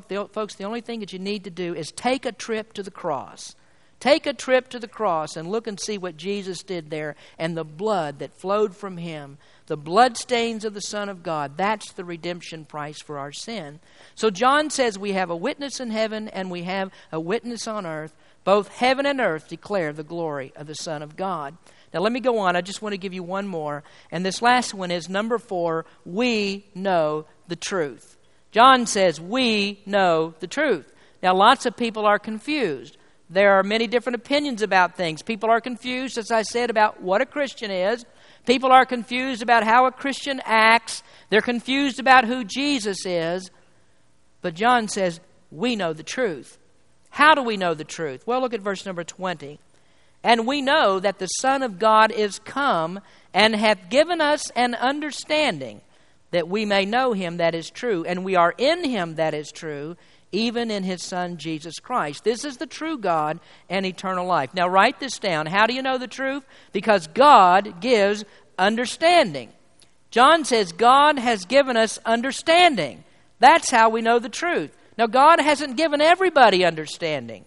Folks, 0.00 0.54
the 0.54 0.64
only 0.64 0.80
thing 0.80 1.00
that 1.00 1.12
you 1.12 1.18
need 1.18 1.44
to 1.44 1.50
do 1.50 1.74
is 1.74 1.92
take 1.92 2.24
a 2.24 2.32
trip 2.32 2.72
to 2.74 2.82
the 2.82 2.90
cross. 2.90 3.54
Take 4.00 4.26
a 4.26 4.32
trip 4.32 4.68
to 4.70 4.78
the 4.78 4.88
cross 4.88 5.36
and 5.36 5.48
look 5.48 5.66
and 5.66 5.78
see 5.78 5.98
what 5.98 6.16
Jesus 6.16 6.62
did 6.62 6.90
there 6.90 7.14
and 7.38 7.56
the 7.56 7.62
blood 7.64 8.18
that 8.18 8.32
flowed 8.32 8.74
from 8.74 8.96
him, 8.96 9.36
the 9.66 9.76
bloodstains 9.76 10.64
of 10.64 10.74
the 10.74 10.80
Son 10.80 11.08
of 11.08 11.22
God. 11.22 11.56
That's 11.56 11.92
the 11.92 12.04
redemption 12.04 12.64
price 12.64 13.00
for 13.00 13.18
our 13.18 13.32
sin. 13.32 13.80
So 14.14 14.30
John 14.30 14.70
says 14.70 14.98
we 14.98 15.12
have 15.12 15.30
a 15.30 15.36
witness 15.36 15.78
in 15.78 15.90
heaven 15.90 16.28
and 16.28 16.50
we 16.50 16.62
have 16.62 16.90
a 17.12 17.20
witness 17.20 17.68
on 17.68 17.86
earth. 17.86 18.14
Both 18.44 18.68
heaven 18.68 19.06
and 19.06 19.20
earth 19.20 19.46
declare 19.46 19.92
the 19.92 20.02
glory 20.02 20.52
of 20.56 20.66
the 20.66 20.74
Son 20.74 21.02
of 21.02 21.16
God. 21.16 21.56
Now 21.94 22.00
let 22.00 22.12
me 22.12 22.20
go 22.20 22.38
on. 22.38 22.56
I 22.56 22.62
just 22.62 22.80
want 22.82 22.94
to 22.94 22.98
give 22.98 23.12
you 23.14 23.22
one 23.22 23.46
more. 23.46 23.84
And 24.10 24.24
this 24.24 24.40
last 24.42 24.72
one 24.74 24.90
is 24.90 25.08
number 25.08 25.38
four 25.38 25.84
we 26.04 26.64
know 26.74 27.26
the 27.46 27.56
truth. 27.56 28.16
John 28.52 28.86
says, 28.86 29.18
We 29.20 29.80
know 29.86 30.34
the 30.40 30.46
truth. 30.46 30.92
Now, 31.22 31.34
lots 31.34 31.66
of 31.66 31.76
people 31.76 32.04
are 32.04 32.18
confused. 32.18 32.96
There 33.30 33.54
are 33.58 33.62
many 33.62 33.86
different 33.86 34.16
opinions 34.16 34.60
about 34.60 34.94
things. 34.96 35.22
People 35.22 35.50
are 35.50 35.60
confused, 35.60 36.18
as 36.18 36.30
I 36.30 36.42
said, 36.42 36.68
about 36.68 37.00
what 37.00 37.22
a 37.22 37.26
Christian 37.26 37.70
is. 37.70 38.04
People 38.44 38.70
are 38.70 38.84
confused 38.84 39.40
about 39.42 39.64
how 39.64 39.86
a 39.86 39.90
Christian 39.92 40.40
acts. 40.44 41.02
They're 41.30 41.40
confused 41.40 41.98
about 41.98 42.26
who 42.26 42.44
Jesus 42.44 43.06
is. 43.06 43.50
But 44.42 44.54
John 44.54 44.86
says, 44.88 45.18
We 45.50 45.74
know 45.76 45.94
the 45.94 46.02
truth. 46.02 46.58
How 47.08 47.34
do 47.34 47.42
we 47.42 47.56
know 47.56 47.72
the 47.74 47.84
truth? 47.84 48.26
Well, 48.26 48.40
look 48.42 48.52
at 48.54 48.60
verse 48.60 48.84
number 48.86 49.04
20. 49.04 49.58
And 50.24 50.46
we 50.46 50.60
know 50.62 51.00
that 51.00 51.18
the 51.18 51.26
Son 51.26 51.62
of 51.62 51.78
God 51.78 52.12
is 52.12 52.38
come 52.40 53.00
and 53.34 53.56
hath 53.56 53.88
given 53.90 54.20
us 54.20 54.50
an 54.50 54.74
understanding 54.74 55.80
that 56.32 56.48
we 56.48 56.64
may 56.64 56.84
know 56.84 57.12
him 57.12 57.36
that 57.36 57.54
is 57.54 57.70
true, 57.70 58.04
and 58.06 58.24
we 58.24 58.34
are 58.34 58.54
in 58.58 58.84
him 58.84 59.14
that 59.14 59.34
is 59.34 59.52
true, 59.52 59.96
even 60.32 60.70
in 60.70 60.82
his 60.82 61.02
Son 61.02 61.36
Jesus 61.36 61.78
Christ. 61.78 62.24
This 62.24 62.44
is 62.44 62.56
the 62.56 62.66
true 62.66 62.98
God 62.98 63.38
and 63.70 63.86
eternal 63.86 64.26
life. 64.26 64.52
Now, 64.54 64.66
write 64.66 64.98
this 64.98 65.18
down. 65.18 65.46
How 65.46 65.66
do 65.66 65.74
you 65.74 65.82
know 65.82 65.98
the 65.98 66.08
truth? 66.08 66.42
Because 66.72 67.06
God 67.06 67.80
gives 67.80 68.24
understanding. 68.58 69.50
John 70.10 70.44
says, 70.44 70.72
God 70.72 71.18
has 71.18 71.44
given 71.44 71.76
us 71.76 71.98
understanding. 72.04 73.04
That's 73.38 73.70
how 73.70 73.90
we 73.90 74.00
know 74.00 74.18
the 74.18 74.28
truth. 74.28 74.74
Now, 74.96 75.06
God 75.06 75.38
hasn't 75.38 75.76
given 75.76 76.00
everybody 76.00 76.64
understanding. 76.64 77.44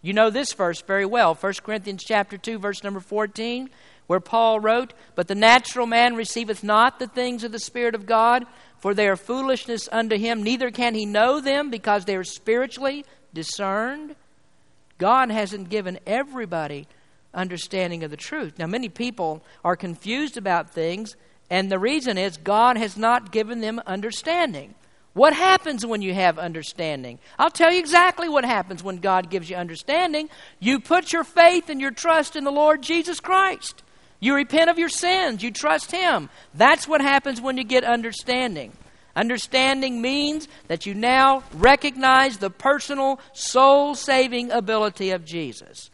You 0.00 0.12
know 0.12 0.30
this 0.30 0.52
verse 0.52 0.80
very 0.80 1.06
well, 1.06 1.34
1 1.34 1.52
Corinthians 1.64 2.04
chapter 2.04 2.38
2 2.38 2.60
verse 2.60 2.84
number 2.84 3.00
14 3.00 3.68
where 4.06 4.20
Paul 4.20 4.60
wrote, 4.60 4.94
But 5.14 5.28
the 5.28 5.34
natural 5.34 5.86
man 5.86 6.14
receiveth 6.14 6.62
not 6.62 6.98
the 6.98 7.06
things 7.06 7.44
of 7.44 7.52
the 7.52 7.58
Spirit 7.58 7.94
of 7.94 8.06
God, 8.06 8.46
for 8.78 8.94
they 8.94 9.08
are 9.08 9.16
foolishness 9.16 9.88
unto 9.90 10.16
him, 10.16 10.42
neither 10.42 10.70
can 10.70 10.94
he 10.94 11.06
know 11.06 11.40
them, 11.40 11.70
because 11.70 12.04
they 12.04 12.16
are 12.16 12.24
spiritually 12.24 13.04
discerned. 13.34 14.14
God 14.98 15.30
hasn't 15.30 15.70
given 15.70 15.98
everybody 16.06 16.86
understanding 17.34 18.04
of 18.04 18.10
the 18.10 18.16
truth. 18.16 18.58
Now, 18.58 18.66
many 18.66 18.88
people 18.88 19.42
are 19.64 19.76
confused 19.76 20.36
about 20.36 20.70
things, 20.70 21.16
and 21.50 21.70
the 21.70 21.78
reason 21.78 22.16
is 22.16 22.36
God 22.36 22.76
has 22.76 22.96
not 22.96 23.32
given 23.32 23.60
them 23.60 23.80
understanding. 23.86 24.74
What 25.14 25.32
happens 25.32 25.84
when 25.84 26.02
you 26.02 26.12
have 26.12 26.38
understanding? 26.38 27.18
I'll 27.38 27.50
tell 27.50 27.72
you 27.72 27.78
exactly 27.78 28.28
what 28.28 28.44
happens 28.44 28.82
when 28.84 28.98
God 28.98 29.30
gives 29.30 29.48
you 29.48 29.56
understanding. 29.56 30.28
You 30.60 30.78
put 30.80 31.12
your 31.12 31.24
faith 31.24 31.70
and 31.70 31.80
your 31.80 31.90
trust 31.90 32.36
in 32.36 32.44
the 32.44 32.50
Lord 32.52 32.82
Jesus 32.82 33.18
Christ. 33.18 33.82
You 34.20 34.34
repent 34.34 34.70
of 34.70 34.78
your 34.78 34.88
sins. 34.88 35.42
You 35.42 35.50
trust 35.50 35.90
Him. 35.92 36.30
That's 36.54 36.88
what 36.88 37.00
happens 37.00 37.40
when 37.40 37.56
you 37.56 37.64
get 37.64 37.84
understanding. 37.84 38.72
Understanding 39.14 40.02
means 40.02 40.48
that 40.68 40.86
you 40.86 40.94
now 40.94 41.42
recognize 41.54 42.38
the 42.38 42.50
personal, 42.50 43.18
soul 43.32 43.94
saving 43.94 44.50
ability 44.50 45.10
of 45.10 45.24
Jesus. 45.24 45.90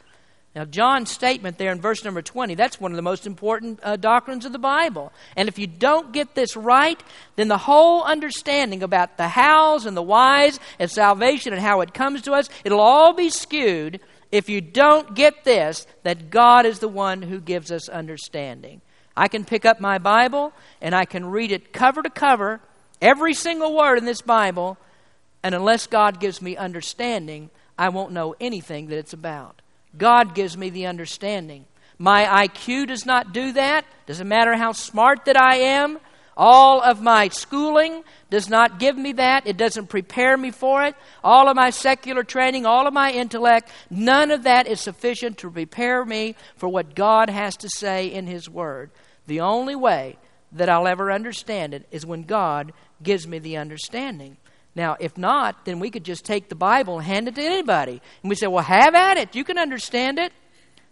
Now, 0.55 0.67
John's 0.67 1.11
statement 1.11 1.57
there 1.57 1.73
in 1.73 1.81
verse 1.81 2.05
number 2.05 2.21
20, 2.21 2.57
that's 2.57 2.79
one 2.79 2.93
of 2.93 2.97
the 2.97 3.03
most 3.03 3.27
important 3.27 3.81
uh, 3.83 3.97
doctrines 3.97 4.45
of 4.45 4.53
the 4.53 4.59
Bible. 4.59 5.11
And 5.35 5.49
if 5.49 5.59
you 5.59 5.67
don't 5.67 6.13
get 6.13 6.35
this 6.35 6.57
right, 6.57 7.03
then 7.37 7.49
the 7.49 7.57
whole 7.57 8.03
understanding 8.03 8.83
about 8.83 9.17
the 9.17 9.29
hows 9.29 9.87
and 9.87 9.97
the 9.97 10.03
whys 10.03 10.61
and 10.79 10.91
salvation 10.91 11.55
and 11.55 11.63
how 11.63 11.81
it 11.81 11.95
comes 11.95 12.21
to 12.23 12.33
us, 12.33 12.51
it'll 12.65 12.81
all 12.83 13.15
be 13.15 13.31
skewed 13.31 13.99
if 14.33 14.49
you 14.49 14.63
don't 14.63 15.15
get 15.15 15.45
this, 15.45 15.87
that 16.05 16.31
God 16.31 16.65
is 16.65 16.79
the 16.79 16.89
one 16.89 17.21
who 17.21 17.39
gives 17.39 17.71
us 17.71 17.89
understanding. 17.91 18.81
I 19.15 19.29
can 19.29 19.45
pick 19.45 19.67
up 19.67 19.79
my 19.79 19.99
Bible 19.99 20.55
and 20.81 20.95
I 20.95 21.05
can 21.05 21.27
read 21.27 21.53
it 21.53 21.71
cover 21.73 22.03
to 22.03 22.09
cover, 22.09 22.61
every 23.01 23.35
single 23.35 23.77
word 23.77 23.99
in 23.99 24.07
this 24.07 24.23
Bible, 24.23 24.79
and 25.43 25.55
unless 25.55 25.87
God 25.87 26.19
gives 26.19 26.41
me 26.41 26.57
understanding, 26.57 27.51
I 27.79 27.91
won't 27.91 28.13
know 28.13 28.35
anything 28.41 28.87
that 28.87 28.97
it's 28.99 29.13
about. 29.13 29.61
God 29.99 30.35
gives 30.35 30.57
me 30.57 30.71
the 30.71 30.87
understanding. 30.87 31.67
My 31.99 32.25
IQ 32.49 32.87
does 32.89 33.05
not 33.05 33.35
do 33.35 33.53
that. 33.53 33.85
Doesn't 34.07 34.27
matter 34.29 34.57
how 34.57 34.73
smart 34.73 35.27
that 35.27 35.39
I 35.39 35.57
am. 35.57 35.99
All 36.37 36.81
of 36.81 37.03
my 37.03 37.29
schooling 37.29 38.03
does 38.31 38.49
not 38.49 38.79
give 38.79 38.97
me 38.97 39.13
that. 39.15 39.47
It 39.47 39.57
doesn't 39.59 39.89
prepare 39.89 40.37
me 40.37 40.51
for 40.51 40.83
it. 40.85 40.95
All 41.23 41.49
of 41.49 41.57
my 41.57 41.71
secular 41.71 42.23
training, 42.25 42.65
all 42.65 42.87
of 42.87 42.95
my 42.95 43.13
intellect, 43.13 43.71
none 43.91 44.31
of 44.31 44.45
that 44.45 44.67
is 44.67 44.81
sufficient 44.81 45.39
to 45.39 45.51
prepare 45.51 46.05
me 46.05 46.35
for 46.57 46.69
what 46.69 46.95
God 46.95 47.29
has 47.29 47.57
to 47.59 47.69
say 47.69 48.07
in 48.07 48.27
His 48.27 48.49
Word. 48.49 48.91
The 49.27 49.41
only 49.41 49.77
way 49.77 50.17
that 50.53 50.71
I'll 50.71 50.89
ever 50.89 51.13
understand 51.13 51.75
it 51.75 51.87
is 51.91 52.07
when 52.07 52.23
God 52.23 52.73
gives 53.03 53.27
me 53.29 53.39
the 53.39 53.59
understanding. 53.59 54.39
Now, 54.75 54.97
if 55.01 55.19
not, 55.19 55.67
then 55.67 55.81
we 55.81 55.91
could 55.91 56.05
just 56.05 56.25
take 56.25 56.49
the 56.49 56.55
Bible 56.55 56.97
and 56.99 57.07
hand 57.07 57.29
it 57.29 57.35
to 57.35 57.43
anybody. 57.43 58.01
And 58.23 58.31
we 58.31 58.37
say, 58.37 58.47
well, 58.47 58.65
have 58.65 58.95
at 58.95 59.19
it. 59.19 59.35
You 59.37 59.45
can 59.45 59.59
understand 59.59 60.19
it. 60.19 60.33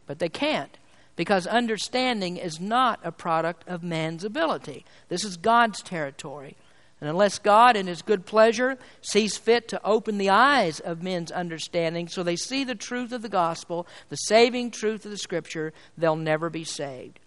But 0.06 0.18
they 0.18 0.28
can't 0.28 0.76
because 1.20 1.46
understanding 1.46 2.38
is 2.38 2.58
not 2.60 2.98
a 3.04 3.12
product 3.12 3.62
of 3.68 3.82
man's 3.82 4.24
ability. 4.24 4.86
This 5.10 5.22
is 5.22 5.36
God's 5.36 5.82
territory. 5.82 6.56
And 6.98 7.10
unless 7.10 7.38
God, 7.38 7.76
in 7.76 7.86
His 7.88 8.00
good 8.00 8.24
pleasure, 8.24 8.78
sees 9.02 9.36
fit 9.36 9.68
to 9.68 9.84
open 9.84 10.16
the 10.16 10.30
eyes 10.30 10.80
of 10.80 11.02
men's 11.02 11.30
understanding 11.30 12.08
so 12.08 12.22
they 12.22 12.36
see 12.36 12.64
the 12.64 12.74
truth 12.74 13.12
of 13.12 13.20
the 13.20 13.28
gospel, 13.28 13.86
the 14.08 14.16
saving 14.16 14.70
truth 14.70 15.04
of 15.04 15.10
the 15.10 15.18
scripture, 15.18 15.74
they'll 15.98 16.16
never 16.16 16.48
be 16.48 16.64
saved. 16.64 17.18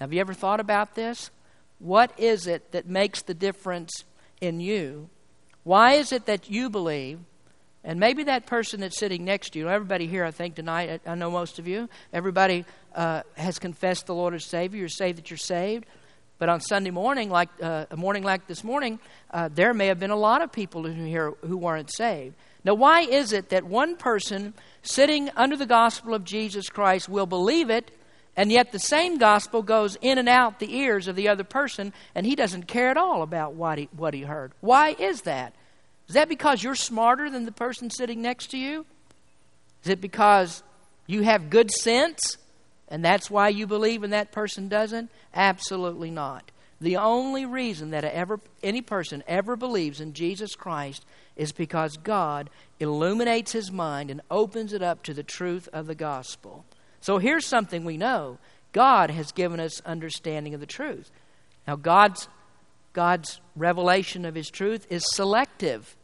Have 0.00 0.12
you 0.12 0.18
ever 0.18 0.34
thought 0.34 0.58
about 0.58 0.96
this? 0.96 1.30
What 1.78 2.10
is 2.18 2.48
it 2.48 2.72
that 2.72 2.88
makes 2.88 3.22
the 3.22 3.32
difference 3.34 4.02
in 4.40 4.58
you? 4.58 5.08
Why 5.62 5.92
is 5.92 6.10
it 6.10 6.26
that 6.26 6.50
you 6.50 6.68
believe 6.68 7.20
and 7.82 7.98
maybe 7.98 8.24
that 8.24 8.46
person 8.46 8.80
that's 8.80 8.98
sitting 8.98 9.24
next 9.24 9.50
to 9.50 9.58
you, 9.58 9.68
everybody 9.68 10.06
here, 10.06 10.24
I 10.24 10.30
think, 10.32 10.54
tonight, 10.54 11.00
I 11.06 11.14
know 11.14 11.30
most 11.30 11.58
of 11.58 11.66
you, 11.66 11.88
everybody 12.12 12.66
uh, 12.94 13.22
has 13.36 13.58
confessed 13.58 14.06
the 14.06 14.14
Lord 14.14 14.34
as 14.34 14.44
Savior. 14.44 14.80
You're 14.80 14.88
saved 14.88 15.18
that 15.18 15.30
you're 15.30 15.38
saved. 15.38 15.86
But 16.38 16.48
on 16.48 16.60
Sunday 16.60 16.90
morning, 16.90 17.30
like 17.30 17.48
uh, 17.62 17.86
a 17.90 17.96
morning 17.96 18.22
like 18.22 18.46
this 18.46 18.64
morning, 18.64 18.98
uh, 19.30 19.48
there 19.54 19.72
may 19.74 19.86
have 19.86 19.98
been 19.98 20.10
a 20.10 20.16
lot 20.16 20.42
of 20.42 20.52
people 20.52 20.84
here 20.84 21.32
who 21.46 21.56
weren't 21.56 21.90
saved. 21.92 22.34
Now, 22.64 22.74
why 22.74 23.00
is 23.02 23.32
it 23.32 23.48
that 23.50 23.64
one 23.64 23.96
person 23.96 24.52
sitting 24.82 25.30
under 25.36 25.56
the 25.56 25.66
gospel 25.66 26.12
of 26.14 26.24
Jesus 26.24 26.68
Christ 26.68 27.08
will 27.08 27.26
believe 27.26 27.70
it, 27.70 27.90
and 28.36 28.52
yet 28.52 28.72
the 28.72 28.78
same 28.78 29.16
gospel 29.16 29.62
goes 29.62 29.96
in 30.02 30.18
and 30.18 30.28
out 30.28 30.60
the 30.60 30.74
ears 30.76 31.08
of 31.08 31.16
the 31.16 31.28
other 31.28 31.44
person, 31.44 31.92
and 32.14 32.26
he 32.26 32.34
doesn't 32.34 32.66
care 32.68 32.88
at 32.88 32.98
all 32.98 33.22
about 33.22 33.54
what 33.54 33.78
he, 33.78 33.88
what 33.96 34.12
he 34.14 34.22
heard? 34.22 34.52
Why 34.60 34.90
is 34.98 35.22
that? 35.22 35.54
Is 36.10 36.14
that 36.14 36.28
because 36.28 36.60
you're 36.60 36.74
smarter 36.74 37.30
than 37.30 37.44
the 37.44 37.52
person 37.52 37.88
sitting 37.88 38.20
next 38.20 38.48
to 38.48 38.58
you? 38.58 38.84
Is 39.84 39.90
it 39.90 40.00
because 40.00 40.64
you 41.06 41.22
have 41.22 41.50
good 41.50 41.70
sense 41.70 42.18
and 42.88 43.04
that's 43.04 43.30
why 43.30 43.48
you 43.50 43.68
believe 43.68 44.02
and 44.02 44.12
that 44.12 44.32
person 44.32 44.66
doesn't? 44.68 45.08
Absolutely 45.32 46.10
not. 46.10 46.50
The 46.80 46.96
only 46.96 47.46
reason 47.46 47.90
that 47.90 48.02
ever, 48.02 48.40
any 48.60 48.82
person 48.82 49.22
ever 49.28 49.54
believes 49.54 50.00
in 50.00 50.12
Jesus 50.12 50.56
Christ 50.56 51.06
is 51.36 51.52
because 51.52 51.96
God 51.96 52.50
illuminates 52.80 53.52
his 53.52 53.70
mind 53.70 54.10
and 54.10 54.20
opens 54.32 54.72
it 54.72 54.82
up 54.82 55.04
to 55.04 55.14
the 55.14 55.22
truth 55.22 55.68
of 55.72 55.86
the 55.86 55.94
gospel. 55.94 56.64
So 57.00 57.18
here's 57.18 57.46
something 57.46 57.84
we 57.84 57.96
know 57.96 58.38
God 58.72 59.12
has 59.12 59.30
given 59.30 59.60
us 59.60 59.80
understanding 59.82 60.54
of 60.54 60.60
the 60.60 60.66
truth. 60.66 61.08
Now, 61.68 61.76
God's, 61.76 62.26
God's 62.94 63.40
revelation 63.54 64.24
of 64.24 64.34
his 64.34 64.50
truth 64.50 64.88
is 64.90 65.04
selective. 65.14 65.96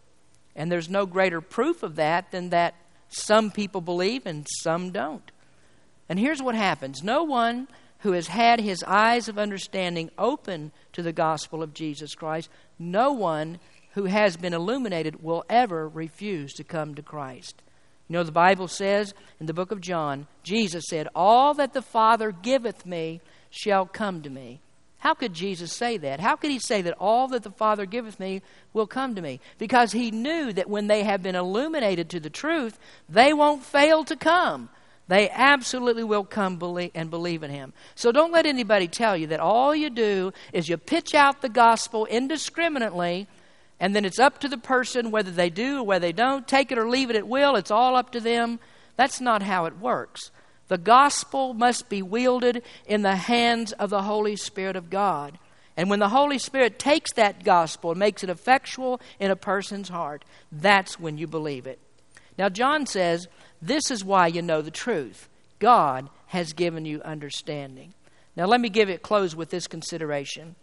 And 0.56 0.72
there's 0.72 0.88
no 0.88 1.04
greater 1.06 1.40
proof 1.42 1.82
of 1.82 1.96
that 1.96 2.30
than 2.32 2.48
that 2.50 2.74
some 3.08 3.50
people 3.50 3.82
believe 3.82 4.24
and 4.24 4.46
some 4.62 4.90
don't. 4.90 5.30
And 6.08 6.18
here's 6.18 6.42
what 6.42 6.54
happens 6.54 7.02
no 7.04 7.22
one 7.24 7.68
who 8.00 8.12
has 8.12 8.26
had 8.28 8.58
his 8.60 8.82
eyes 8.84 9.28
of 9.28 9.38
understanding 9.38 10.10
open 10.18 10.72
to 10.94 11.02
the 11.02 11.12
gospel 11.12 11.62
of 11.62 11.74
Jesus 11.74 12.14
Christ, 12.14 12.48
no 12.78 13.12
one 13.12 13.58
who 13.92 14.06
has 14.06 14.36
been 14.36 14.54
illuminated 14.54 15.22
will 15.22 15.44
ever 15.48 15.86
refuse 15.88 16.52
to 16.54 16.64
come 16.64 16.94
to 16.94 17.02
Christ. 17.02 17.62
You 18.08 18.14
know, 18.14 18.22
the 18.22 18.32
Bible 18.32 18.68
says 18.68 19.12
in 19.40 19.46
the 19.46 19.54
book 19.54 19.72
of 19.72 19.80
John, 19.80 20.26
Jesus 20.42 20.84
said, 20.88 21.08
All 21.14 21.52
that 21.54 21.72
the 21.74 21.82
Father 21.82 22.30
giveth 22.30 22.86
me 22.86 23.20
shall 23.50 23.84
come 23.84 24.22
to 24.22 24.30
me, 24.30 24.60
how 25.06 25.14
could 25.14 25.34
Jesus 25.34 25.72
say 25.72 25.98
that? 25.98 26.18
How 26.18 26.34
could 26.34 26.50
he 26.50 26.58
say 26.58 26.82
that 26.82 26.96
all 26.98 27.28
that 27.28 27.44
the 27.44 27.52
Father 27.52 27.86
giveth 27.86 28.18
me 28.18 28.42
will 28.72 28.88
come 28.88 29.14
to 29.14 29.22
me? 29.22 29.38
Because 29.56 29.92
he 29.92 30.10
knew 30.10 30.52
that 30.54 30.68
when 30.68 30.88
they 30.88 31.04
have 31.04 31.22
been 31.22 31.36
illuminated 31.36 32.10
to 32.10 32.18
the 32.18 32.28
truth, 32.28 32.76
they 33.08 33.32
won't 33.32 33.62
fail 33.62 34.02
to 34.02 34.16
come. 34.16 34.68
They 35.06 35.30
absolutely 35.30 36.02
will 36.02 36.24
come 36.24 36.56
believe 36.56 36.90
and 36.92 37.08
believe 37.08 37.44
in 37.44 37.52
him. 37.52 37.72
So 37.94 38.10
don't 38.10 38.32
let 38.32 38.46
anybody 38.46 38.88
tell 38.88 39.16
you 39.16 39.28
that 39.28 39.38
all 39.38 39.76
you 39.76 39.90
do 39.90 40.32
is 40.52 40.68
you 40.68 40.76
pitch 40.76 41.14
out 41.14 41.40
the 41.40 41.48
gospel 41.50 42.06
indiscriminately, 42.06 43.28
and 43.78 43.94
then 43.94 44.04
it's 44.04 44.18
up 44.18 44.40
to 44.40 44.48
the 44.48 44.58
person 44.58 45.12
whether 45.12 45.30
they 45.30 45.50
do 45.50 45.78
or 45.82 45.82
whether 45.84 46.04
they 46.04 46.12
don't, 46.12 46.48
take 46.48 46.72
it 46.72 46.78
or 46.78 46.88
leave 46.88 47.10
it 47.10 47.16
at 47.16 47.28
will, 47.28 47.54
it's 47.54 47.70
all 47.70 47.94
up 47.94 48.10
to 48.10 48.18
them. 48.20 48.58
That's 48.96 49.20
not 49.20 49.44
how 49.44 49.66
it 49.66 49.78
works. 49.78 50.32
The 50.68 50.78
gospel 50.78 51.54
must 51.54 51.88
be 51.88 52.02
wielded 52.02 52.62
in 52.86 53.02
the 53.02 53.14
hands 53.16 53.72
of 53.72 53.90
the 53.90 54.02
Holy 54.02 54.36
Spirit 54.36 54.74
of 54.76 54.90
God. 54.90 55.38
And 55.76 55.88
when 55.90 55.98
the 56.00 56.08
Holy 56.08 56.38
Spirit 56.38 56.78
takes 56.78 57.12
that 57.12 57.44
gospel 57.44 57.90
and 57.90 58.00
makes 58.00 58.24
it 58.24 58.30
effectual 58.30 59.00
in 59.20 59.30
a 59.30 59.36
person's 59.36 59.90
heart, 59.90 60.24
that's 60.50 60.98
when 60.98 61.18
you 61.18 61.26
believe 61.26 61.66
it. 61.66 61.78
Now, 62.38 62.48
John 62.48 62.86
says, 62.86 63.28
This 63.62 63.90
is 63.90 64.04
why 64.04 64.26
you 64.26 64.42
know 64.42 64.60
the 64.62 64.70
truth. 64.70 65.28
God 65.58 66.08
has 66.28 66.52
given 66.52 66.84
you 66.84 67.00
understanding. 67.02 67.94
Now, 68.36 68.46
let 68.46 68.60
me 68.60 68.68
give 68.68 68.90
it 68.90 69.02
close 69.02 69.36
with 69.36 69.50
this 69.50 69.66
consideration. 69.66 70.56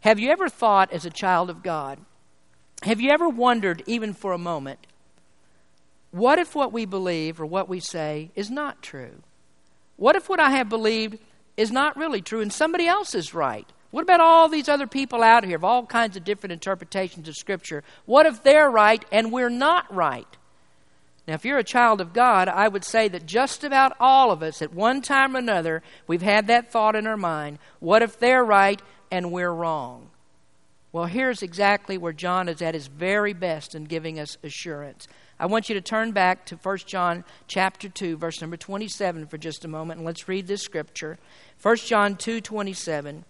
Have 0.00 0.18
you 0.18 0.30
ever 0.30 0.48
thought, 0.48 0.92
as 0.92 1.06
a 1.06 1.10
child 1.10 1.48
of 1.48 1.62
God, 1.62 1.98
have 2.82 3.00
you 3.00 3.10
ever 3.10 3.28
wondered, 3.28 3.82
even 3.86 4.12
for 4.12 4.32
a 4.32 4.38
moment, 4.38 4.86
what 6.10 6.38
if 6.38 6.54
what 6.54 6.72
we 6.72 6.84
believe 6.84 7.40
or 7.40 7.46
what 7.46 7.68
we 7.68 7.80
say 7.80 8.30
is 8.36 8.50
not 8.50 8.82
true? 8.82 9.22
What 9.96 10.16
if 10.16 10.28
what 10.28 10.40
I 10.40 10.50
have 10.50 10.68
believed 10.68 11.18
is 11.56 11.70
not 11.70 11.96
really 11.96 12.20
true 12.20 12.40
and 12.40 12.52
somebody 12.52 12.86
else 12.86 13.14
is 13.14 13.34
right? 13.34 13.66
What 13.90 14.02
about 14.02 14.20
all 14.20 14.48
these 14.48 14.68
other 14.68 14.86
people 14.86 15.22
out 15.22 15.44
here 15.44 15.56
of 15.56 15.64
all 15.64 15.86
kinds 15.86 16.16
of 16.16 16.24
different 16.24 16.52
interpretations 16.52 17.28
of 17.28 17.36
Scripture? 17.36 17.82
What 18.04 18.26
if 18.26 18.42
they're 18.42 18.70
right 18.70 19.02
and 19.10 19.32
we're 19.32 19.48
not 19.48 19.92
right? 19.94 20.26
Now, 21.26 21.34
if 21.34 21.44
you're 21.44 21.58
a 21.58 21.64
child 21.64 22.00
of 22.00 22.12
God, 22.12 22.46
I 22.48 22.68
would 22.68 22.84
say 22.84 23.08
that 23.08 23.26
just 23.26 23.64
about 23.64 23.94
all 23.98 24.30
of 24.30 24.42
us, 24.42 24.60
at 24.62 24.72
one 24.74 25.02
time 25.02 25.34
or 25.34 25.38
another, 25.38 25.82
we've 26.06 26.22
had 26.22 26.46
that 26.48 26.70
thought 26.70 26.94
in 26.94 27.06
our 27.06 27.16
mind 27.16 27.58
what 27.80 28.02
if 28.02 28.18
they're 28.18 28.44
right 28.44 28.80
and 29.10 29.32
we're 29.32 29.52
wrong? 29.52 30.10
Well, 30.92 31.06
here's 31.06 31.42
exactly 31.42 31.96
where 31.98 32.12
John 32.12 32.48
is 32.48 32.62
at 32.62 32.74
his 32.74 32.86
very 32.86 33.32
best 33.32 33.74
in 33.74 33.84
giving 33.84 34.18
us 34.20 34.36
assurance. 34.44 35.08
I 35.38 35.46
want 35.46 35.68
you 35.68 35.74
to 35.74 35.80
turn 35.82 36.12
back 36.12 36.46
to 36.46 36.56
1 36.56 36.78
John 36.86 37.22
chapter 37.46 37.90
2 37.90 38.16
verse 38.16 38.40
number 38.40 38.56
27 38.56 39.26
for 39.26 39.36
just 39.36 39.66
a 39.66 39.68
moment 39.68 39.98
and 39.98 40.06
let's 40.06 40.28
read 40.28 40.46
this 40.46 40.62
scripture. 40.62 41.18
1 41.60 41.76
John 41.86 42.16
2:27. 42.16 43.22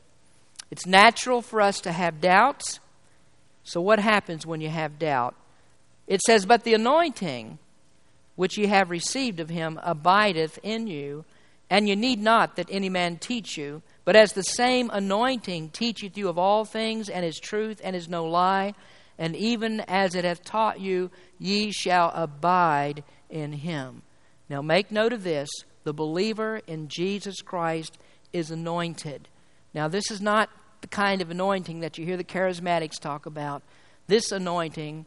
It's 0.70 0.86
natural 0.86 1.42
for 1.42 1.60
us 1.60 1.80
to 1.80 1.90
have 1.92 2.20
doubts. 2.20 2.78
So 3.64 3.80
what 3.80 3.98
happens 3.98 4.46
when 4.46 4.60
you 4.60 4.68
have 4.68 5.00
doubt? 5.00 5.34
It 6.06 6.20
says, 6.20 6.46
"But 6.46 6.62
the 6.62 6.74
anointing 6.74 7.58
which 8.36 8.56
ye 8.56 8.66
have 8.66 8.90
received 8.90 9.40
of 9.40 9.48
him 9.48 9.80
abideth 9.82 10.58
in 10.62 10.86
you, 10.86 11.24
and 11.70 11.88
ye 11.88 11.96
need 11.96 12.20
not 12.20 12.54
that 12.56 12.68
any 12.70 12.88
man 12.88 13.16
teach 13.16 13.56
you, 13.58 13.82
but 14.04 14.14
as 14.14 14.32
the 14.32 14.42
same 14.44 14.90
anointing 14.90 15.70
teacheth 15.70 16.16
you 16.16 16.28
of 16.28 16.38
all 16.38 16.64
things 16.64 17.08
and 17.08 17.24
is 17.24 17.38
truth 17.40 17.80
and 17.82 17.96
is 17.96 18.08
no 18.08 18.24
lie, 18.26 18.74
and 19.18 19.34
even 19.36 19.80
as 19.80 20.14
it 20.14 20.24
hath 20.24 20.44
taught 20.44 20.80
you, 20.80 21.10
ye 21.38 21.70
shall 21.72 22.12
abide 22.14 23.02
in 23.30 23.52
him. 23.52 24.02
Now 24.48 24.62
make 24.62 24.90
note 24.90 25.12
of 25.12 25.24
this 25.24 25.48
the 25.84 25.94
believer 25.94 26.60
in 26.66 26.88
Jesus 26.88 27.40
Christ 27.40 27.96
is 28.32 28.50
anointed. 28.50 29.28
Now, 29.72 29.88
this 29.88 30.10
is 30.10 30.20
not 30.20 30.50
the 30.80 30.88
kind 30.88 31.20
of 31.20 31.30
anointing 31.30 31.80
that 31.80 31.96
you 31.98 32.04
hear 32.04 32.16
the 32.16 32.24
charismatics 32.24 32.98
talk 32.98 33.24
about. 33.26 33.62
This 34.08 34.32
anointing 34.32 35.06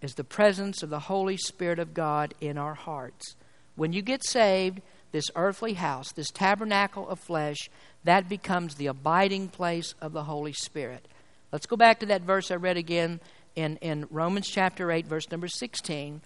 is 0.00 0.14
the 0.14 0.24
presence 0.24 0.82
of 0.82 0.88
the 0.90 1.00
Holy 1.00 1.36
Spirit 1.36 1.78
of 1.78 1.92
God 1.94 2.32
in 2.40 2.56
our 2.56 2.74
hearts. 2.74 3.34
When 3.76 3.92
you 3.92 4.00
get 4.02 4.24
saved, 4.24 4.80
this 5.12 5.26
earthly 5.36 5.74
house, 5.74 6.12
this 6.12 6.30
tabernacle 6.30 7.08
of 7.08 7.18
flesh, 7.20 7.68
that 8.04 8.28
becomes 8.28 8.74
the 8.76 8.86
abiding 8.86 9.48
place 9.48 9.94
of 10.00 10.12
the 10.12 10.24
Holy 10.24 10.52
Spirit. 10.52 11.06
Let's 11.52 11.66
go 11.66 11.76
back 11.76 12.00
to 12.00 12.06
that 12.06 12.22
verse 12.22 12.50
I 12.50 12.54
read 12.56 12.76
again 12.78 13.20
in, 13.56 13.76
in 13.76 14.06
Romans 14.10 14.48
chapter 14.48 14.90
8, 14.90 15.06
verse 15.06 15.30
number 15.30 15.48
16, 15.48 16.20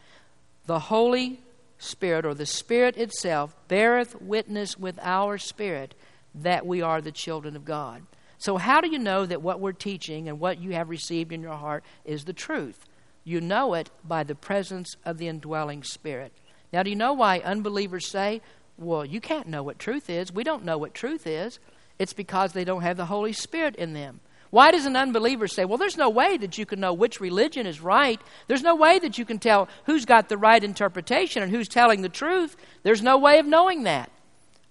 the 0.66 0.78
Holy 0.78 1.40
Spirit, 1.78 2.24
or 2.24 2.34
the 2.34 2.46
Spirit 2.46 2.96
itself, 2.96 3.54
beareth 3.68 4.20
witness 4.20 4.78
with 4.78 4.98
our 5.02 5.38
spirit 5.38 5.94
that 6.34 6.66
we 6.66 6.82
are 6.82 7.00
the 7.00 7.12
children 7.12 7.56
of 7.56 7.64
God. 7.64 8.02
So, 8.38 8.56
how 8.56 8.80
do 8.80 8.90
you 8.90 8.98
know 8.98 9.26
that 9.26 9.42
what 9.42 9.60
we're 9.60 9.72
teaching 9.72 10.28
and 10.28 10.38
what 10.38 10.60
you 10.60 10.70
have 10.72 10.90
received 10.90 11.32
in 11.32 11.42
your 11.42 11.56
heart 11.56 11.84
is 12.04 12.24
the 12.24 12.32
truth? 12.32 12.84
You 13.24 13.40
know 13.40 13.74
it 13.74 13.90
by 14.04 14.22
the 14.24 14.34
presence 14.36 14.96
of 15.04 15.18
the 15.18 15.28
indwelling 15.28 15.82
Spirit. 15.82 16.32
Now, 16.72 16.82
do 16.82 16.90
you 16.90 16.96
know 16.96 17.12
why 17.12 17.38
unbelievers 17.40 18.06
say, 18.06 18.40
Well, 18.76 19.04
you 19.04 19.20
can't 19.20 19.48
know 19.48 19.62
what 19.62 19.78
truth 19.78 20.08
is? 20.08 20.32
We 20.32 20.44
don't 20.44 20.64
know 20.64 20.78
what 20.78 20.94
truth 20.94 21.26
is. 21.26 21.58
It's 21.98 22.12
because 22.12 22.52
they 22.52 22.64
don't 22.64 22.82
have 22.82 22.96
the 22.96 23.06
Holy 23.06 23.32
Spirit 23.32 23.74
in 23.76 23.92
them. 23.92 24.20
Why 24.50 24.70
does 24.70 24.86
an 24.86 24.96
unbeliever 24.96 25.46
say, 25.46 25.64
well, 25.64 25.78
there's 25.78 25.96
no 25.96 26.08
way 26.08 26.36
that 26.38 26.56
you 26.56 26.64
can 26.64 26.80
know 26.80 26.92
which 26.94 27.20
religion 27.20 27.66
is 27.66 27.80
right? 27.80 28.20
There's 28.46 28.62
no 28.62 28.74
way 28.76 28.98
that 28.98 29.18
you 29.18 29.24
can 29.24 29.38
tell 29.38 29.68
who's 29.84 30.04
got 30.06 30.28
the 30.28 30.38
right 30.38 30.62
interpretation 30.62 31.42
and 31.42 31.52
who's 31.52 31.68
telling 31.68 32.02
the 32.02 32.08
truth. 32.08 32.56
There's 32.82 33.02
no 33.02 33.18
way 33.18 33.38
of 33.40 33.46
knowing 33.46 33.82
that. 33.82 34.10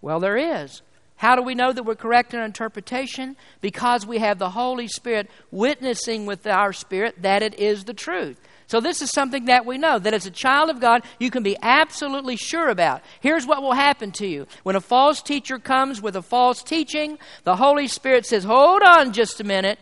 Well, 0.01 0.19
there 0.19 0.37
is. 0.37 0.81
How 1.17 1.35
do 1.35 1.41
we 1.41 1.55
know 1.55 1.71
that 1.73 1.83
we're 1.83 1.95
correct 1.95 2.33
in 2.33 2.39
our 2.39 2.45
interpretation? 2.45 3.35
Because 3.61 4.05
we 4.05 4.17
have 4.19 4.37
the 4.39 4.51
Holy 4.51 4.87
Spirit 4.87 5.29
witnessing 5.51 6.25
with 6.25 6.45
our 6.47 6.73
spirit 6.73 7.21
that 7.21 7.41
it 7.43 7.59
is 7.59 7.83
the 7.85 7.93
truth. 7.93 8.39
So, 8.69 8.81
this 8.81 9.01
is 9.01 9.09
something 9.11 9.45
that 9.45 9.65
we 9.65 9.77
know 9.77 9.97
that 9.97 10.13
as 10.13 10.25
a 10.25 10.31
child 10.31 10.69
of 10.69 10.81
God, 10.81 11.03
you 11.19 11.31
can 11.31 11.41
be 11.41 11.55
absolutely 11.61 12.35
sure 12.35 12.67
about. 12.67 13.01
Here's 13.21 13.45
what 13.47 13.61
will 13.61 13.71
happen 13.73 14.11
to 14.13 14.27
you 14.27 14.45
when 14.63 14.75
a 14.75 14.81
false 14.81 15.21
teacher 15.21 15.57
comes 15.57 16.01
with 16.01 16.17
a 16.17 16.21
false 16.21 16.61
teaching, 16.63 17.17
the 17.45 17.55
Holy 17.55 17.87
Spirit 17.87 18.25
says, 18.25 18.43
Hold 18.43 18.81
on 18.83 19.13
just 19.13 19.39
a 19.39 19.45
minute. 19.45 19.79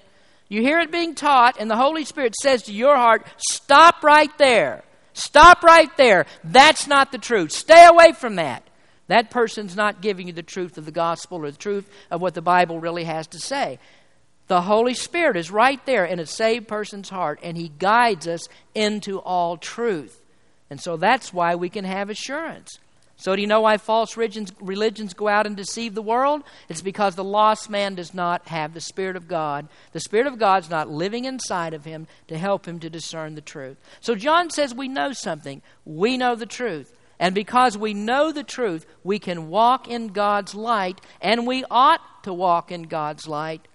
You 0.50 0.62
hear 0.62 0.80
it 0.80 0.92
being 0.92 1.16
taught, 1.16 1.58
and 1.60 1.70
the 1.70 1.76
Holy 1.76 2.06
Spirit 2.06 2.36
says 2.36 2.62
to 2.64 2.74
your 2.74 2.96
heart, 2.96 3.26
Stop 3.50 4.04
right 4.04 4.36
there. 4.38 4.84
Stop 5.14 5.64
right 5.64 5.90
there. 5.98 6.28
That's 6.44 6.86
not 6.86 7.12
the 7.12 7.18
truth. 7.18 7.54
Stay 7.54 7.88
away 7.88 8.12
from 8.12 8.36
that. 8.36 8.62
That 9.08 9.32
person's 9.32 9.76
not 9.76 10.02
giving 10.02 10.28
you 10.28 10.34
the 10.34 10.44
truth 10.44 10.78
of 10.78 10.86
the 10.86 10.92
gospel 10.92 11.44
or 11.44 11.50
the 11.50 11.58
truth 11.58 11.90
of 12.12 12.22
what 12.22 12.36
the 12.36 12.42
Bible 12.42 12.80
really 12.80 13.04
has 13.06 13.26
to 13.28 13.40
say. 13.40 13.80
The 14.48 14.62
Holy 14.62 14.94
Spirit 14.94 15.38
is 15.38 15.50
right 15.50 15.84
there 15.86 16.06
in 16.06 16.20
a 16.20 16.26
saved 16.26 16.68
person's 16.68 17.10
heart, 17.10 17.40
and 17.42 17.58
He 17.58 17.70
guides 17.80 18.28
us 18.28 18.48
into 18.76 19.20
all 19.20 19.58
truth. 19.58 20.22
And 20.70 20.80
so 20.80 20.98
that's 20.98 21.34
why 21.34 21.56
we 21.56 21.70
can 21.70 21.86
have 21.86 22.10
assurance. 22.10 22.80
So, 23.18 23.34
do 23.34 23.42
you 23.42 23.48
know 23.48 23.62
why 23.62 23.78
false 23.78 24.18
religions, 24.18 24.52
religions, 24.60 25.14
go 25.14 25.30
out 25.30 25.48
and 25.48 25.56
deceive 25.56 25.96
the 25.96 26.02
world? 26.02 26.44
It's 26.68 26.82
because 26.82 27.16
the 27.16 27.24
lost 27.24 27.70
man 27.70 27.96
does 27.96 28.14
not 28.14 28.50
have 28.50 28.74
the 28.74 28.82
Spirit 28.82 29.16
of 29.16 29.28
God. 29.30 29.70
The 29.94 30.02
Spirit 30.02 30.28
of 30.28 30.38
God's 30.38 30.70
not 30.70 30.90
living 30.90 31.24
inside 31.24 31.74
of 31.74 31.86
him 31.86 32.08
to 32.28 32.38
help 32.38 32.68
him 32.68 32.78
to 32.82 32.90
discern 32.90 33.36
the 33.36 33.42
truth. 33.42 33.78
So, 34.02 34.16
John 34.16 34.50
says 34.50 34.76
we 34.76 34.90
know 34.90 35.14
something, 35.14 35.62
we 35.86 36.18
know 36.18 36.36
the 36.36 36.46
truth. 36.46 36.94
And 37.18 37.34
because 37.34 37.78
we 37.78 37.94
know 37.94 38.34
the 38.34 38.44
truth, 38.44 38.86
we 39.06 39.20
can 39.20 39.48
walk 39.48 39.88
in 39.88 40.10
God's 40.10 40.54
light, 40.54 41.00
and 41.22 41.48
we 41.48 41.64
ought 41.72 42.02
to 42.26 42.34
walk 42.34 42.70
in 42.70 42.84
God's 42.84 43.28
light 43.30 43.66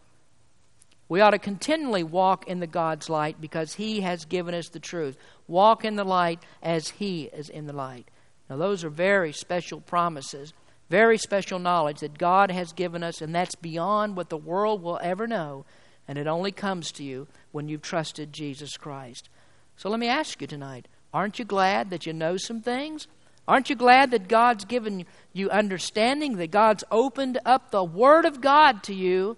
we 1.10 1.20
ought 1.22 1.30
to 1.30 1.40
continually 1.40 2.04
walk 2.04 2.46
in 2.46 2.60
the 2.60 2.68
God's 2.68 3.10
light 3.10 3.40
because 3.40 3.74
He 3.74 4.02
has 4.02 4.24
given 4.26 4.54
us 4.54 4.68
the 4.68 4.78
truth. 4.78 5.16
Walk 5.48 5.84
in 5.84 5.96
the 5.96 6.04
light 6.04 6.38
as 6.62 6.88
He 6.90 7.22
is 7.24 7.48
in 7.48 7.66
the 7.66 7.72
light. 7.72 8.06
Now, 8.48 8.56
those 8.56 8.84
are 8.84 8.90
very 8.90 9.32
special 9.32 9.80
promises, 9.80 10.52
very 10.88 11.18
special 11.18 11.58
knowledge 11.58 11.98
that 11.98 12.16
God 12.16 12.52
has 12.52 12.72
given 12.72 13.02
us, 13.02 13.20
and 13.20 13.34
that's 13.34 13.56
beyond 13.56 14.16
what 14.16 14.28
the 14.28 14.36
world 14.36 14.84
will 14.84 15.00
ever 15.02 15.26
know. 15.26 15.66
And 16.06 16.16
it 16.16 16.28
only 16.28 16.52
comes 16.52 16.92
to 16.92 17.02
you 17.02 17.26
when 17.50 17.68
you've 17.68 17.82
trusted 17.82 18.32
Jesus 18.32 18.76
Christ. 18.76 19.28
So 19.76 19.88
let 19.90 19.98
me 19.98 20.08
ask 20.08 20.40
you 20.40 20.46
tonight 20.46 20.86
aren't 21.12 21.40
you 21.40 21.44
glad 21.44 21.90
that 21.90 22.06
you 22.06 22.12
know 22.12 22.36
some 22.36 22.60
things? 22.60 23.08
Aren't 23.48 23.68
you 23.68 23.74
glad 23.74 24.12
that 24.12 24.28
God's 24.28 24.64
given 24.64 25.04
you 25.32 25.50
understanding, 25.50 26.36
that 26.36 26.52
God's 26.52 26.84
opened 26.88 27.36
up 27.44 27.72
the 27.72 27.82
Word 27.82 28.26
of 28.26 28.40
God 28.40 28.84
to 28.84 28.94
you 28.94 29.36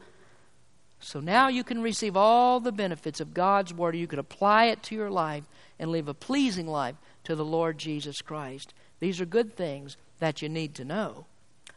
so 1.02 1.18
now 1.18 1.48
you 1.48 1.64
can 1.64 1.82
receive 1.82 2.16
all 2.16 2.60
the 2.60 2.70
benefits 2.72 3.20
of 3.20 3.34
God's 3.34 3.74
Word. 3.74 3.96
You 3.96 4.06
can 4.06 4.20
apply 4.20 4.66
it 4.66 4.84
to 4.84 4.94
your 4.94 5.10
life 5.10 5.42
and 5.78 5.90
live 5.90 6.06
a 6.08 6.14
pleasing 6.14 6.68
life 6.68 6.94
to 7.24 7.34
the 7.34 7.44
Lord 7.44 7.76
Jesus 7.76 8.22
Christ. 8.22 8.72
These 9.00 9.20
are 9.20 9.24
good 9.26 9.54
things 9.56 9.96
that 10.20 10.42
you 10.42 10.48
need 10.48 10.76
to 10.76 10.84
know. 10.84 11.26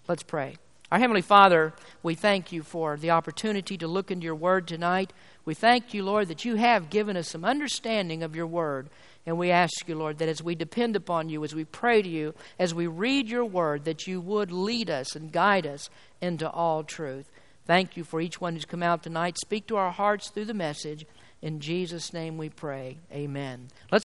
Let's 0.07 0.21
pray. 0.21 0.57
Our 0.91 0.99
Heavenly 0.99 1.23
Father, 1.23 1.73
we 2.03 2.13
thank 2.13 2.51
you 2.51 2.61
for 2.61 2.97
the 2.97 3.09
opportunity 3.09 3.75
to 3.79 3.87
look 3.87 4.11
into 4.11 4.25
your 4.25 4.35
Word 4.35 4.67
tonight. 4.67 5.11
We 5.43 5.55
thank 5.55 5.95
you, 5.95 6.03
Lord, 6.03 6.27
that 6.27 6.45
you 6.45 6.55
have 6.55 6.91
given 6.91 7.17
us 7.17 7.27
some 7.27 7.43
understanding 7.43 8.21
of 8.21 8.35
your 8.35 8.45
Word. 8.47 8.89
And 9.25 9.39
we 9.39 9.49
ask 9.49 9.87
you, 9.89 9.95
Lord, 9.95 10.19
that 10.19 10.29
as 10.29 10.43
we 10.43 10.53
depend 10.53 10.95
upon 10.95 11.29
you, 11.29 11.43
as 11.43 11.55
we 11.55 11.65
pray 11.65 12.03
to 12.03 12.09
you, 12.09 12.35
as 12.59 12.75
we 12.75 12.85
read 12.85 13.27
your 13.27 13.45
Word, 13.45 13.85
that 13.85 14.05
you 14.05 14.21
would 14.21 14.51
lead 14.51 14.91
us 14.91 15.15
and 15.15 15.31
guide 15.31 15.65
us 15.65 15.89
into 16.21 16.47
all 16.47 16.83
truth. 16.83 17.27
Thank 17.65 17.97
you 17.97 18.03
for 18.03 18.21
each 18.21 18.39
one 18.39 18.53
who's 18.53 18.65
come 18.65 18.83
out 18.83 19.01
tonight. 19.03 19.37
Speak 19.39 19.65
to 19.67 19.75
our 19.77 19.91
hearts 19.91 20.29
through 20.29 20.45
the 20.45 20.53
message. 20.53 21.05
In 21.41 21.59
Jesus' 21.59 22.13
name 22.13 22.37
we 22.37 22.49
pray. 22.49 22.97
Amen. 23.11 23.69
Let's 23.91 24.03